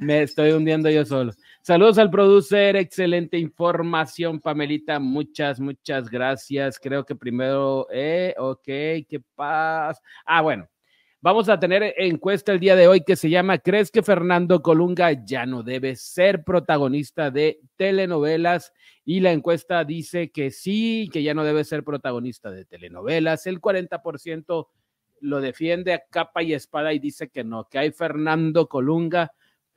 Me 0.00 0.22
estoy 0.22 0.50
hundiendo 0.52 0.90
yo 0.90 1.04
solo. 1.04 1.32
Saludos 1.62 1.98
al 1.98 2.10
producer, 2.10 2.76
excelente 2.76 3.38
información, 3.38 4.40
Pamelita. 4.40 4.98
Muchas, 4.98 5.60
muchas 5.60 6.10
gracias. 6.10 6.78
Creo 6.78 7.04
que 7.04 7.14
primero, 7.14 7.86
eh, 7.92 8.34
ok, 8.36 8.64
qué 8.64 9.22
paz. 9.34 10.00
Ah, 10.26 10.42
bueno, 10.42 10.68
vamos 11.24 11.48
a 11.48 11.58
tener 11.58 11.94
encuesta 11.96 12.52
el 12.52 12.60
día 12.60 12.76
de 12.76 12.86
hoy 12.86 13.00
que 13.00 13.16
se 13.16 13.30
llama 13.30 13.56
¿Crees 13.56 13.90
que 13.90 14.02
Fernando 14.02 14.60
Colunga 14.60 15.24
ya 15.24 15.46
no 15.46 15.62
debe 15.62 15.96
ser 15.96 16.44
protagonista 16.44 17.30
de 17.30 17.60
telenovelas? 17.76 18.74
Y 19.06 19.20
la 19.20 19.32
encuesta 19.32 19.84
dice 19.84 20.30
que 20.30 20.50
sí, 20.50 21.08
que 21.10 21.22
ya 21.22 21.32
no 21.32 21.42
debe 21.42 21.64
ser 21.64 21.82
protagonista 21.82 22.50
de 22.50 22.66
telenovelas. 22.66 23.46
El 23.46 23.62
40% 23.62 24.68
lo 25.20 25.40
defiende 25.40 25.94
a 25.94 26.04
capa 26.10 26.42
y 26.42 26.52
espada 26.52 26.92
y 26.92 26.98
dice 26.98 27.30
que 27.30 27.42
no, 27.42 27.70
que 27.70 27.78
hay 27.78 27.90
Fernando 27.90 28.68
Colunga 28.68 29.32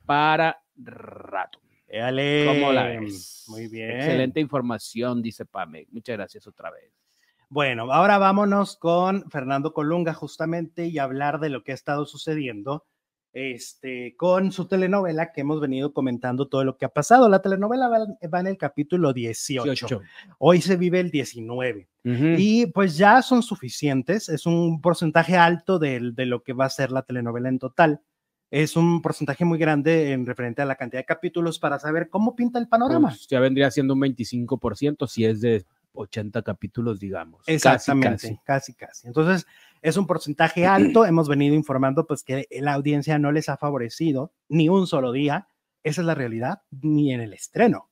para 0.06 0.62
rato. 0.76 1.62
Éale. 1.88 2.43
¿Cómo 2.45 2.74
la 2.74 2.88
ves? 2.88 3.45
Muy 3.48 3.70
bien. 3.70 3.91
Excelente 3.91 4.41
información, 4.41 5.22
dice 5.22 5.45
Pame. 5.45 5.88
Muchas 5.91 6.18
gracias 6.18 6.45
otra 6.45 6.72
vez. 6.72 7.07
Bueno, 7.50 7.91
ahora 7.93 8.18
vámonos 8.18 8.76
con 8.76 9.30
Fernando 9.30 9.74
Colunga 9.74 10.14
justamente 10.14 10.88
y 10.88 11.00
hablar 11.00 11.39
de 11.39 11.50
lo 11.50 11.64
que 11.64 11.72
ha 11.72 11.76
estado 11.76 12.06
sucediendo 12.06 12.86
este, 13.34 14.16
con 14.18 14.52
su 14.52 14.68
telenovela 14.68 15.32
que 15.32 15.41
hemos 15.41 15.62
venido 15.62 15.93
comentando 15.93 16.48
todo 16.48 16.64
lo 16.64 16.76
que 16.76 16.86
ha 16.86 16.89
pasado. 16.89 17.30
La 17.30 17.41
telenovela 17.41 17.88
va, 17.88 18.00
va 18.34 18.39
en 18.39 18.48
el 18.48 18.58
capítulo 18.58 19.14
18. 19.14 20.02
Hoy 20.39 20.62
se 20.62 20.76
vive 20.76 21.00
el 21.00 21.12
19. 21.12 21.88
Ujú. 22.04 22.26
Y 22.38 22.66
pues 22.68 22.98
ya 22.98 23.22
son 23.22 23.43
suficientes. 23.43 24.28
Es 24.28 24.45
un 24.45 24.82
porcentaje 24.82 25.38
alto 25.38 25.78
del- 25.78 26.16
de, 26.16 26.26
lo 26.26 26.41
que 26.43 26.54
va 26.54 26.66
a 26.66 26.70
ser 26.70 26.91
la 26.91 27.04
telenovela 27.04 27.48
en 27.50 27.60
total. 27.60 28.02
Es 28.50 28.76
un 28.76 29.02
porcentaje 29.02 29.45
muy 29.45 29.60
grande 29.60 30.14
en 30.14 30.26
referente 30.26 30.62
a 30.62 30.66
la 30.66 30.76
cantidad 30.76 31.02
de 31.02 31.06
capítulos 31.06 31.60
para 31.60 31.80
saber 31.80 32.10
cómo 32.10 32.36
pinta 32.36 32.60
el 32.60 32.68
panorama. 32.68 33.10
Pues 33.10 33.28
ya 33.28 33.39
vendría 33.39 33.70
siendo 33.72 33.93
un 33.93 34.00
25% 34.02 35.06
si 35.08 35.26
es 35.26 35.41
de 35.41 35.66
80 35.98 36.41
capítulos, 36.43 37.00
digamos. 37.00 37.39
Casi, 37.41 37.54
Exactamente, 37.54 38.39
casi, 38.45 38.74
casi, 38.74 39.08
Entonces, 39.08 39.45
es 39.82 39.98
un 39.98 40.08
porcentaje 40.08 40.66
alto. 40.66 41.06
Hemos 41.06 41.28
venido 41.28 41.56
informando 41.56 42.06
pues 42.06 42.24
que 42.24 42.48
la 42.62 42.74
audiencia 42.74 43.20
no 43.20 43.32
les 43.32 43.50
ha 43.50 43.58
favorecido 43.58 44.34
ni 44.50 44.70
un 44.70 44.88
solo 44.88 45.12
día. 45.12 45.48
Esa 45.84 46.02
es 46.02 46.08
la 46.08 46.16
realidad, 46.16 46.62
ni 46.72 47.14
en 47.14 47.22
el 47.22 47.34
estreno. 47.34 47.89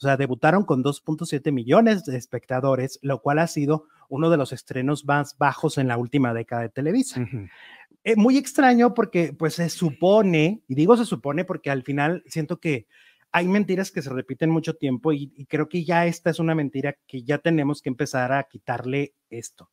O 0.00 0.02
sea, 0.02 0.16
debutaron 0.16 0.64
con 0.64 0.82
2.7 0.82 1.52
millones 1.52 2.04
de 2.04 2.16
espectadores, 2.16 2.98
lo 3.02 3.20
cual 3.20 3.38
ha 3.38 3.46
sido 3.46 3.84
uno 4.08 4.30
de 4.30 4.38
los 4.38 4.52
estrenos 4.52 5.04
más 5.04 5.36
bajos 5.36 5.76
en 5.76 5.88
la 5.88 5.98
última 5.98 6.32
década 6.32 6.62
de 6.62 6.68
Televisa. 6.70 7.20
Eh, 8.02 8.16
muy 8.16 8.38
extraño 8.38 8.94
porque 8.94 9.34
pues 9.34 9.54
se 9.54 9.68
supone, 9.68 10.62
y 10.66 10.74
digo 10.74 10.96
se 10.96 11.04
supone 11.04 11.44
porque 11.44 11.70
al 11.70 11.82
final 11.82 12.24
siento 12.26 12.58
que 12.58 12.86
hay 13.32 13.48
mentiras 13.48 13.90
que 13.90 14.02
se 14.02 14.10
repiten 14.10 14.50
mucho 14.50 14.74
tiempo 14.74 15.12
y, 15.12 15.32
y 15.36 15.46
creo 15.46 15.68
que 15.68 15.84
ya 15.84 16.06
esta 16.06 16.30
es 16.30 16.38
una 16.38 16.54
mentira 16.54 16.96
que 17.06 17.22
ya 17.22 17.38
tenemos 17.38 17.82
que 17.82 17.88
empezar 17.88 18.32
a 18.32 18.42
quitarle 18.44 19.14
esto. 19.28 19.70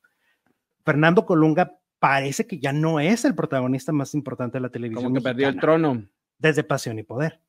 Fernando 0.84 1.26
Colunga 1.26 1.78
parece 1.98 2.46
que 2.46 2.58
ya 2.58 2.72
no 2.72 3.00
es 3.00 3.24
el 3.24 3.34
protagonista 3.34 3.92
más 3.92 4.14
importante 4.14 4.58
de 4.58 4.62
la 4.62 4.70
televisión. 4.70 5.04
Como 5.04 5.16
que 5.16 5.22
perdió 5.22 5.48
el 5.48 5.58
trono. 5.58 6.04
desde 6.38 6.64
Pasión 6.64 6.98
y 6.98 7.02
Poder. 7.02 7.40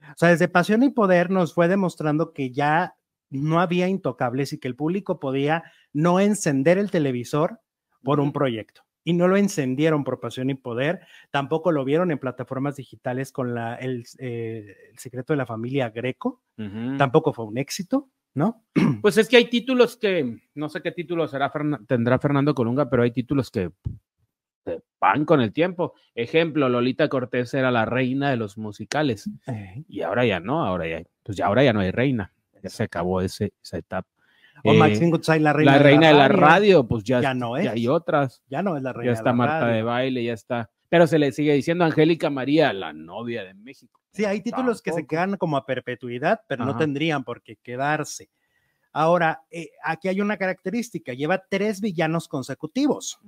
O 0.00 0.16
sea, 0.16 0.30
desde 0.30 0.48
Pasión 0.48 0.82
y 0.82 0.90
Poder 0.90 1.30
nos 1.30 1.54
fue 1.54 1.68
demostrando 1.68 2.32
que 2.32 2.52
ya 2.52 2.96
no 3.30 3.60
había 3.60 3.88
intocables 3.88 4.52
y 4.52 4.58
que 4.58 4.68
el 4.68 4.76
público 4.76 5.18
podía 5.18 5.64
no 5.92 6.20
encender 6.20 6.78
el 6.78 6.90
televisor 6.90 7.60
por 8.02 8.20
un 8.20 8.32
proyecto. 8.32 8.83
Y 9.04 9.12
no 9.12 9.28
lo 9.28 9.36
encendieron 9.36 10.02
por 10.02 10.18
Pasión 10.18 10.50
y 10.50 10.54
Poder, 10.54 11.00
tampoco 11.30 11.70
lo 11.70 11.84
vieron 11.84 12.10
en 12.10 12.18
plataformas 12.18 12.76
digitales 12.76 13.32
con 13.32 13.54
la, 13.54 13.74
el, 13.76 14.04
eh, 14.18 14.74
el 14.90 14.98
secreto 14.98 15.32
de 15.32 15.36
la 15.36 15.46
familia 15.46 15.90
Greco, 15.90 16.42
tampoco 16.96 17.32
fue 17.32 17.44
un 17.44 17.58
éxito, 17.58 18.08
¿no? 18.34 18.64
Pues 19.02 19.18
es 19.18 19.28
que 19.28 19.36
hay 19.36 19.50
títulos 19.50 19.96
que, 19.96 20.38
no 20.54 20.68
sé 20.68 20.80
qué 20.82 20.92
título 20.92 21.28
será 21.28 21.52
tendrá 21.86 22.18
Fernando 22.18 22.54
Colunga, 22.54 22.88
pero 22.88 23.02
hay 23.02 23.10
títulos 23.10 23.50
que 23.50 23.70
se 24.64 24.82
van 24.98 25.24
con 25.24 25.40
el 25.40 25.52
tiempo. 25.52 25.94
Ejemplo, 26.14 26.68
Lolita 26.68 27.08
Cortés 27.08 27.52
era 27.54 27.70
la 27.70 27.84
reina 27.84 28.30
de 28.30 28.36
los 28.36 28.56
musicales 28.56 29.28
y 29.86 30.00
ahora 30.00 30.24
ya 30.24 30.40
no, 30.40 30.64
ahora 30.64 30.88
ya, 30.88 31.02
pues 31.22 31.36
ya 31.36 31.46
ahora 31.46 31.62
ya 31.62 31.72
no 31.72 31.80
hay 31.80 31.90
reina, 31.90 32.32
ya 32.62 32.70
se 32.70 32.84
acabó 32.84 33.20
ese, 33.20 33.52
esa 33.62 33.78
etapa. 33.78 34.08
O 34.62 34.72
Eh, 34.72 34.78
Maxine 34.78 35.10
Goodside, 35.10 35.40
la 35.40 35.52
reina, 35.52 35.72
la 35.72 35.78
reina 35.78 36.08
de 36.08 36.14
la 36.14 36.28
radio, 36.28 36.86
pues 36.86 37.04
ya, 37.04 37.20
ya 37.20 37.34
no 37.34 37.56
es. 37.56 37.64
ya 37.64 37.72
hay 37.72 37.88
otras, 37.88 38.42
Ya 38.48 38.62
no 38.62 38.76
es 38.76 38.82
la 38.82 38.92
reina 38.92 39.06
ya 39.06 39.10
de 39.12 39.14
está 39.18 39.30
la 39.30 39.36
Marta 39.36 39.66
de 39.66 39.82
baile, 39.82 40.24
ya 40.24 40.32
está, 40.32 40.70
pero 40.88 41.06
se 41.06 41.18
le 41.18 41.32
sigue 41.32 41.52
diciendo 41.54 41.84
Angélica 41.84 42.30
María, 42.30 42.72
la 42.72 42.92
novia 42.92 43.44
de 43.44 43.54
México. 43.54 44.00
Sí, 44.12 44.24
hay 44.24 44.40
títulos 44.42 44.80
que 44.80 44.92
se 44.92 45.06
quedan 45.06 45.36
como 45.36 45.56
a 45.56 45.66
perpetuidad, 45.66 46.42
pero 46.46 46.64
no 46.64 46.76
tendrían 46.76 47.24
por 47.24 47.42
qué 47.42 47.56
quedarse. 47.56 48.30
Ahora, 48.92 49.42
eh, 49.50 49.70
aquí 49.82 50.06
hay 50.06 50.20
una 50.20 50.36
característica, 50.36 51.12
lleva 51.14 51.42
tres 51.50 51.80
villanos 51.80 52.28
consecutivos 52.28 53.18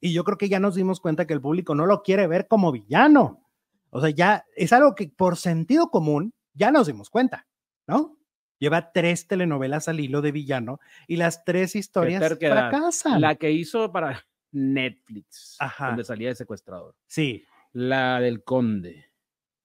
y 0.00 0.12
yo 0.12 0.22
creo 0.22 0.38
que 0.38 0.48
ya 0.48 0.60
nos 0.60 0.76
dimos 0.76 1.00
cuenta 1.00 1.26
que 1.26 1.34
el 1.34 1.40
público 1.40 1.74
no 1.74 1.86
lo 1.86 2.02
quiere 2.04 2.28
ver 2.28 2.46
como 2.46 2.70
villano. 2.70 3.42
O 3.90 4.00
sea, 4.00 4.10
ya 4.10 4.44
es 4.54 4.72
algo 4.72 4.94
que 4.94 5.08
por 5.08 5.36
sentido 5.36 5.90
común 5.90 6.32
ya 6.54 6.70
nos 6.70 6.86
dimos 6.86 7.10
cuenta, 7.10 7.48
¿no? 7.88 8.17
Lleva 8.58 8.92
tres 8.92 9.26
telenovelas 9.28 9.88
al 9.88 10.00
hilo 10.00 10.20
de 10.22 10.32
villano 10.32 10.80
y 11.06 11.16
las 11.16 11.44
tres 11.44 11.76
historias 11.76 12.36
fracasan. 12.38 13.20
La 13.20 13.36
que 13.36 13.50
hizo 13.52 13.92
para 13.92 14.26
Netflix, 14.52 15.56
Ajá. 15.60 15.88
donde 15.88 16.04
salía 16.04 16.28
de 16.28 16.34
secuestrador. 16.34 16.94
Sí. 17.06 17.44
La 17.72 18.20
del 18.20 18.42
Conde. 18.42 19.06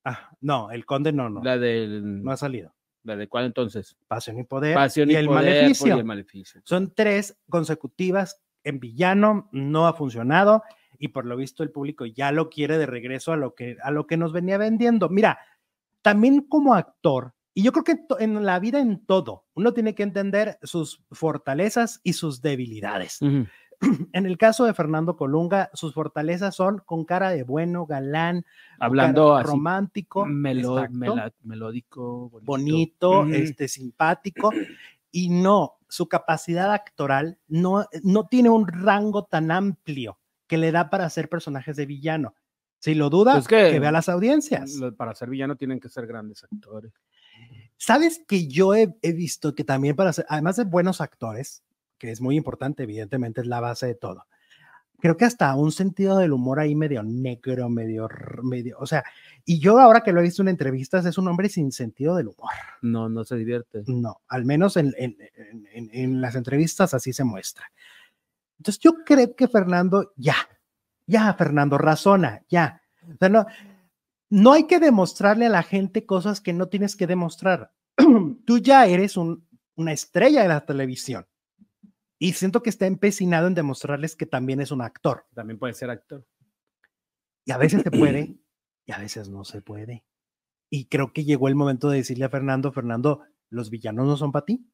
Ah, 0.05 0.31
no, 0.41 0.69
el 0.69 0.85
conde 0.85 1.13
no, 1.13 1.29
no, 1.29 1.41
La 1.41 1.57
del. 1.57 2.21
no 2.23 2.31
ha 2.31 2.37
salido. 2.37 2.73
¿La 3.03 3.15
de 3.15 3.27
cuál 3.29 3.45
entonces? 3.45 3.95
Pasión 4.07 4.37
y 4.37 4.43
poder 4.43 4.75
Pasión 4.75 5.09
y, 5.09 5.13
y 5.13 5.15
el 5.15 5.27
Poder, 5.27 5.43
pues, 5.43 5.55
maleficio. 5.55 5.87
y 5.95 5.99
el 5.99 6.05
maleficio. 6.05 6.61
Son 6.65 6.93
tres 6.93 7.37
consecutivas 7.49 8.41
en 8.65 8.79
villano, 8.79 9.49
no 9.53 9.87
ha 9.87 9.93
funcionado 9.93 10.63
y 10.99 11.09
por 11.09 11.25
lo 11.25 11.35
visto 11.37 11.63
el 11.63 11.71
público 11.71 12.05
ya 12.05 12.31
lo 12.31 12.49
quiere 12.49 12.77
de 12.77 12.85
regreso 12.85 13.31
a 13.33 13.37
lo 13.37 13.55
que, 13.55 13.77
a 13.81 13.91
lo 13.91 14.07
que 14.07 14.17
nos 14.17 14.31
venía 14.33 14.57
vendiendo. 14.57 15.07
Mira, 15.09 15.39
también 16.01 16.41
como 16.41 16.73
actor, 16.75 17.33
y 17.53 17.63
yo 17.63 17.71
creo 17.71 17.83
que 17.83 17.95
en 18.19 18.43
la 18.45 18.59
vida 18.59 18.79
en 18.79 19.05
todo, 19.05 19.45
uno 19.53 19.73
tiene 19.73 19.95
que 19.95 20.03
entender 20.03 20.57
sus 20.63 21.03
fortalezas 21.11 21.99
y 22.03 22.13
sus 22.13 22.41
debilidades. 22.41 23.21
Ujú. 23.21 23.45
En 24.13 24.25
el 24.25 24.37
caso 24.37 24.63
de 24.65 24.73
Fernando 24.73 25.17
Colunga, 25.17 25.69
sus 25.73 25.93
fortalezas 25.93 26.55
son 26.55 26.81
con 26.85 27.03
cara 27.03 27.31
de 27.31 27.43
bueno, 27.43 27.85
galán, 27.85 28.45
Hablando 28.79 29.35
así. 29.35 29.47
romántico, 29.49 30.25
melo- 30.25 30.77
exacto, 30.77 30.97
mela- 30.97 31.33
melódico, 31.43 32.29
bonito. 32.29 32.45
bonito, 32.45 33.25
este, 33.27 33.67
simpático, 33.67 34.51
y 35.11 35.29
no, 35.29 35.73
su 35.89 36.07
capacidad 36.07 36.71
actoral 36.71 37.37
no, 37.47 37.85
no 38.03 38.27
tiene 38.27 38.49
un 38.49 38.67
rango 38.67 39.25
tan 39.25 39.51
amplio 39.51 40.17
que 40.47 40.57
le 40.57 40.71
da 40.71 40.89
para 40.89 41.05
hacer 41.05 41.27
personajes 41.27 41.75
de 41.75 41.85
villano. 41.85 42.35
Si 42.79 42.95
lo 42.95 43.09
duda, 43.09 43.33
Pues 43.33 43.47
que- 43.47 43.69
que 43.71 43.79
vea 43.79 43.91
las 43.91 44.07
audiencias. 44.09 44.79
Para 44.97 45.13
ser 45.15 45.29
villano 45.29 45.55
tienen 45.57 45.79
que 45.79 45.89
ser 45.89 46.05
grandes 46.07 46.43
actores. 46.43 46.93
Sabes 47.85 48.21
que 48.25 48.47
yo 48.47 48.73
he, 48.73 48.95
he 49.01 49.11
visto 49.11 49.55
que 49.55 49.65
también 49.65 49.97
para 49.97 50.13
ser, 50.13 50.25
además 50.29 50.55
de 50.55 50.63
buenos 50.63 51.01
actores, 51.01 51.63
que 51.97 52.11
es 52.11 52.21
muy 52.21 52.37
importante, 52.37 52.83
evidentemente 52.83 53.41
es 53.41 53.47
la 53.47 53.59
base 53.59 53.87
de 53.87 53.95
todo, 53.95 54.25
creo 55.01 55.17
que 55.17 55.25
hasta 55.25 55.53
un 55.55 55.73
sentido 55.73 56.17
del 56.17 56.31
humor 56.31 56.61
ahí 56.61 56.75
medio 56.75 57.03
negro, 57.03 57.67
medio, 57.67 58.07
medio, 58.41 58.77
o 58.79 58.85
sea, 58.85 59.03
y 59.43 59.59
yo 59.59 59.79
ahora 59.79 59.99
que 59.99 60.13
lo 60.13 60.21
he 60.21 60.23
visto 60.23 60.41
en 60.41 60.47
entrevistas, 60.47 61.05
es 61.05 61.17
un 61.17 61.27
hombre 61.27 61.49
sin 61.49 61.73
sentido 61.73 62.15
del 62.15 62.29
humor. 62.29 62.51
No, 62.81 63.09
no 63.09 63.25
se 63.25 63.35
divierte. 63.35 63.83
No, 63.87 64.21
al 64.29 64.45
menos 64.45 64.77
en, 64.77 64.93
en, 64.97 65.17
en, 65.73 65.89
en 65.91 66.21
las 66.21 66.35
entrevistas 66.35 66.93
así 66.93 67.11
se 67.11 67.25
muestra. 67.25 67.69
Entonces 68.59 68.79
yo 68.79 68.93
creo 69.05 69.35
que 69.35 69.49
Fernando, 69.49 70.13
ya, 70.15 70.37
ya, 71.05 71.33
Fernando, 71.33 71.77
razona, 71.77 72.43
ya. 72.47 72.81
O 73.13 73.17
sea, 73.19 73.27
no, 73.27 73.45
no 74.33 74.51
hay 74.51 74.65
que 74.65 74.79
demostrarle 74.79 75.45
a 75.45 75.49
la 75.49 75.61
gente 75.61 76.07
cosas 76.07 76.41
que 76.41 76.53
no 76.53 76.67
tienes 76.67 76.95
que 76.95 77.05
demostrar. 77.05 77.71
Tú 78.47 78.57
ya 78.57 78.87
eres 78.87 79.15
un, 79.15 79.47
una 79.75 79.91
estrella 79.91 80.41
de 80.41 80.47
la 80.47 80.65
televisión. 80.65 81.27
Y 82.17 82.33
siento 82.33 82.63
que 82.63 82.71
está 82.71 82.87
empecinado 82.87 83.45
en 83.45 83.53
demostrarles 83.53 84.15
que 84.15 84.25
también 84.25 84.59
es 84.59 84.71
un 84.71 84.81
actor. 84.81 85.27
También 85.35 85.59
puede 85.59 85.75
ser 85.75 85.91
actor. 85.91 86.25
Y 87.45 87.51
a 87.51 87.59
veces 87.59 87.83
se 87.83 87.91
puede 87.91 88.35
y 88.87 88.91
a 88.91 88.97
veces 88.97 89.29
no 89.29 89.43
se 89.43 89.61
puede. 89.61 90.03
Y 90.67 90.85
creo 90.85 91.13
que 91.13 91.25
llegó 91.25 91.47
el 91.47 91.53
momento 91.53 91.91
de 91.91 91.97
decirle 91.97 92.25
a 92.25 92.29
Fernando, 92.29 92.71
Fernando, 92.71 93.21
los 93.51 93.69
villanos 93.69 94.07
no 94.07 94.17
son 94.17 94.31
para 94.31 94.45
ti. 94.45 94.67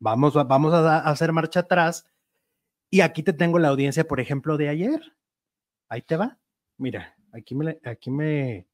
Vamos, 0.00 0.34
vamos 0.34 0.74
a, 0.74 0.98
a 0.98 1.10
hacer 1.10 1.30
marcha 1.30 1.60
atrás. 1.60 2.04
Y 2.90 3.02
aquí 3.02 3.22
te 3.22 3.32
tengo 3.32 3.60
la 3.60 3.68
audiencia, 3.68 4.08
por 4.08 4.18
ejemplo, 4.18 4.56
de 4.56 4.70
ayer. 4.70 5.16
Ahí 5.88 6.02
te 6.02 6.16
va. 6.16 6.40
Mira, 6.78 7.15
aquí 7.36 7.54
me, 7.54 7.78
aquí 7.84 8.10
me, 8.10 8.66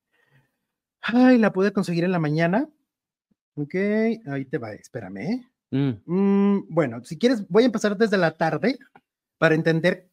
ay, 1.00 1.38
la 1.38 1.52
pude 1.52 1.72
conseguir 1.72 2.04
en 2.04 2.12
la 2.12 2.18
mañana. 2.18 2.68
Ok, 3.54 3.74
ahí 3.74 4.44
te 4.46 4.58
va, 4.58 4.72
espérame. 4.72 5.18
¿eh? 5.18 5.46
Mm. 5.70 5.92
Mm, 6.06 6.66
bueno, 6.68 7.04
si 7.04 7.18
quieres, 7.18 7.46
voy 7.48 7.64
a 7.64 7.66
empezar 7.66 7.96
desde 7.96 8.18
la 8.18 8.36
tarde 8.36 8.78
para 9.38 9.54
entender 9.54 10.08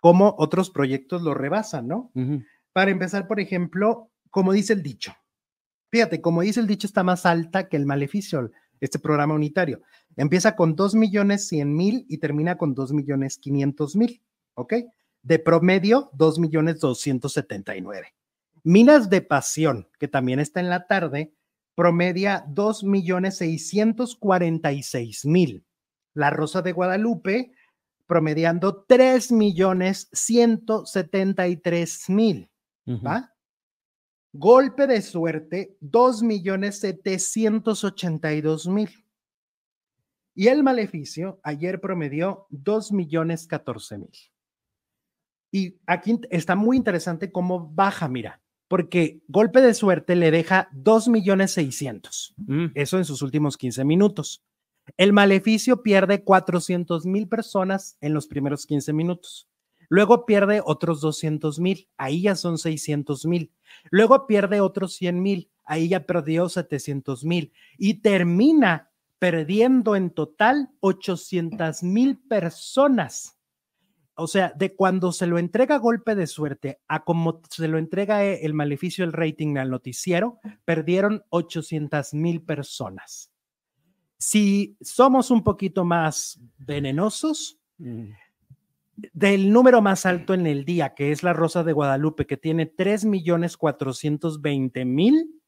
cómo 0.00 0.34
otros 0.38 0.70
proyectos 0.70 1.22
lo 1.22 1.34
rebasan, 1.34 1.86
¿no? 1.86 2.10
Para 2.72 2.90
empezar, 2.90 3.28
por 3.28 3.38
ejemplo, 3.38 4.10
como 4.30 4.52
dice 4.52 4.72
el 4.72 4.82
dicho. 4.82 5.14
Fíjate, 5.90 6.20
como 6.20 6.40
dice 6.40 6.58
el 6.58 6.66
dicho, 6.66 6.86
está 6.86 7.02
más 7.02 7.26
alta 7.26 7.68
que 7.68 7.76
el 7.76 7.86
maleficio, 7.86 8.50
este 8.80 8.98
programa 8.98 9.34
unitario. 9.34 9.82
Empieza 10.16 10.56
con 10.56 10.74
2 10.74 10.94
millones 10.94 11.46
100 11.48 11.76
mil 11.76 12.06
y 12.08 12.18
termina 12.18 12.56
con 12.56 12.74
2 12.74 12.92
millones 12.94 13.38
500 13.38 13.96
mil, 13.96 14.22
¿ok? 14.54 14.74
De 15.22 15.38
promedio, 15.38 16.10
2 16.14 16.38
millones 16.38 16.80
279. 16.80 18.14
Minas 18.64 19.08
de 19.10 19.22
Pasión, 19.22 19.88
que 19.98 20.08
también 20.08 20.40
está 20.40 20.60
en 20.60 20.68
la 20.68 20.86
tarde, 20.86 21.32
promedia 21.74 22.44
2 22.48 22.84
millones 22.84 23.38
646 23.38 25.24
mil. 25.26 25.64
La 26.14 26.30
Rosa 26.30 26.62
de 26.62 26.72
Guadalupe, 26.72 27.52
promediando 28.06 28.84
3 28.84 29.32
millones 29.32 30.08
173 30.12 32.10
mil. 32.10 32.50
Ujú. 32.86 33.04
¿va? 33.04 33.32
Golpe 34.32 34.86
de 34.86 35.02
suerte, 35.02 35.76
2 35.80 36.22
millones 36.22 36.80
782 36.80 38.68
mil. 38.68 38.90
Y 40.34 40.48
el 40.48 40.62
maleficio 40.62 41.38
ayer 41.42 41.80
promedió 41.80 42.46
2 42.50 42.92
millones 42.92 43.46
14 43.46 43.98
mil. 43.98 44.31
Y 45.52 45.76
aquí 45.86 46.18
está 46.30 46.56
muy 46.56 46.76
interesante 46.76 47.30
cómo 47.30 47.70
baja, 47.72 48.08
mira, 48.08 48.40
porque 48.68 49.20
golpe 49.28 49.60
de 49.60 49.74
suerte 49.74 50.16
le 50.16 50.30
deja 50.30 50.70
2 50.72 51.08
millones 51.08 51.52
600. 51.52 52.34
Mm. 52.38 52.66
Eso 52.74 52.96
en 52.96 53.04
sus 53.04 53.20
últimos 53.20 53.58
15 53.58 53.84
minutos. 53.84 54.42
El 54.96 55.12
maleficio 55.12 55.82
pierde 55.82 56.24
400 56.24 57.06
mil 57.06 57.28
personas 57.28 57.98
en 58.00 58.14
los 58.14 58.26
primeros 58.26 58.66
15 58.66 58.92
minutos. 58.94 59.46
Luego 59.88 60.24
pierde 60.24 60.62
otros 60.64 61.02
200 61.02 61.60
mil, 61.60 61.86
ahí 61.98 62.22
ya 62.22 62.34
son 62.34 62.56
600 62.56 63.26
mil. 63.26 63.52
Luego 63.90 64.26
pierde 64.26 64.62
otros 64.62 64.94
100 64.94 65.20
mil, 65.20 65.50
ahí 65.64 65.88
ya 65.90 66.06
perdió 66.06 66.48
700 66.48 67.26
mil. 67.26 67.52
Y 67.76 68.00
termina 68.00 68.90
perdiendo 69.18 69.94
en 69.94 70.08
total 70.08 70.70
800 70.80 71.82
mil 71.82 72.18
personas. 72.18 73.38
O 74.14 74.26
sea, 74.26 74.52
de 74.56 74.74
cuando 74.74 75.12
se 75.12 75.26
lo 75.26 75.38
entrega 75.38 75.78
golpe 75.78 76.14
de 76.14 76.26
suerte 76.26 76.80
a 76.88 77.04
como 77.04 77.40
se 77.48 77.68
lo 77.68 77.78
entrega 77.78 78.24
eh, 78.24 78.40
el 78.44 78.54
maleficio, 78.54 79.04
el 79.04 79.12
rating 79.12 79.56
al 79.56 79.70
noticiero, 79.70 80.38
perdieron 80.64 81.24
800 81.30 82.14
mil 82.14 82.42
personas. 82.42 83.30
Si 84.18 84.76
somos 84.80 85.30
un 85.30 85.42
poquito 85.42 85.84
más 85.84 86.40
venenosos, 86.58 87.58
Mm. 87.82 88.10
del 89.12 89.52
número 89.52 89.82
más 89.82 90.06
alto 90.06 90.34
en 90.34 90.46
el 90.46 90.64
día, 90.64 90.94
que 90.94 91.10
es 91.10 91.22
la 91.22 91.32
Rosa 91.32 91.64
de 91.64 91.72
Guadalupe, 91.72 92.26
que 92.26 92.36
tiene 92.36 92.66
3 92.66 93.04
millones 93.06 93.56
420 93.56 94.84
mil, 94.84 95.40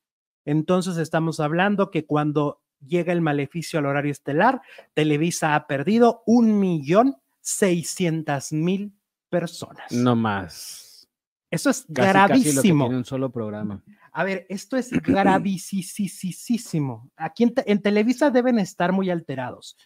entonces 0.44 0.96
estamos 0.96 1.38
hablando 1.40 1.90
que 1.90 2.06
cuando 2.06 2.62
llega 2.84 3.12
el 3.12 3.20
maleficio 3.20 3.78
al 3.78 3.86
horario 3.86 4.10
estelar, 4.10 4.62
Televisa 4.94 5.54
ha 5.54 5.66
perdido 5.66 6.22
un 6.26 6.58
millón 6.58 7.16
600 7.44 8.52
mil 8.52 8.92
personas. 9.30 9.92
No 9.92 10.16
más. 10.16 11.08
Eso 11.50 11.70
es 11.70 11.86
Casi, 11.94 11.94
casi 11.94 12.02
lo 12.02 12.02
que 12.02 12.38
gravísimo. 12.42 12.84
tiene 12.86 12.96
un 12.96 13.04
solo 13.04 13.30
programa. 13.30 13.82
A 14.12 14.24
ver, 14.24 14.44
esto 14.48 14.76
es 14.76 14.90
gravísimo. 15.70 17.10
Aquí 17.16 17.44
en, 17.44 17.54
te- 17.54 17.70
en 17.70 17.80
Televisa 17.82 18.30
deben 18.30 18.58
estar 18.58 18.92
muy 18.92 19.10
alterados, 19.10 19.76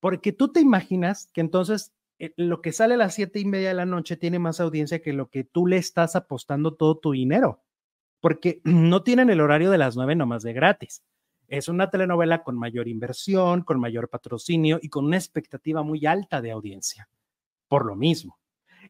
porque 0.00 0.32
tú 0.32 0.52
te 0.52 0.60
imaginas 0.60 1.30
que 1.32 1.40
entonces 1.40 1.92
eh, 2.18 2.32
lo 2.36 2.60
que 2.60 2.72
sale 2.72 2.94
a 2.94 2.98
las 2.98 3.14
siete 3.14 3.38
y 3.40 3.44
media 3.44 3.68
de 3.68 3.74
la 3.74 3.86
noche 3.86 4.16
tiene 4.16 4.38
más 4.38 4.60
audiencia 4.60 5.00
que 5.00 5.12
lo 5.12 5.28
que 5.30 5.44
tú 5.44 5.66
le 5.66 5.76
estás 5.78 6.16
apostando 6.16 6.74
todo 6.74 6.98
tu 6.98 7.12
dinero, 7.12 7.62
porque 8.20 8.60
no 8.64 9.02
tienen 9.02 9.30
el 9.30 9.40
horario 9.40 9.70
de 9.70 9.78
las 9.78 9.96
nueve 9.96 10.16
nomás 10.16 10.42
de 10.42 10.52
gratis. 10.52 11.02
Es 11.48 11.68
una 11.68 11.90
telenovela 11.90 12.42
con 12.42 12.58
mayor 12.58 12.88
inversión, 12.88 13.62
con 13.62 13.80
mayor 13.80 14.08
patrocinio 14.08 14.78
y 14.82 14.88
con 14.88 15.04
una 15.04 15.16
expectativa 15.16 15.82
muy 15.82 16.06
alta 16.06 16.40
de 16.40 16.50
audiencia, 16.50 17.08
por 17.68 17.86
lo 17.86 17.96
mismo. 17.96 18.38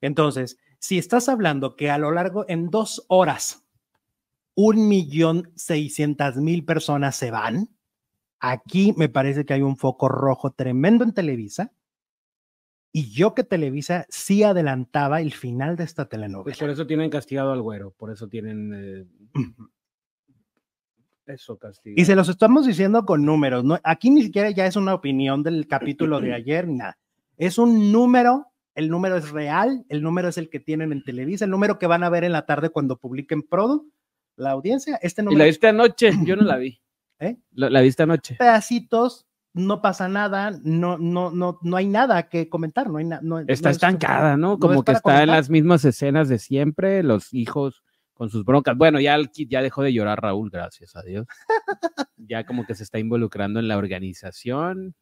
Entonces, 0.00 0.58
si 0.78 0.98
estás 0.98 1.28
hablando 1.28 1.76
que 1.76 1.90
a 1.90 1.98
lo 1.98 2.10
largo, 2.10 2.44
en 2.48 2.68
dos 2.70 3.04
horas, 3.08 3.66
un 4.54 4.88
millón 4.88 5.52
seiscientas 5.54 6.36
mil 6.36 6.64
personas 6.64 7.14
se 7.16 7.30
van. 7.30 7.68
Aquí 8.40 8.94
me 8.96 9.08
parece 9.08 9.44
que 9.44 9.54
hay 9.54 9.62
un 9.62 9.76
foco 9.76 10.08
rojo 10.08 10.52
tremendo 10.52 11.04
en 11.04 11.12
Televisa. 11.12 11.72
Y 12.92 13.10
yo 13.12 13.34
que 13.34 13.44
Televisa 13.44 14.06
sí 14.08 14.42
adelantaba 14.42 15.20
el 15.20 15.34
final 15.34 15.76
de 15.76 15.84
esta 15.84 16.04
Pues 16.04 16.10
telenovela. 16.10 16.56
por 16.58 16.70
eso 16.70 16.86
tienen 16.86 17.10
castigado 17.10 17.52
al 17.52 17.60
güero, 17.60 17.90
por 17.92 18.10
eso 18.10 18.28
tienen 18.28 18.72
eh, 18.74 19.06
eso 21.26 21.58
castigado. 21.58 22.00
Y 22.00 22.04
se 22.04 22.16
los 22.16 22.28
estamos 22.28 22.66
diciendo 22.66 23.04
con 23.04 23.24
números. 23.24 23.64
¿no? 23.64 23.78
Aquí 23.82 24.10
ni 24.10 24.22
siquiera 24.22 24.50
ya 24.50 24.66
es 24.66 24.76
una 24.76 24.94
opinión 24.94 25.42
del 25.42 25.66
capítulo 25.66 26.20
de 26.20 26.34
ayer, 26.34 26.66
ni 26.66 26.76
nada. 26.76 26.98
Es 27.36 27.58
un 27.58 27.92
número, 27.92 28.52
el 28.74 28.88
número 28.88 29.16
es 29.16 29.30
real, 29.30 29.84
el 29.88 30.02
número 30.02 30.28
es 30.28 30.38
el 30.38 30.48
que 30.48 30.60
tienen 30.60 30.92
en 30.92 31.04
Televisa, 31.04 31.44
el 31.44 31.50
número 31.50 31.78
que 31.78 31.86
van 31.86 32.02
a 32.02 32.08
ver 32.08 32.24
en 32.24 32.32
la 32.32 32.46
tarde 32.46 32.70
cuando 32.70 32.98
publiquen 32.98 33.42
Prodo, 33.42 33.84
la 34.36 34.50
audiencia. 34.52 34.98
Este 35.02 35.22
¿Y 35.22 35.24
número 35.24 35.38
la 35.40 35.44
viste 35.46 35.68
anoche? 35.68 36.10
Yo 36.24 36.36
no 36.36 36.42
la 36.42 36.56
vi. 36.56 36.80
¿Eh? 37.18 37.38
La, 37.52 37.70
la 37.70 37.80
viste 37.80 38.02
anoche. 38.02 38.36
pedacitos, 38.36 39.26
no 39.54 39.80
pasa 39.80 40.06
nada, 40.06 40.50
no, 40.62 40.98
no, 40.98 41.30
no, 41.30 41.58
no 41.62 41.76
hay 41.78 41.86
nada 41.86 42.28
que 42.28 42.50
comentar, 42.50 42.90
no 42.90 42.98
hay. 42.98 43.06
No, 43.06 43.40
Está 43.40 43.70
no 43.70 43.72
estancada, 43.72 44.36
¿no? 44.36 44.48
no 44.48 44.58
Como 44.58 44.74
es 44.74 44.84
que 44.84 44.92
está 44.92 45.22
en 45.22 45.30
las 45.30 45.48
mismas 45.48 45.82
escenas 45.86 46.28
de 46.28 46.38
siempre, 46.38 47.02
los 47.02 47.32
hijos 47.32 47.82
con 48.16 48.30
sus 48.30 48.44
broncas. 48.44 48.76
Bueno, 48.76 48.98
ya, 48.98 49.16
ya 49.34 49.62
dejó 49.62 49.82
de 49.82 49.92
llorar 49.92 50.20
Raúl, 50.20 50.50
gracias 50.50 50.96
a 50.96 51.02
Dios. 51.02 51.26
ya 52.16 52.44
como 52.46 52.64
que 52.66 52.74
se 52.74 52.82
está 52.82 52.98
involucrando 52.98 53.60
en 53.60 53.68
la 53.68 53.76
organización 53.76 54.94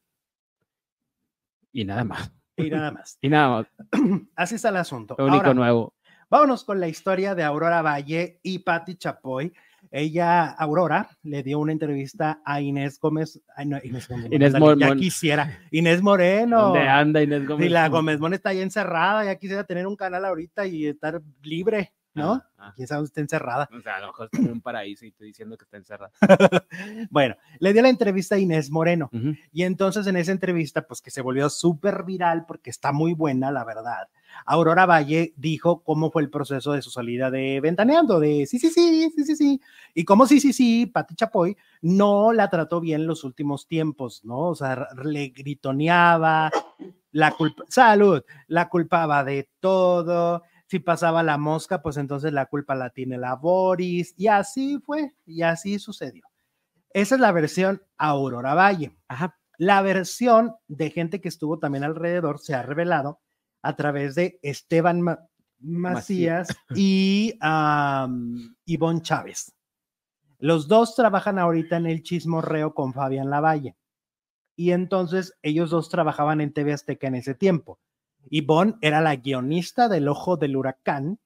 y 1.72 1.84
nada 1.84 2.04
más. 2.04 2.32
Y 2.56 2.70
nada 2.70 2.90
más. 2.90 3.18
Y 3.22 3.28
nada 3.28 3.48
más, 3.50 3.66
Así 4.36 4.54
está 4.56 4.68
el 4.68 4.76
asunto. 4.76 5.14
lo 5.18 5.24
único 5.26 5.38
Ahora, 5.38 5.54
nuevo. 5.54 5.94
vámonos 6.30 6.64
con 6.64 6.78
la 6.80 6.88
historia 6.88 7.34
de 7.34 7.42
Aurora 7.42 7.82
Valle 7.82 8.38
y 8.42 8.58
Patti 8.60 8.96
Chapoy. 8.96 9.52
Ella, 9.90 10.46
Aurora, 10.50 11.08
le 11.22 11.42
dio 11.42 11.58
una 11.58 11.70
entrevista 11.72 12.40
a 12.44 12.60
Inés 12.60 12.98
Gómez. 12.98 13.40
ay, 13.56 13.66
no, 13.66 13.78
Inés 13.82 14.08
Gómez. 14.08 14.32
Inés 14.32 14.54
ándale, 14.54 14.76
Mon- 14.76 14.78
Ya 14.78 14.96
quisiera. 14.96 15.60
Inés 15.70 16.00
Moreno. 16.02 16.62
¿Dónde 16.68 16.88
anda 16.88 17.22
Inés 17.22 17.46
Gómez? 17.46 17.66
Y 17.66 17.68
la 17.68 17.88
Gómez 17.88 18.18
Mon 18.18 18.32
está 18.34 18.48
ahí 18.50 18.60
encerrada, 18.60 19.24
ya 19.24 19.36
quisiera 19.36 19.64
tener 19.64 19.86
un 19.86 19.94
canal 19.96 20.24
ahorita 20.24 20.66
y 20.66 20.86
estar 20.86 21.20
libre, 21.42 21.92
¿no? 22.14 22.32
Ah, 22.32 22.50
ah. 22.58 22.72
Quién 22.76 22.88
sabe 22.88 23.04
está 23.04 23.20
encerrada. 23.20 23.68
O 23.76 23.80
sea, 23.80 23.96
a 23.96 24.00
lo 24.00 24.06
mejor 24.08 24.28
está 24.30 24.38
en 24.38 24.52
un 24.52 24.60
paraíso 24.60 25.04
y 25.04 25.08
estoy 25.08 25.28
diciendo 25.28 25.56
que 25.56 25.64
está 25.64 25.76
encerrada. 25.76 26.12
bueno, 27.10 27.36
le 27.58 27.72
dio 27.72 27.82
la 27.82 27.88
entrevista 27.88 28.36
a 28.36 28.38
Inés 28.38 28.70
Moreno. 28.70 29.10
Y 29.52 29.64
entonces 29.64 30.06
en 30.06 30.16
esa 30.16 30.32
entrevista, 30.32 30.86
pues 30.86 31.02
que 31.02 31.10
se 31.10 31.20
volvió 31.20 31.50
súper 31.50 32.04
viral 32.04 32.46
porque 32.46 32.70
está 32.70 32.92
muy 32.92 33.14
buena, 33.14 33.50
la 33.50 33.64
verdad. 33.64 34.08
Aurora 34.46 34.86
Valle 34.86 35.32
dijo 35.36 35.82
cómo 35.82 36.10
fue 36.10 36.22
el 36.22 36.30
proceso 36.30 36.72
de 36.72 36.82
su 36.82 36.90
salida 36.90 37.30
de 37.30 37.60
Ventaneando, 37.60 38.18
de 38.18 38.46
sí, 38.46 38.58
sí, 38.58 38.70
sí, 38.70 39.10
sí, 39.14 39.24
sí, 39.24 39.36
sí. 39.36 39.60
Y 39.94 40.04
cómo 40.04 40.26
sí, 40.26 40.40
sí, 40.40 40.52
sí, 40.52 40.86
Pati 40.86 41.14
Chapoy 41.14 41.56
no 41.82 42.32
la 42.32 42.50
trató 42.50 42.80
bien 42.80 43.06
los 43.06 43.24
últimos 43.24 43.66
tiempos, 43.66 44.24
¿no? 44.24 44.48
O 44.48 44.54
sea, 44.54 44.88
le 45.04 45.28
gritoneaba, 45.28 46.50
la 47.14 47.30
culpa, 47.30 47.64
salud, 47.68 48.22
la 48.48 48.68
culpaba 48.68 49.22
de 49.22 49.48
todo. 49.60 50.42
Si 50.66 50.78
pasaba 50.78 51.22
la 51.22 51.38
mosca, 51.38 51.82
pues 51.82 51.96
entonces 51.96 52.32
la 52.32 52.46
culpa 52.46 52.74
la 52.74 52.90
tiene 52.90 53.18
la 53.18 53.36
Boris. 53.36 54.14
Y 54.16 54.28
así 54.28 54.78
fue, 54.84 55.14
y 55.26 55.42
así 55.42 55.78
sucedió. 55.78 56.24
Esa 56.90 57.16
es 57.16 57.20
la 57.20 57.32
versión 57.32 57.82
Aurora 57.98 58.54
Valle. 58.54 58.96
Ajá. 59.08 59.38
La 59.58 59.82
versión 59.82 60.54
de 60.68 60.90
gente 60.90 61.20
que 61.20 61.28
estuvo 61.28 61.58
también 61.58 61.84
alrededor 61.84 62.40
se 62.40 62.54
ha 62.54 62.62
revelado 62.62 63.20
a 63.62 63.76
través 63.76 64.14
de 64.14 64.38
Esteban 64.42 65.00
Ma- 65.00 65.28
Macías 65.60 66.48
y 66.74 67.38
um, 67.42 68.54
Ivonne 68.64 69.02
Chávez. 69.02 69.54
Los 70.38 70.68
dos 70.68 70.94
trabajan 70.94 71.38
ahorita 71.38 71.76
en 71.76 71.86
el 71.86 72.02
chismorreo 72.02 72.74
con 72.74 72.92
Fabián 72.92 73.30
Lavalle. 73.30 73.76
Y 74.56 74.72
entonces 74.72 75.34
ellos 75.42 75.70
dos 75.70 75.88
trabajaban 75.88 76.40
en 76.40 76.52
TV 76.52 76.72
Azteca 76.72 77.06
en 77.06 77.14
ese 77.16 77.34
tiempo. 77.34 77.78
Ivonne 78.30 78.74
era 78.80 79.00
la 79.00 79.16
guionista 79.16 79.88
del 79.88 80.08
Ojo 80.08 80.36
del 80.36 80.56
Huracán 80.56 81.18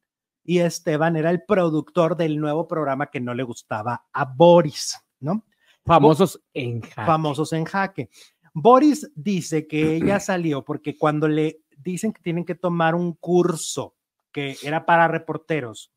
y 0.45 0.61
Esteban 0.61 1.17
era 1.17 1.31
el 1.31 1.43
productor 1.43 2.17
del 2.17 2.39
nuevo 2.39 2.67
programa 2.67 3.07
que 3.07 3.21
no 3.21 3.35
le 3.35 3.43
gustaba 3.43 4.07
a 4.13 4.25
Boris, 4.25 4.99
¿no? 5.21 5.45
Famosos 5.85 6.43
en 6.55 6.81
jaque. 6.81 7.07
famosos 7.07 7.53
en 7.53 7.65
jaque. 7.65 8.11
Boris 8.55 9.11
dice 9.15 9.67
que 9.67 9.97
ella 9.97 10.21
salió 10.21 10.65
porque 10.65 10.97
cuando 10.97 11.29
le 11.29 11.61
dicen 11.77 12.13
que 12.13 12.23
tienen 12.23 12.45
que 12.45 12.55
tomar 12.55 12.95
un 12.95 13.13
curso 13.15 13.95
que 14.33 14.57
era 14.63 14.87
para 14.87 15.09
reporteros 15.09 15.93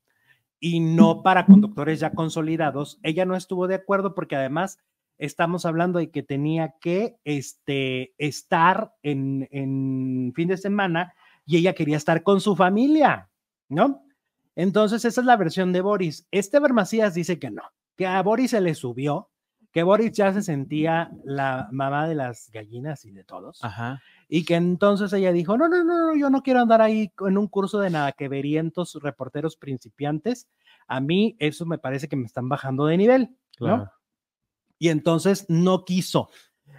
y 0.59 0.79
no 0.79 1.23
para 1.23 1.45
conductores 1.45 1.99
ya 1.99 2.11
consolidados, 2.11 2.99
ella 3.03 3.25
no 3.25 3.35
estuvo 3.35 3.67
de 3.67 3.75
acuerdo 3.75 4.13
porque 4.13 4.35
además 4.35 4.79
estamos 5.17 5.65
hablando 5.65 5.99
de 5.99 6.11
que 6.11 6.23
tenía 6.23 6.75
que 6.79 7.17
este, 7.23 8.13
estar 8.17 8.93
en, 9.03 9.47
en 9.51 10.33
fin 10.35 10.47
de 10.47 10.57
semana 10.57 11.13
y 11.45 11.57
ella 11.57 11.73
quería 11.73 11.97
estar 11.97 12.23
con 12.23 12.41
su 12.41 12.55
familia, 12.55 13.29
¿no? 13.69 14.03
Entonces, 14.55 15.05
esa 15.05 15.21
es 15.21 15.27
la 15.27 15.37
versión 15.37 15.71
de 15.73 15.81
Boris. 15.81 16.27
Esteban 16.31 16.73
Macías 16.73 17.13
dice 17.13 17.39
que 17.39 17.51
no, 17.51 17.63
que 17.95 18.07
a 18.07 18.21
Boris 18.21 18.51
se 18.51 18.61
le 18.61 18.75
subió, 18.75 19.29
que 19.71 19.83
Boris 19.83 20.11
ya 20.11 20.33
se 20.33 20.41
sentía 20.41 21.11
la 21.23 21.69
mamá 21.71 22.07
de 22.07 22.15
las 22.15 22.49
gallinas 22.51 23.05
y 23.05 23.11
de 23.11 23.23
todos, 23.23 23.63
Ajá. 23.63 24.01
y 24.27 24.43
que 24.43 24.55
entonces 24.55 25.13
ella 25.13 25.31
dijo, 25.31 25.57
no, 25.57 25.69
no, 25.69 25.83
no, 25.83 26.07
no, 26.07 26.15
yo 26.15 26.29
no 26.29 26.43
quiero 26.43 26.59
andar 26.59 26.81
ahí 26.81 27.11
en 27.25 27.37
un 27.37 27.47
curso 27.47 27.79
de 27.79 27.89
nada 27.89 28.11
que 28.11 28.27
verientos 28.27 28.97
reporteros 29.01 29.55
principiantes, 29.55 30.47
a 30.87 30.99
mí 30.99 31.37
eso 31.39 31.65
me 31.65 31.77
parece 31.77 32.09
que 32.09 32.17
me 32.17 32.25
están 32.25 32.49
bajando 32.49 32.85
de 32.85 32.97
nivel, 32.97 33.29
¿no? 33.59 33.77
Claro. 33.77 33.91
Y 34.81 34.89
entonces 34.89 35.45
no 35.47 35.85
quiso. 35.85 36.31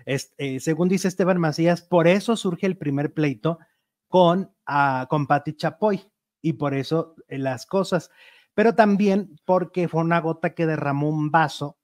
Eh, 0.07 0.59
según 0.59 0.89
dice 0.89 1.07
Esteban 1.07 1.39
Macías, 1.39 1.83
por 1.83 2.09
eso 2.09 2.37
surge 2.37 2.67
el 2.67 2.77
primer 2.77 3.15
pleito 3.15 3.61
con, 4.09 4.51
ah, 4.67 5.07
con 5.09 5.29
Patti 5.29 5.53
Chapoy 5.55 6.03
y 6.41 6.55
por 6.55 6.75
eso 6.75 7.15
eh, 7.29 7.39
las 7.39 7.65
cosas, 7.65 8.11
pero 8.55 8.75
también 8.75 9.39
porque 9.45 9.87
fue 9.87 10.01
una 10.01 10.21
gota 10.21 10.53
que 10.53 10.67
derramó 10.67 11.11
un 11.11 11.31
vaso 11.31 11.79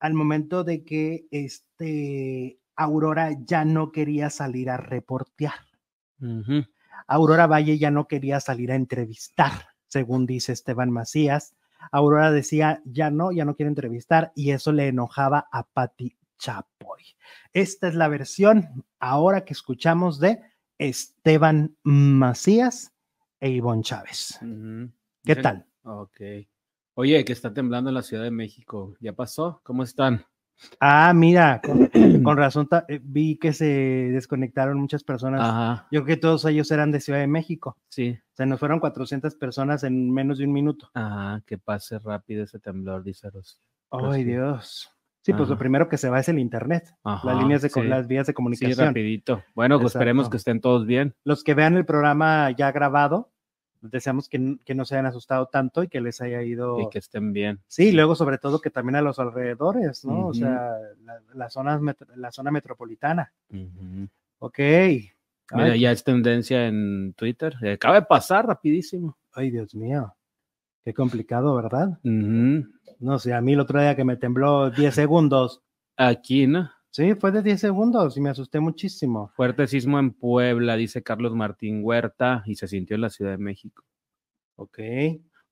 al 0.00 0.14
momento 0.14 0.64
de 0.64 0.82
que 0.84 1.28
este, 1.30 2.58
Aurora 2.74 3.30
ya 3.46 3.64
no 3.64 3.92
quería 3.92 4.30
salir 4.30 4.68
a 4.68 4.78
reportear. 4.78 5.60
Aurora 7.06 7.46
Valle 7.46 7.78
ya 7.78 7.92
no 7.92 8.08
quería 8.08 8.40
salir 8.40 8.72
a 8.72 8.74
entrevistar, 8.74 9.68
según 9.86 10.26
dice 10.26 10.50
Esteban 10.50 10.90
Macías. 10.90 11.54
Aurora 11.90 12.30
decía, 12.30 12.82
ya 12.84 13.10
no, 13.10 13.32
ya 13.32 13.44
no 13.44 13.56
quiere 13.56 13.68
entrevistar 13.68 14.32
y 14.34 14.50
eso 14.50 14.72
le 14.72 14.88
enojaba 14.88 15.48
a 15.50 15.64
Patti 15.64 16.16
Chapoy. 16.38 17.02
Esta 17.52 17.88
es 17.88 17.94
la 17.94 18.08
versión 18.08 18.84
ahora 18.98 19.44
que 19.44 19.52
escuchamos 19.52 20.18
de 20.20 20.40
Esteban 20.78 21.76
Macías 21.82 22.92
e 23.40 23.50
Ivonne 23.50 23.82
Chávez. 23.82 24.38
¿Qué 25.24 25.36
tal? 25.36 25.66
Ok. 25.84 26.20
Oye, 26.94 27.24
que 27.24 27.32
está 27.32 27.52
temblando 27.54 27.90
en 27.90 27.94
la 27.94 28.02
Ciudad 28.02 28.24
de 28.24 28.30
México. 28.30 28.94
¿Ya 29.00 29.12
pasó? 29.12 29.60
¿Cómo 29.62 29.82
están? 29.82 30.26
Ah, 30.80 31.12
mira, 31.14 31.60
con, 31.60 31.86
con 32.22 32.36
razón 32.36 32.68
eh, 32.88 33.00
vi 33.02 33.36
que 33.38 33.52
se 33.52 33.64
desconectaron 33.64 34.78
muchas 34.78 35.02
personas. 35.04 35.40
Ajá. 35.40 35.86
Yo 35.90 36.04
creo 36.04 36.16
que 36.16 36.20
todos 36.20 36.44
ellos 36.44 36.70
eran 36.70 36.90
de 36.92 37.00
Ciudad 37.00 37.18
de 37.20 37.26
México. 37.26 37.76
Sí. 37.88 38.18
Se 38.32 38.46
nos 38.46 38.60
fueron 38.60 38.80
400 38.80 39.34
personas 39.36 39.84
en 39.84 40.12
menos 40.12 40.38
de 40.38 40.44
un 40.46 40.52
minuto. 40.52 40.90
Ajá. 40.94 41.42
Que 41.46 41.58
pase 41.58 41.98
rápido 41.98 42.44
ese 42.44 42.58
temblor, 42.58 43.02
dice 43.02 43.28
Rocío. 43.30 43.60
Ay. 43.90 44.24
Dios. 44.24 44.90
Sí, 45.24 45.32
pues 45.34 45.48
lo 45.48 45.56
primero 45.56 45.88
que 45.88 45.98
se 45.98 46.10
va 46.10 46.18
es 46.18 46.28
el 46.28 46.40
internet, 46.40 46.96
las 47.04 47.36
líneas 47.38 47.62
de 47.62 47.68
sí. 47.68 47.82
las 47.84 48.08
vías 48.08 48.26
de 48.26 48.32
Sí, 48.32 48.34
comunicación. 48.34 48.88
rapidito. 48.88 49.44
Bueno, 49.54 49.78
pues 49.78 49.94
esperemos 49.94 50.28
que 50.28 50.36
estén 50.36 50.60
todos 50.60 50.84
bien. 50.84 51.14
Los 51.22 51.44
que 51.44 51.54
vean 51.54 51.76
el 51.76 51.84
programa 51.86 52.50
ya 52.50 52.72
grabado, 52.72 53.30
deseamos 53.82 54.28
que, 54.28 54.56
que 54.64 54.74
no 54.74 54.84
se 54.84 54.94
hayan 54.94 55.06
asustado 55.06 55.46
tanto 55.46 55.82
y 55.82 55.88
que 55.88 56.00
les 56.00 56.20
haya 56.20 56.42
ido. 56.42 56.80
Y 56.80 56.88
que 56.88 56.98
estén 56.98 57.32
bien. 57.32 57.60
Sí, 57.66 57.92
luego 57.92 58.14
sobre 58.14 58.38
todo 58.38 58.60
que 58.60 58.70
también 58.70 58.96
a 58.96 59.02
los 59.02 59.18
alrededores, 59.18 60.04
¿no? 60.04 60.28
O 60.28 60.34
sea, 60.34 60.78
la, 61.04 61.20
la 61.34 61.50
zona, 61.50 61.80
la 62.16 62.32
zona 62.32 62.50
metropolitana. 62.50 63.32
Ujú. 63.50 64.08
Ok. 64.38 64.58
Mira, 65.54 65.76
ya 65.76 65.90
es 65.92 66.02
tendencia 66.02 66.66
en 66.66 67.12
Twitter. 67.14 67.54
Acaba 67.74 67.96
de 67.96 68.06
pasar 68.06 68.46
rapidísimo. 68.46 69.18
ay, 69.34 69.50
Dios 69.50 69.74
mío. 69.74 70.14
Qué 70.84 70.94
complicado, 70.94 71.54
¿verdad? 71.54 71.98
No 72.02 73.18
sé, 73.18 73.34
a 73.34 73.40
mí 73.40 73.52
el 73.52 73.60
otro 73.60 73.80
día 73.80 73.94
que 73.94 74.04
me 74.04 74.16
tembló 74.16 74.70
10 74.70 74.94
segundos. 74.94 75.62
Aquí, 75.96 76.46
¿no? 76.46 76.70
Sí, 76.92 77.14
fue 77.14 77.32
de 77.32 77.42
10 77.42 77.58
segundos 77.58 78.18
y 78.18 78.20
me 78.20 78.28
asusté 78.28 78.60
muchísimo. 78.60 79.32
Fuerte 79.34 79.66
sismo 79.66 79.98
en 79.98 80.12
Puebla, 80.12 80.76
dice 80.76 81.02
Carlos 81.02 81.34
Martín 81.34 81.80
Huerta, 81.82 82.42
y 82.44 82.54
se 82.54 82.68
sintió 82.68 82.96
en 82.96 83.00
la 83.00 83.08
Ciudad 83.08 83.30
de 83.30 83.38
México. 83.38 83.82
Ok. 84.56 84.78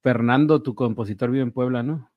Fernando, 0.02 0.62
tu 0.62 0.74
compositor, 0.74 1.30
vive 1.30 1.42
en 1.42 1.52
Puebla, 1.52 1.82
¿no? 1.82 2.10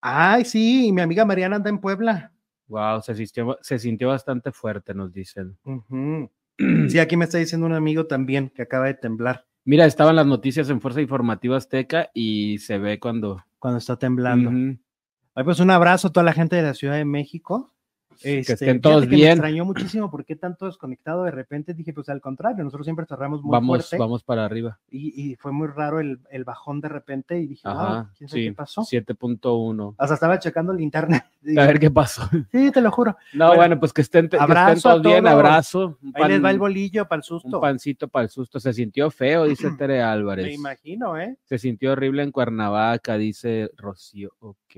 Ay, 0.00 0.44
sí, 0.44 0.86
y 0.86 0.92
mi 0.92 1.00
amiga 1.00 1.24
Mariana 1.24 1.56
anda 1.56 1.70
en 1.70 1.80
Puebla. 1.80 2.32
Wow, 2.68 3.02
se 3.02 3.16
sintió, 3.16 3.58
se 3.62 3.80
sintió 3.80 4.08
bastante 4.08 4.52
fuerte, 4.52 4.94
nos 4.94 5.12
dicen. 5.12 5.58
Sí, 6.90 6.98
aquí 6.98 7.16
me 7.16 7.24
está 7.24 7.38
diciendo 7.38 7.66
un 7.66 7.72
amigo 7.72 8.06
también 8.06 8.50
que 8.50 8.60
acaba 8.60 8.84
de 8.84 8.92
temblar 8.92 9.46
Mira, 9.64 9.86
estaban 9.86 10.16
las 10.16 10.26
noticias 10.26 10.70
en 10.70 10.80
Fuerza 10.80 11.00
Informativa 11.00 11.56
Azteca 11.56 12.10
y 12.14 12.58
se 12.58 12.78
ve 12.78 12.98
cuando. 12.98 13.44
cuando 13.58 13.78
está 13.78 13.98
temblando. 13.98 14.50
Ujú. 14.50 14.78
Ay, 15.34 15.44
pues 15.44 15.60
un 15.60 15.70
abrazo 15.70 16.08
a 16.08 16.12
toda 16.12 16.24
la 16.24 16.32
gente 16.32 16.56
de 16.56 16.62
la 16.62 16.74
Ciudad 16.74 16.94
de 16.94 17.04
México. 17.04 17.72
Este, 18.22 18.52
estén 18.52 18.58
fíjate 18.58 18.78
todos 18.80 19.02
que 19.04 19.10
Me 19.10 19.16
bien. 19.16 19.30
extrañó 19.32 19.64
muchísimo 19.64 20.10
porque 20.10 20.36
tanto 20.36 20.66
desconectado 20.66 21.24
de 21.24 21.30
repente 21.30 21.72
dije, 21.74 21.92
pues 21.92 22.08
al 22.10 22.20
contrario, 22.20 22.62
nosotros 22.64 22.86
siempre 22.86 23.06
cerramos 23.06 23.42
muy 23.42 23.50
Vamos, 23.52 23.78
fuerte 23.78 23.96
vamos 23.98 24.22
para 24.22 24.44
arriba. 24.44 24.78
y, 24.90 25.30
y 25.30 25.36
fue 25.36 25.52
muy 25.52 25.68
raro 25.68 26.00
el, 26.00 26.20
el 26.30 26.44
bajón 26.44 26.80
de 26.80 26.88
repente 26.88 27.38
y 27.40 27.46
dije, 27.46 27.66
wow, 27.66 27.76
Ajá, 27.78 28.12
quién 28.18 28.28
sabe 28.28 28.42
sí, 28.42 28.48
qué 28.48 28.54
pasó. 28.54 28.82
7.1. 28.82 29.94
Hasta 29.98 30.14
estaba 30.14 30.38
checando 30.38 30.72
el 30.72 30.80
internet. 30.80 31.24
y 31.42 31.50
A 31.58 31.62
dije, 31.62 31.66
ver 31.66 31.80
qué 31.80 31.90
pasó. 31.90 32.22
sí, 32.52 32.70
te 32.70 32.80
lo 32.80 32.90
juro. 32.90 33.16
No, 33.32 33.46
Bueno, 33.46 33.60
bueno, 33.60 33.80
pues 33.80 33.92
que 33.92 34.02
estén, 34.02 34.28
que 34.28 34.36
estén 34.36 34.80
todos 34.82 35.02
bien, 35.02 35.26
abrazo. 35.26 35.98
Un, 36.02 36.12
Ahí 36.14 36.28
les 36.28 36.44
va 36.44 36.50
el 36.50 36.56
pan- 36.56 36.58
bolillo 36.58 37.08
para 37.08 37.18
el 37.20 37.22
susto. 37.24 37.48
un 37.56 37.60
pancito 37.60 38.08
para 38.08 38.24
el 38.24 38.28
susto. 38.30 38.60
Se 38.60 38.72
sintió 38.72 39.10
feo, 39.10 39.44
dice 39.44 39.68
Tere 39.78 39.94
Me 39.98 40.02
Álvarez. 40.02 40.54
imagino, 40.54 41.18
¿eh? 41.18 41.36
Se 41.44 41.58
sintió 41.58 41.92
horrible 41.92 42.22
en 42.22 42.32
Cuernavaca, 42.32 43.16
dice 43.16 43.70
Rocío. 43.76 44.32
Ok. 44.40 44.76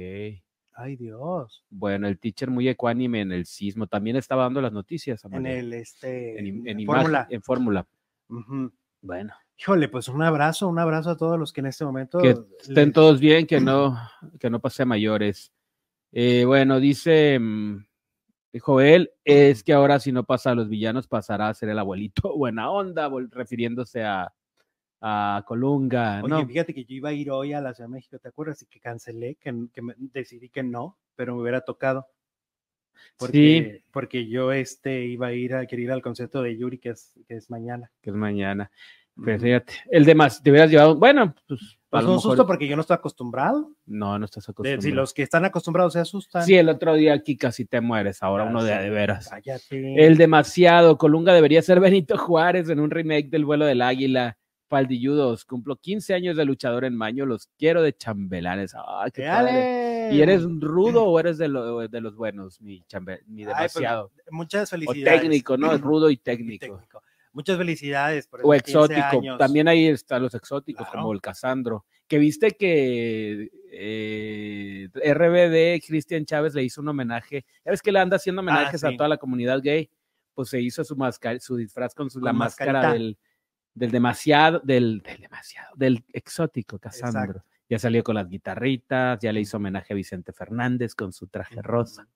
Ay, 0.82 0.96
Dios. 0.96 1.64
Bueno, 1.70 2.08
el 2.08 2.18
teacher 2.18 2.50
muy 2.50 2.68
ecuánime 2.68 3.20
en 3.20 3.30
el 3.32 3.46
sismo. 3.46 3.86
También 3.86 4.16
estaba 4.16 4.42
dando 4.42 4.60
las 4.60 4.72
noticias. 4.72 5.24
En 5.30 5.46
el, 5.46 5.72
este, 5.72 6.38
en, 6.38 6.84
fórmula. 6.84 7.26
En 7.30 7.42
fórmula. 7.42 7.86
Bueno, 9.00 9.32
Híjole, 9.58 9.88
pues 9.88 10.08
un 10.08 10.22
abrazo, 10.22 10.66
un 10.66 10.80
abrazo 10.80 11.10
a 11.10 11.16
todos 11.16 11.38
los 11.38 11.52
que 11.52 11.60
en 11.60 11.68
este 11.68 11.84
momento. 11.84 12.18
que 12.18 12.30
estén 12.58 12.86
les- 12.86 12.92
todos 12.92 13.20
bien, 13.20 13.46
que 13.46 13.60
no, 13.60 13.96
que 14.40 14.50
no 14.50 14.60
pase 14.60 14.82
a 14.82 14.86
mayores. 14.86 15.52
Eh, 16.10 16.44
bueno, 16.44 16.80
dice 16.80 17.38
mm, 17.38 17.86
Joel, 18.58 19.12
es 19.24 19.62
que 19.62 19.72
ahora 19.72 20.00
si 20.00 20.10
no 20.10 20.24
pasa 20.24 20.50
a 20.50 20.54
los 20.56 20.68
villanos, 20.68 21.06
pasará 21.06 21.48
a 21.48 21.54
ser 21.54 21.68
el 21.68 21.78
abuelito 21.78 22.22
buena 22.36 22.72
onda, 22.72 23.08
refiriéndose 23.30 24.02
a, 24.02 24.32
a 25.04 25.42
Colunga, 25.46 26.20
Oye, 26.22 26.28
¿no? 26.28 26.46
fíjate 26.46 26.72
que 26.72 26.84
yo 26.84 26.94
iba 26.94 27.08
a 27.08 27.12
ir 27.12 27.28
hoy 27.30 27.52
a 27.52 27.60
la 27.60 27.74
Ciudad 27.74 27.88
de 27.88 27.94
México, 27.94 28.18
¿te 28.20 28.28
acuerdas? 28.28 28.62
Y 28.62 28.66
que 28.66 28.78
cancelé, 28.78 29.34
que, 29.34 29.52
que 29.72 29.82
me- 29.82 29.94
decidí 29.98 30.48
que 30.48 30.62
no, 30.62 30.96
pero 31.16 31.34
me 31.34 31.42
hubiera 31.42 31.60
tocado. 31.62 32.06
Porque, 33.18 33.84
porque 33.92 34.28
yo 34.28 34.52
este, 34.52 35.04
iba 35.06 35.28
a 35.28 35.32
ir 35.32 35.54
a 35.54 35.66
querer 35.66 35.84
ir 35.86 35.92
al 35.92 36.02
concierto 36.02 36.42
de 36.42 36.56
Yuri, 36.56 36.78
que 36.78 36.90
es, 36.90 37.12
que 37.26 37.34
es 37.36 37.50
mañana. 37.50 37.90
que 38.00 38.10
es 38.10 38.16
mañana. 38.16 38.70
Pero 39.24 39.38
fíjate, 39.40 39.74
el 39.90 40.04
demás, 40.06 40.42
te 40.42 40.50
hubieras 40.50 40.70
llevado, 40.70 40.96
bueno, 40.96 41.34
pues, 41.46 41.78
Pues 41.90 42.02
un 42.04 42.10
mejor- 42.12 42.22
susto 42.22 42.46
porque 42.46 42.66
yo 42.66 42.76
no 42.76 42.80
estoy 42.80 42.94
acostumbrado. 42.94 43.70
no, 43.84 44.18
no 44.18 44.24
estás 44.24 44.46
De- 44.46 44.52
acostumbrado. 44.52 44.80
si 44.82 44.90
los 44.92 45.12
que 45.12 45.22
están 45.22 45.44
acostumbrados 45.44 45.92
se 45.92 45.98
asustan. 45.98 46.44
Sí, 46.44 46.54
el 46.54 46.68
otro 46.70 46.94
día 46.94 47.12
aquí 47.12 47.36
casi 47.36 47.66
te 47.66 47.80
mueres, 47.82 48.22
ahora 48.22 48.44
Ah, 48.44 48.50
uno 48.50 48.64
de, 48.64 48.72
sí, 48.74 48.78
de 48.84 48.90
veras. 48.90 49.28
Cállate. 49.28 50.06
El 50.06 50.16
demasiado, 50.16 50.96
Colunga 50.96 51.34
debería 51.34 51.60
ser 51.60 51.78
Benito 51.80 52.16
Juárez 52.16 52.70
en 52.70 52.80
un 52.80 52.90
remake 52.90 53.28
del 53.28 53.44
vuelo 53.44 53.66
del 53.66 53.82
águila. 53.82 54.38
Faldilludos, 54.76 55.44
cumplo 55.44 55.76
15 55.76 56.14
años 56.14 56.34
de 56.34 56.46
luchador 56.46 56.86
en 56.86 56.96
Maño, 56.96 57.26
los 57.26 57.46
quiero 57.58 57.82
de 57.82 57.92
chambelanes. 57.94 58.74
¿Y 60.10 60.22
eres 60.22 60.44
rudo 60.44 61.04
o 61.04 61.20
eres 61.20 61.36
de, 61.36 61.48
lo- 61.48 61.86
de 61.86 62.00
los 62.00 62.16
buenos, 62.16 62.58
mi, 62.62 62.82
chambe- 62.88 63.20
mi 63.26 63.42
Ay, 63.42 63.52
pues, 63.52 63.74
demasiado? 63.74 64.10
Muchas 64.30 64.70
o 64.72 64.76
felicidades. 64.78 65.20
técnico, 65.20 65.58
¿no? 65.58 65.66
Rudo 65.76 66.08
y 66.08 66.14
Y 66.14 66.16
técnico. 66.16 66.80
Muchas 67.34 67.58
felicidades 67.58 68.26
por 68.26 68.40
O 68.42 68.54
esos 68.54 68.64
15 68.64 68.78
exótico. 68.94 69.18
años. 69.20 69.38
También 69.38 69.68
ahí 69.68 69.88
están 69.88 70.22
los 70.22 70.34
exóticos, 70.34 70.86
Claro. 70.86 71.02
como 71.02 71.12
el 71.12 71.20
Casandro. 71.20 71.84
Que 72.08 72.16
viste 72.18 72.52
que 72.52 73.50
eh, 73.70 74.88
RBD, 74.94 75.86
Cristian 75.86 76.24
Chávez, 76.24 76.54
le 76.54 76.62
hizo 76.64 76.80
un 76.80 76.88
homenaje. 76.88 77.44
Ya 77.62 77.72
ves 77.72 77.82
que 77.82 77.92
le 77.92 77.98
anda 77.98 78.16
haciendo 78.16 78.40
homenajes 78.40 78.82
Ah, 78.84 78.88
sí. 78.88 78.94
a 78.94 78.96
toda 78.96 79.08
la 79.10 79.18
comunidad 79.18 79.60
gay. 79.62 79.90
Pues 80.34 80.48
se 80.48 80.62
hizo 80.62 80.82
su, 80.82 80.96
su 81.40 81.56
disfraz 81.56 81.94
con, 81.94 82.08
su, 82.08 82.20
la 82.20 82.32
máscara 82.32 82.92
del, 82.94 83.18
del 83.74 83.90
demasiado, 83.90 84.60
del, 84.60 85.02
del 85.02 85.20
demasiado, 85.20 85.74
del 85.76 86.04
exótico 86.12 86.78
Casandro. 86.78 87.22
Exacto. 87.22 87.48
Ya 87.68 87.78
salió 87.78 88.04
con 88.04 88.16
las 88.16 88.28
guitarritas, 88.28 89.18
ya 89.20 89.32
le 89.32 89.40
hizo 89.40 89.56
homenaje 89.56 89.94
a 89.94 89.96
Vicente 89.96 90.32
Fernández 90.32 90.94
con 90.94 91.12
su 91.12 91.28
traje 91.28 91.62
rosa. 91.62 92.06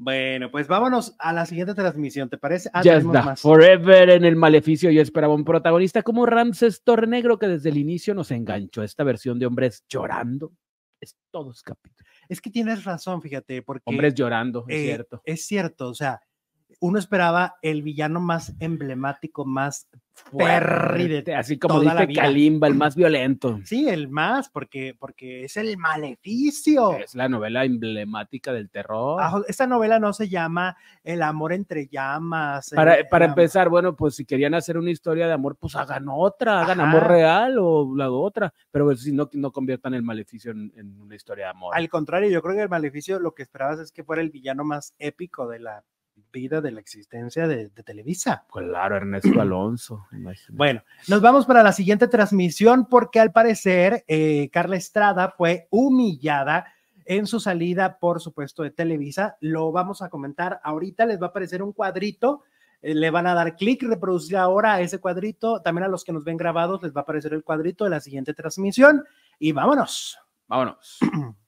Bueno, 0.00 0.48
pues 0.52 0.68
vámonos 0.68 1.16
a 1.18 1.32
la 1.32 1.44
siguiente 1.44 1.74
transmisión, 1.74 2.28
¿te 2.28 2.38
parece? 2.38 2.70
Ah, 2.72 2.82
está, 2.84 3.00
más. 3.00 3.40
Forever 3.40 4.10
en 4.10 4.24
el 4.24 4.36
maleficio. 4.36 4.92
Yo 4.92 5.02
esperaba 5.02 5.34
un 5.34 5.44
protagonista 5.44 6.02
como 6.02 6.24
Ramses 6.24 6.84
Tornegro, 6.84 7.38
que 7.38 7.48
desde 7.48 7.70
el 7.70 7.78
inicio 7.78 8.14
nos 8.14 8.30
enganchó. 8.30 8.84
Esta 8.84 9.02
versión 9.02 9.40
de 9.40 9.46
hombres 9.46 9.84
llorando 9.88 10.52
es 11.00 11.16
todos 11.32 11.62
capítulos. 11.62 12.08
Es 12.28 12.40
que 12.40 12.50
tienes 12.50 12.84
razón, 12.84 13.20
fíjate, 13.22 13.62
porque 13.62 13.82
Hombres 13.86 14.14
llorando, 14.14 14.64
es 14.68 14.76
eh, 14.76 14.84
cierto. 14.84 15.22
es 15.24 15.46
cierto, 15.46 15.88
o 15.88 15.94
sea, 15.94 16.20
uno 16.80 16.98
esperaba 16.98 17.56
el 17.62 17.82
villano 17.82 18.20
más 18.20 18.54
emblemático, 18.60 19.44
más 19.44 19.88
Fuerte, 20.30 21.34
Así 21.34 21.58
como 21.58 21.80
dice. 21.80 22.08
Kalimba, 22.12 22.66
el 22.66 22.74
más 22.74 22.96
violento. 22.96 23.60
Sí, 23.64 23.88
el 23.88 24.08
más, 24.08 24.48
porque, 24.50 24.94
porque 24.98 25.44
es 25.44 25.56
el 25.56 25.76
maleficio. 25.78 26.92
Es 26.98 27.14
la 27.14 27.28
novela 27.28 27.64
emblemática 27.64 28.52
del 28.52 28.68
terror. 28.70 29.20
Ah, 29.22 29.40
esta 29.46 29.66
novela 29.66 29.98
no 29.98 30.12
se 30.12 30.28
llama 30.28 30.76
El 31.04 31.22
amor 31.22 31.52
entre 31.52 31.86
llamas. 31.88 32.70
Para, 32.74 32.94
el- 32.96 33.08
para 33.08 33.24
el 33.26 33.30
am- 33.30 33.38
empezar, 33.38 33.68
bueno, 33.68 33.94
pues 33.96 34.16
si 34.16 34.24
querían 34.24 34.54
hacer 34.54 34.76
una 34.76 34.90
historia 34.90 35.26
de 35.26 35.32
amor, 35.32 35.56
pues 35.56 35.76
hagan 35.76 36.06
otra, 36.10 36.62
hagan 36.62 36.80
Ajá. 36.80 36.90
amor 36.90 37.06
real 37.08 37.56
o 37.60 37.94
la 37.96 38.10
otra, 38.10 38.52
pero 38.70 38.86
pues, 38.86 39.02
si 39.02 39.12
no, 39.12 39.28
no 39.32 39.50
conviertan 39.52 39.94
el 39.94 40.02
maleficio 40.02 40.50
en, 40.50 40.72
en 40.76 41.00
una 41.00 41.14
historia 41.14 41.46
de 41.46 41.50
amor. 41.52 41.74
Al 41.76 41.88
contrario, 41.88 42.28
yo 42.28 42.42
creo 42.42 42.56
que 42.56 42.62
el 42.62 42.68
maleficio 42.68 43.18
lo 43.20 43.34
que 43.34 43.42
esperabas 43.42 43.78
es 43.78 43.92
que 43.92 44.04
fuera 44.04 44.20
el 44.22 44.30
villano 44.30 44.64
más 44.64 44.94
épico 44.98 45.48
de 45.48 45.60
la 45.60 45.84
vida, 46.32 46.60
de 46.60 46.70
la 46.72 46.80
existencia 46.80 47.46
de, 47.48 47.68
de 47.68 47.82
Televisa. 47.82 48.44
Claro, 48.52 48.96
Ernesto 48.96 49.28
Alonso. 49.40 50.06
imagínate. 50.12 50.52
Bueno, 50.56 50.82
nos 51.08 51.20
vamos 51.20 51.46
para 51.46 51.62
la 51.62 51.72
siguiente 51.72 52.08
transmisión 52.08 52.86
porque 52.88 53.20
al 53.20 53.32
parecer 53.32 54.04
eh, 54.08 54.48
Carla 54.52 54.76
Estrada 54.76 55.30
fue 55.36 55.66
humillada 55.70 56.66
en 57.04 57.26
su 57.26 57.40
salida, 57.40 57.98
por 57.98 58.20
supuesto, 58.20 58.62
de 58.62 58.70
Televisa. 58.70 59.36
Lo 59.40 59.72
vamos 59.72 60.02
a 60.02 60.10
comentar 60.10 60.60
ahorita, 60.62 61.06
les 61.06 61.20
va 61.20 61.26
a 61.26 61.28
aparecer 61.30 61.62
un 61.62 61.72
cuadrito. 61.72 62.42
eh, 62.82 62.94
Le 62.94 63.10
van 63.10 63.26
a 63.26 63.32
dar 63.34 63.56
clic, 63.56 63.82
reproducir 63.82 64.36
ahora 64.36 64.74
a 64.74 64.80
ese 64.82 64.98
cuadrito. 64.98 65.62
También 65.62 65.84
a 65.84 65.88
los 65.88 66.04
que 66.04 66.12
nos 66.12 66.22
ven 66.24 66.36
grabados 66.36 66.82
les 66.82 66.92
va 66.92 67.00
a 67.00 67.02
aparecer 67.02 67.32
el 67.32 67.42
cuadrito 67.44 67.84
de 67.84 67.90
la 67.90 68.00
siguiente 68.00 68.34
transmisión. 68.34 69.04
Y 69.38 69.52
vámonos. 69.52 70.18
Vámonos. 70.46 70.98